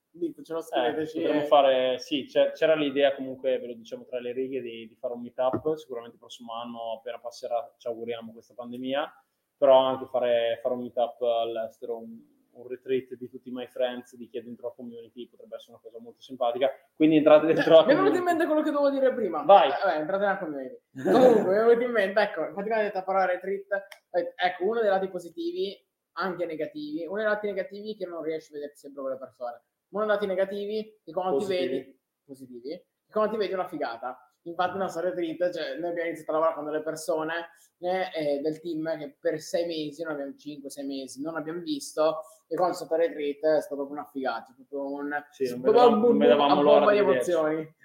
Ditecelo, 0.10 0.62
scriveteci. 0.62 1.22
Eh, 1.22 1.44
fare, 1.44 2.00
sì, 2.00 2.26
c'era 2.26 2.74
l'idea 2.74 3.14
comunque, 3.14 3.60
ve 3.60 3.68
lo 3.68 3.74
diciamo 3.76 4.06
tra 4.06 4.20
le 4.20 4.32
righe, 4.32 4.62
di, 4.62 4.88
di 4.88 4.96
fare 4.96 5.14
un 5.14 5.22
meetup, 5.22 5.76
sicuramente 5.76 6.16
il 6.16 6.22
prossimo 6.22 6.54
anno, 6.54 6.94
appena 6.94 7.20
passerà, 7.20 7.76
ci 7.78 7.88
auguriamo 7.88 8.32
questa 8.32 8.56
pandemia, 8.56 9.24
però 9.56 9.78
anche 9.78 10.08
fare, 10.08 10.60
fare 10.64 10.74
un 10.74 10.82
meetup 10.82 11.22
all'estero, 11.22 11.98
un, 11.98 12.20
un 12.58 12.68
retreat 12.68 13.16
di 13.16 13.30
tutti 13.30 13.50
i 13.50 13.52
my 13.52 13.68
friends 13.68 14.16
di 14.16 14.28
chi 14.28 14.38
è 14.38 14.42
dentro 14.42 14.68
la 14.68 14.74
community 14.74 15.28
potrebbe 15.28 15.56
essere 15.56 15.72
una 15.74 15.82
cosa 15.82 16.00
molto 16.00 16.22
simpatica. 16.22 16.70
Quindi 16.96 17.18
entrate 17.18 17.48
dentro 17.48 17.76
la 17.76 17.84
community. 17.84 17.94
Mi 17.94 18.00
è 18.00 18.04
venuto 18.04 18.18
in 18.18 18.24
mente 18.24 18.46
quello 18.46 18.62
che 18.62 18.72
dovevo 18.72 18.90
dire 18.90 19.14
prima. 19.14 19.44
Vai. 19.44 19.70
Eh, 19.70 19.78
vabbè, 19.84 20.00
entrate 20.00 20.24
nella 20.26 20.38
community. 20.38 20.78
Comunque, 21.04 21.52
mi 21.52 21.56
è 21.56 21.66
venuto 21.66 21.84
in 21.84 21.92
mente, 21.92 22.22
ecco, 22.22 22.46
infatti 22.48 22.68
quando 22.68 22.86
detto 22.86 22.98
a 22.98 23.04
parola 23.04 23.26
retreat, 23.26 23.72
eh, 24.12 24.34
ecco, 24.36 24.64
uno 24.66 24.82
dei 24.82 24.90
lati 24.90 25.08
positivi, 25.10 25.86
anche 26.14 26.46
negativi, 26.46 27.06
uno 27.06 27.18
dei 27.18 27.26
lati 27.26 27.48
negativi 27.48 27.96
che 27.96 28.06
non 28.06 28.24
riesci 28.24 28.52
a 28.52 28.56
vedere 28.56 28.76
sempre 28.76 29.02
con 29.02 29.12
le 29.12 29.18
persone. 29.18 29.64
Uno 29.90 30.06
dei 30.06 30.14
lati 30.14 30.26
negativi, 30.26 31.00
che 31.04 31.12
quando 31.12 31.38
positivi. 31.38 31.68
ti 31.68 31.76
vedi, 31.76 32.00
positivi, 32.26 32.62
che 32.62 32.86
quando 33.12 33.32
ti 33.32 33.38
vedi 33.38 33.54
una 33.54 33.68
figata 33.68 34.27
infatti 34.50 34.76
una 34.76 34.88
storia 34.88 35.12
trita, 35.12 35.52
cioè 35.52 35.78
noi 35.78 35.92
abbiamo 35.92 36.10
iniziato 36.10 36.32
a 36.32 36.34
lavorare 36.36 36.56
con 36.56 36.66
delle 36.66 36.82
persone 36.82 37.50
eh, 37.80 38.40
del 38.42 38.60
team 38.60 38.98
che 38.98 39.18
per 39.20 39.40
sei 39.40 39.66
mesi, 39.66 40.04
non 40.04 40.14
abbiamo 40.14 40.32
5-6 40.32 40.86
mesi, 40.86 41.22
non 41.22 41.36
abbiamo 41.36 41.60
visto 41.60 42.22
e 42.48 42.56
quando 42.56 42.74
è 42.74 42.78
stato 42.78 42.94
a 42.94 42.98
retreat 42.98 43.44
è 43.58 43.62
stato 43.62 43.76
proprio 43.76 43.98
una 43.98 44.06
figata, 44.06 44.54
proprio 44.56 44.94
un, 44.94 45.26
sì, 45.32 45.50
non 45.50 45.62
vedevamo, 45.62 46.08
un, 46.08 46.18
non 46.18 46.64
bomba 46.64 46.92
di 46.92 46.98
emozioni. 46.98 47.76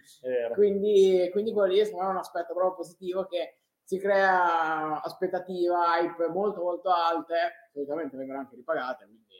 Quindi, 0.55 1.29
quindi 1.33 1.53
quello 1.53 1.73
lì 1.73 1.79
è 1.81 1.89
un 1.93 2.17
aspetto 2.17 2.55
proprio 2.55 2.75
positivo 2.75 3.27
che 3.27 3.59
si 3.83 3.99
crea 3.99 5.03
aspettativa, 5.03 5.99
hype 5.99 6.29
molto 6.29 6.63
molto 6.63 6.91
alte, 6.91 7.69
solitamente 7.73 8.17
vengono 8.17 8.39
anche 8.39 8.55
ripagate, 8.55 9.05
quindi 9.05 9.35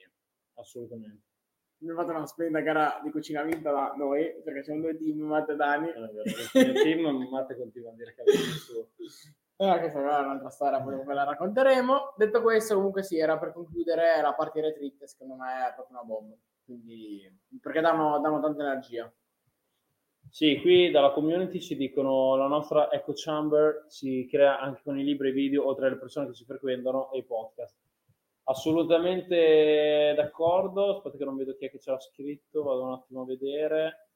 assolutamente 0.55 1.32
abbiamo 1.83 2.01
fatto 2.01 2.17
una 2.17 2.27
splendida 2.27 2.61
gara 2.61 3.01
di 3.03 3.11
cucina 3.11 3.43
vinta 3.43 3.73
da 3.73 3.93
noi, 3.97 4.41
perché 4.45 4.63
c'erano 4.63 4.83
due 4.83 4.97
team, 4.97 5.19
Matte 5.19 5.53
e 5.53 5.57
Dani. 5.57 5.89
Il 5.89 6.73
team, 6.81 7.29
Matte 7.29 7.57
continua 7.57 7.91
a 7.91 7.95
dire 7.95 8.15
che 8.15 8.21
aveva 8.23 8.39
il 8.39 8.53
suo. 8.53 8.89
Eh, 9.57 9.79
questa 9.79 9.99
è 9.99 10.03
un'altra 10.03 10.49
storia, 10.49 10.81
poi 10.81 11.05
ve 11.05 11.15
la 11.15 11.25
racconteremo. 11.25 12.15
Detto 12.17 12.41
questo, 12.41 12.77
comunque 12.77 13.03
sì, 13.03 13.19
era 13.19 13.39
per 13.39 13.53
concludere 13.53 14.21
la 14.23 14.33
partita 14.33 14.67
retreat, 14.67 15.05
secondo 15.05 15.35
me 15.35 15.69
è 15.69 15.75
proprio 15.75 15.99
una 15.99 16.07
bomba. 16.07 16.37
Quindi, 16.65 17.41
perché 17.61 17.81
danno, 17.81 18.21
danno 18.21 18.41
tanta 18.41 18.63
energia. 18.63 19.13
Sì, 20.31 20.61
qui 20.61 20.91
dalla 20.91 21.11
community 21.11 21.61
ci 21.61 21.77
dicono 21.77 22.37
la 22.37 22.47
nostra 22.47 22.91
echo 22.91 23.13
chamber 23.15 23.85
si 23.89 24.27
crea 24.31 24.59
anche 24.61 24.81
con 24.83 24.99
i 24.99 25.05
libri 25.05 25.29
e 25.29 25.31
i 25.31 25.35
video, 25.35 25.67
oltre 25.67 25.87
alle 25.87 25.99
persone 25.99 26.29
che 26.29 26.35
ci 26.35 26.45
frequentano 26.45 27.11
e 27.11 27.19
i 27.19 27.25
podcast. 27.25 27.77
Assolutamente 28.45 30.13
d'accordo. 30.17 30.97
Aspetta 30.97 31.17
che 31.17 31.25
non 31.25 31.37
vedo 31.37 31.55
chi 31.57 31.67
è 31.67 31.71
che 31.71 31.79
ce 31.79 31.91
l'ha 31.91 32.01
scritto, 32.01 32.63
vado 32.63 32.85
un 32.85 32.93
attimo 32.93 33.23
a 33.23 33.27
vedere. 33.27 34.09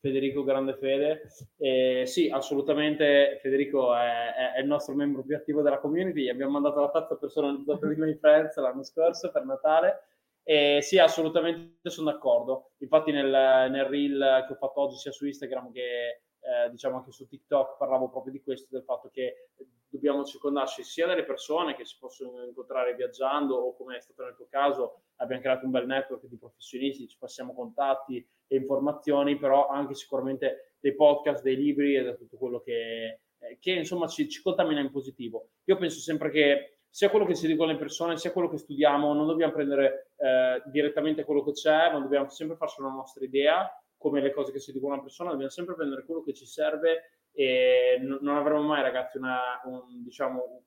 Federico 0.00 0.44
Grande 0.44 0.76
Fede. 0.76 1.22
Eh, 1.58 2.04
sì, 2.06 2.28
assolutamente 2.30 3.38
Federico 3.42 3.94
è, 3.94 4.34
è, 4.34 4.52
è, 4.54 4.60
il 4.60 4.66
nostro 4.66 4.94
membro 4.94 5.24
più 5.24 5.36
attivo 5.36 5.60
della 5.62 5.80
community. 5.80 6.28
Abbiamo 6.28 6.52
mandato 6.52 6.80
la 6.80 6.90
tazza 6.90 7.16
personalizzata 7.16 7.86
di 7.86 7.96
My 7.96 8.14
Friends 8.16 8.56
l'anno 8.56 8.84
scorso 8.84 9.30
per 9.30 9.44
Natale. 9.44 10.02
E 10.44 10.80
sì, 10.82 10.98
assolutamente 10.98 11.90
sono 11.90 12.10
d'accordo. 12.10 12.70
Infatti 12.78 13.10
nel, 13.10 13.28
nel 13.70 13.84
reel 13.84 14.44
che 14.46 14.52
ho 14.52 14.56
fatto 14.56 14.80
oggi 14.80 14.96
sia 14.96 15.12
su 15.12 15.26
Instagram 15.26 15.72
che 15.72 16.22
eh, 16.48 16.70
diciamo 16.70 16.96
anche 16.96 17.12
su 17.12 17.26
TikTok 17.26 17.76
parlavo 17.76 18.08
proprio 18.08 18.32
di 18.32 18.42
questo, 18.42 18.68
del 18.70 18.82
fatto 18.82 19.10
che 19.12 19.50
dobbiamo 19.88 20.24
circondarci 20.24 20.82
sia 20.82 21.06
delle 21.06 21.24
persone 21.24 21.74
che 21.74 21.84
si 21.84 21.96
possono 21.98 22.42
incontrare 22.44 22.94
viaggiando 22.94 23.56
o 23.56 23.76
come 23.76 23.96
è 23.96 24.00
stato 24.00 24.22
nel 24.22 24.34
tuo 24.34 24.46
caso 24.48 25.02
abbiamo 25.16 25.42
creato 25.42 25.64
un 25.64 25.70
bel 25.70 25.86
network 25.86 26.26
di 26.26 26.38
professionisti, 26.38 27.08
ci 27.08 27.18
passiamo 27.18 27.54
contatti 27.54 28.26
e 28.46 28.56
informazioni, 28.56 29.36
però 29.36 29.68
anche 29.68 29.94
sicuramente 29.94 30.74
dei 30.80 30.94
podcast, 30.94 31.42
dei 31.42 31.56
libri 31.56 31.96
e 31.96 32.02
da 32.02 32.14
tutto 32.14 32.36
quello 32.36 32.60
che, 32.60 33.20
eh, 33.38 33.58
che 33.60 33.72
insomma 33.72 34.06
ci, 34.06 34.28
ci 34.28 34.42
contamina 34.42 34.80
in 34.80 34.90
positivo. 34.90 35.50
Io 35.64 35.76
penso 35.76 35.98
sempre 35.98 36.30
che 36.30 36.78
sia 36.90 37.10
quello 37.10 37.26
che 37.26 37.34
si 37.34 37.46
dicono 37.46 37.72
le 37.72 37.78
persone, 37.78 38.16
sia 38.16 38.32
quello 38.32 38.48
che 38.48 38.58
studiamo, 38.58 39.12
non 39.12 39.26
dobbiamo 39.26 39.52
prendere 39.52 40.12
eh, 40.16 40.62
direttamente 40.70 41.24
quello 41.24 41.44
che 41.44 41.52
c'è, 41.52 41.92
ma 41.92 41.98
dobbiamo 41.98 42.28
sempre 42.30 42.56
farci 42.56 42.80
una 42.80 42.90
nostra 42.90 43.24
idea, 43.24 43.70
come 43.98 44.20
le 44.20 44.32
cose 44.32 44.52
che 44.52 44.60
si 44.60 44.72
dicono 44.72 44.92
a 44.92 44.94
una 44.94 45.02
persona, 45.02 45.30
dobbiamo 45.30 45.50
sempre 45.50 45.74
prendere 45.74 46.04
quello 46.04 46.22
che 46.22 46.32
ci 46.32 46.46
serve 46.46 47.26
e 47.32 47.98
non 48.00 48.36
avremo 48.36 48.62
mai 48.62 48.82
ragazzi 48.82 49.18
una, 49.18 49.60
un, 49.64 50.02
diciamo, 50.02 50.62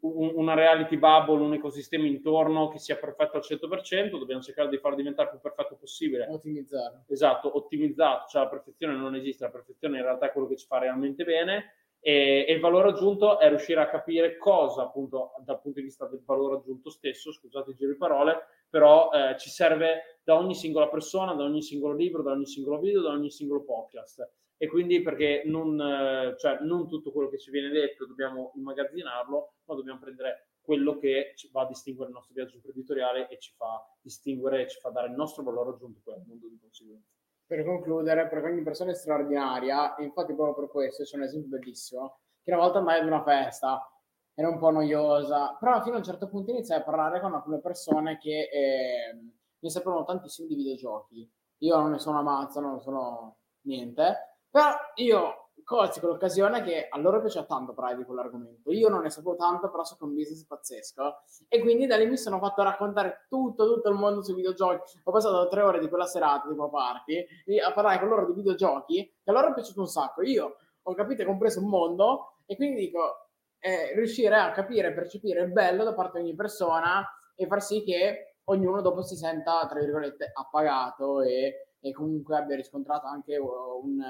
una 0.00 0.54
reality 0.54 0.96
bubble, 0.96 1.42
un 1.42 1.54
ecosistema 1.54 2.06
intorno 2.06 2.68
che 2.68 2.78
sia 2.78 2.96
perfetto 2.96 3.36
al 3.36 3.44
100%, 3.44 4.18
dobbiamo 4.18 4.42
cercare 4.42 4.68
di 4.68 4.78
farlo 4.78 4.96
diventare 4.96 5.30
il 5.30 5.38
più 5.38 5.50
perfetto 5.50 5.76
possibile. 5.76 6.26
Ottimizzarlo. 6.28 7.04
Esatto, 7.08 7.56
ottimizzato, 7.56 8.26
cioè 8.28 8.42
la 8.42 8.48
perfezione 8.48 8.94
non 8.94 9.14
esiste, 9.14 9.44
la 9.44 9.50
perfezione 9.50 9.98
in 9.98 10.02
realtà 10.02 10.26
è 10.26 10.32
quello 10.32 10.48
che 10.48 10.56
ci 10.56 10.66
fa 10.66 10.78
realmente 10.78 11.24
bene 11.24 11.74
e, 12.06 12.44
e 12.46 12.52
il 12.52 12.60
valore 12.60 12.90
aggiunto 12.90 13.38
è 13.38 13.48
riuscire 13.48 13.80
a 13.80 13.88
capire 13.88 14.36
cosa 14.36 14.82
appunto 14.82 15.32
dal 15.42 15.58
punto 15.58 15.78
di 15.78 15.86
vista 15.86 16.06
del 16.06 16.22
valore 16.22 16.56
aggiunto 16.56 16.90
stesso, 16.90 17.32
scusate 17.32 17.70
il 17.70 17.76
giro 17.76 17.92
di 17.92 17.96
parole, 17.96 18.46
però 18.68 19.10
eh, 19.10 19.38
ci 19.38 19.48
serve 19.48 20.13
da 20.24 20.36
ogni 20.36 20.54
singola 20.54 20.88
persona, 20.88 21.34
da 21.34 21.44
ogni 21.44 21.62
singolo 21.62 21.94
libro, 21.94 22.22
da 22.22 22.32
ogni 22.32 22.46
singolo 22.46 22.80
video, 22.80 23.02
da 23.02 23.10
ogni 23.10 23.30
singolo 23.30 23.62
podcast 23.62 24.28
e 24.56 24.68
quindi 24.68 25.02
perché 25.02 25.42
non, 25.44 25.78
eh, 25.80 26.34
cioè, 26.38 26.58
non 26.60 26.88
tutto 26.88 27.12
quello 27.12 27.28
che 27.28 27.38
ci 27.38 27.50
viene 27.50 27.68
detto 27.68 28.06
dobbiamo 28.06 28.52
immagazzinarlo, 28.54 29.54
ma 29.64 29.74
dobbiamo 29.74 29.98
prendere 29.98 30.48
quello 30.60 30.96
che 30.96 31.34
va 31.52 31.62
a 31.62 31.66
distinguere 31.66 32.08
il 32.08 32.16
nostro 32.16 32.34
viaggio 32.34 32.56
imprenditoriale 32.56 33.28
e 33.28 33.38
ci 33.38 33.52
fa 33.54 33.84
distinguere 34.00 34.66
ci 34.68 34.78
fa 34.80 34.88
dare 34.88 35.08
il 35.08 35.14
nostro 35.14 35.42
valore 35.42 35.70
aggiunto 35.70 36.00
poi 36.02 36.14
al 36.14 36.24
mondo 36.26 36.48
di 36.48 36.58
conseguenza. 36.58 37.06
per 37.46 37.62
concludere, 37.62 38.26
perché 38.28 38.48
ogni 38.48 38.62
persona 38.62 38.92
è 38.92 38.94
straordinaria, 38.94 39.96
e 39.96 40.04
infatti 40.04 40.34
proprio 40.34 40.54
per 40.54 40.70
questo 40.70 41.02
c'è 41.02 41.16
un 41.16 41.24
esempio 41.24 41.58
bellissimo, 41.58 42.20
che 42.42 42.50
una 42.50 42.62
volta 42.62 42.78
andai 42.78 43.00
ad 43.00 43.06
una 43.06 43.22
festa, 43.22 43.86
era 44.32 44.48
un 44.48 44.58
po' 44.58 44.70
noiosa, 44.70 45.56
però 45.60 45.82
fino 45.82 45.96
a 45.96 45.98
un 45.98 46.04
certo 46.04 46.28
punto 46.28 46.50
iniziai 46.50 46.80
a 46.80 46.82
parlare 46.82 47.20
con 47.20 47.34
alcune 47.34 47.60
persone 47.60 48.18
che 48.18 48.48
eh, 48.50 49.18
ne 49.64 49.70
sapevano 49.70 50.04
tantissimo 50.04 50.46
di 50.46 50.54
videogiochi. 50.54 51.32
Io 51.58 51.76
non 51.76 51.90
ne 51.90 51.98
sono 51.98 52.18
ammazzo, 52.18 52.60
non 52.60 52.80
sono 52.80 53.38
niente, 53.62 54.38
però 54.50 54.68
io 54.96 55.48
colsi 55.64 56.00
quell'occasione 56.00 56.62
che 56.62 56.88
a 56.90 56.98
loro 56.98 57.20
piaceva 57.20 57.46
tanto 57.46 57.72
parlare 57.72 57.96
di 57.96 58.04
quell'argomento. 58.04 58.70
Io 58.70 58.90
non 58.90 59.00
ne 59.00 59.08
sapevo 59.08 59.36
tanto, 59.36 59.70
però 59.70 59.82
so 59.82 59.96
che 59.96 60.04
è 60.04 60.06
un 60.06 60.14
business 60.14 60.44
pazzesco. 60.44 61.22
E 61.48 61.60
quindi 61.60 61.86
da 61.86 61.96
lì 61.96 62.06
mi 62.06 62.18
sono 62.18 62.38
fatto 62.38 62.62
raccontare 62.62 63.24
tutto, 63.30 63.72
tutto 63.72 63.88
il 63.88 63.94
mondo 63.94 64.22
sui 64.22 64.34
videogiochi. 64.34 65.00
Ho 65.04 65.10
passato 65.10 65.48
tre 65.48 65.62
ore 65.62 65.78
di 65.78 65.88
quella 65.88 66.04
serata, 66.04 66.46
tipo 66.46 66.64
a 66.64 66.68
party, 66.68 67.26
a 67.64 67.72
parlare 67.72 67.98
con 68.00 68.08
loro 68.08 68.26
di 68.26 68.34
videogiochi, 68.34 69.16
che 69.24 69.30
a 69.30 69.32
loro 69.32 69.48
è 69.48 69.54
piaciuto 69.54 69.80
un 69.80 69.86
sacco. 69.86 70.20
Io 70.22 70.56
ho 70.82 70.94
capito 70.94 71.22
e 71.22 71.24
compreso 71.24 71.60
un 71.60 71.68
mondo, 71.68 72.40
e 72.44 72.56
quindi 72.56 72.80
dico, 72.80 73.30
eh, 73.58 73.94
riuscire 73.94 74.36
a 74.36 74.52
capire 74.52 74.92
percepire 74.92 75.40
il 75.40 75.50
bello 75.50 75.84
da 75.84 75.94
parte 75.94 76.18
di 76.18 76.26
ogni 76.26 76.34
persona 76.34 77.02
e 77.34 77.46
far 77.46 77.62
sì 77.62 77.82
che 77.82 78.33
ognuno 78.44 78.80
dopo 78.80 79.02
si 79.02 79.16
senta, 79.16 79.66
tra 79.66 79.80
virgolette, 79.80 80.30
appagato 80.32 81.20
e, 81.20 81.68
e 81.80 81.92
comunque 81.92 82.36
abbia 82.36 82.56
riscontrato 82.56 83.06
anche 83.06 83.36
un 83.36 84.02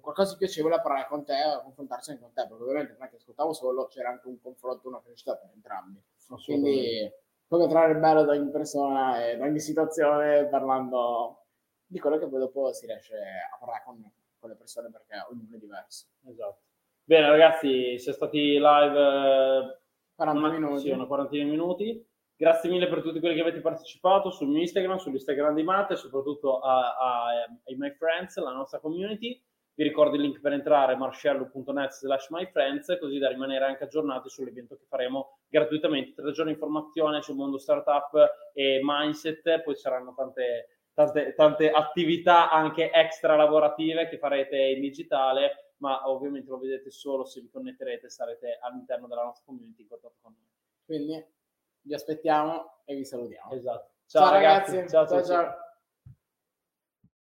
qualcosa 0.00 0.32
di 0.32 0.38
piacevole 0.38 0.76
a 0.76 0.80
parlare 0.80 1.06
con 1.08 1.24
te, 1.24 1.34
a 1.34 1.60
confrontarsi 1.62 2.10
anche 2.10 2.22
con 2.22 2.32
te, 2.32 2.46
perché 2.46 2.62
ovviamente 2.62 2.92
non 2.92 3.06
è 3.06 3.10
che 3.10 3.16
ascoltavo 3.16 3.52
solo, 3.52 3.86
c'era 3.86 4.08
anche 4.10 4.28
un 4.28 4.40
confronto, 4.40 4.88
una 4.88 5.02
crescita 5.02 5.36
per 5.36 5.50
entrambi. 5.52 6.02
Quindi 6.44 7.12
come 7.46 7.68
trarre 7.68 7.92
il 7.92 7.98
bello 7.98 8.24
da 8.24 8.32
ogni 8.32 8.50
persona 8.50 9.24
e 9.24 9.36
da 9.36 9.44
ogni 9.44 9.60
situazione 9.60 10.46
parlando 10.46 11.44
di 11.86 11.98
quello 11.98 12.18
che 12.18 12.28
poi 12.28 12.40
dopo 12.40 12.72
si 12.72 12.86
riesce 12.86 13.16
a 13.16 13.58
parlare 13.58 13.82
con, 13.84 14.12
con 14.38 14.48
le 14.48 14.56
persone 14.56 14.90
perché 14.90 15.14
ognuno 15.30 15.54
è 15.54 15.58
diverso. 15.58 16.06
Esatto. 16.26 16.62
Bene 17.04 17.28
ragazzi, 17.28 17.98
siete 17.98 18.12
stati 18.12 18.58
live 18.58 19.82
40 20.14 20.40
una, 20.40 20.50
minuti. 20.50 20.80
Sì, 20.80 20.90
una 20.90 21.06
quarantina 21.06 21.44
di 21.44 21.50
minuti. 21.50 22.08
Grazie 22.44 22.68
mille 22.68 22.88
per 22.88 23.00
tutti 23.00 23.20
quelli 23.20 23.36
che 23.36 23.40
avete 23.40 23.62
partecipato 23.62 24.30
sul 24.30 24.48
mio 24.48 24.60
Instagram, 24.60 24.98
sull'Instagram 24.98 25.54
di 25.54 25.62
Matte 25.62 25.96
soprattutto 25.96 26.58
a, 26.58 26.94
a, 26.94 27.26
ai 27.64 27.74
my 27.74 27.90
friends, 27.92 28.36
la 28.36 28.52
nostra 28.52 28.80
community. 28.80 29.42
Vi 29.72 29.82
ricordo 29.82 30.16
il 30.16 30.20
link 30.20 30.40
per 30.40 30.52
entrare 30.52 30.94
marcello.net 30.94 31.92
slash 31.92 32.28
myfriends 32.28 32.98
così 33.00 33.16
da 33.16 33.30
rimanere 33.30 33.64
anche 33.64 33.84
aggiornati 33.84 34.28
sull'evento 34.28 34.76
che 34.76 34.84
faremo 34.86 35.38
gratuitamente. 35.48 36.20
Tre 36.20 36.32
giorni 36.32 36.52
di 36.52 36.58
informazione 36.58 37.22
sul 37.22 37.36
mondo 37.36 37.56
startup 37.56 38.12
e 38.52 38.78
mindset, 38.82 39.62
poi 39.62 39.74
saranno 39.76 40.12
tante, 40.14 40.80
tante, 40.92 41.32
tante 41.32 41.70
attività 41.70 42.50
anche 42.50 42.90
extra 42.92 43.36
lavorative 43.36 44.06
che 44.06 44.18
farete 44.18 44.58
in 44.58 44.82
digitale, 44.82 45.72
ma 45.78 46.10
ovviamente 46.10 46.50
lo 46.50 46.58
vedete 46.58 46.90
solo 46.90 47.24
se 47.24 47.40
vi 47.40 47.48
connetterete 47.48 48.04
e 48.04 48.10
sarete 48.10 48.58
all'interno 48.60 49.06
della 49.06 49.24
nostra 49.24 49.44
community 49.46 49.80
in 49.80 49.88
contatto 49.88 50.18
con 50.20 50.34
noi. 50.34 50.52
Quindi 50.84 51.33
vi 51.84 51.94
aspettiamo 51.94 52.80
e 52.84 52.94
vi 52.94 53.04
salutiamo. 53.04 53.52
Esatto. 53.52 53.90
Ciao, 54.06 54.22
ciao 54.24 54.32
ragazzi. 54.32 54.88
ciao. 54.88 55.06
ciao. 55.06 55.24
ciao. 55.24 55.63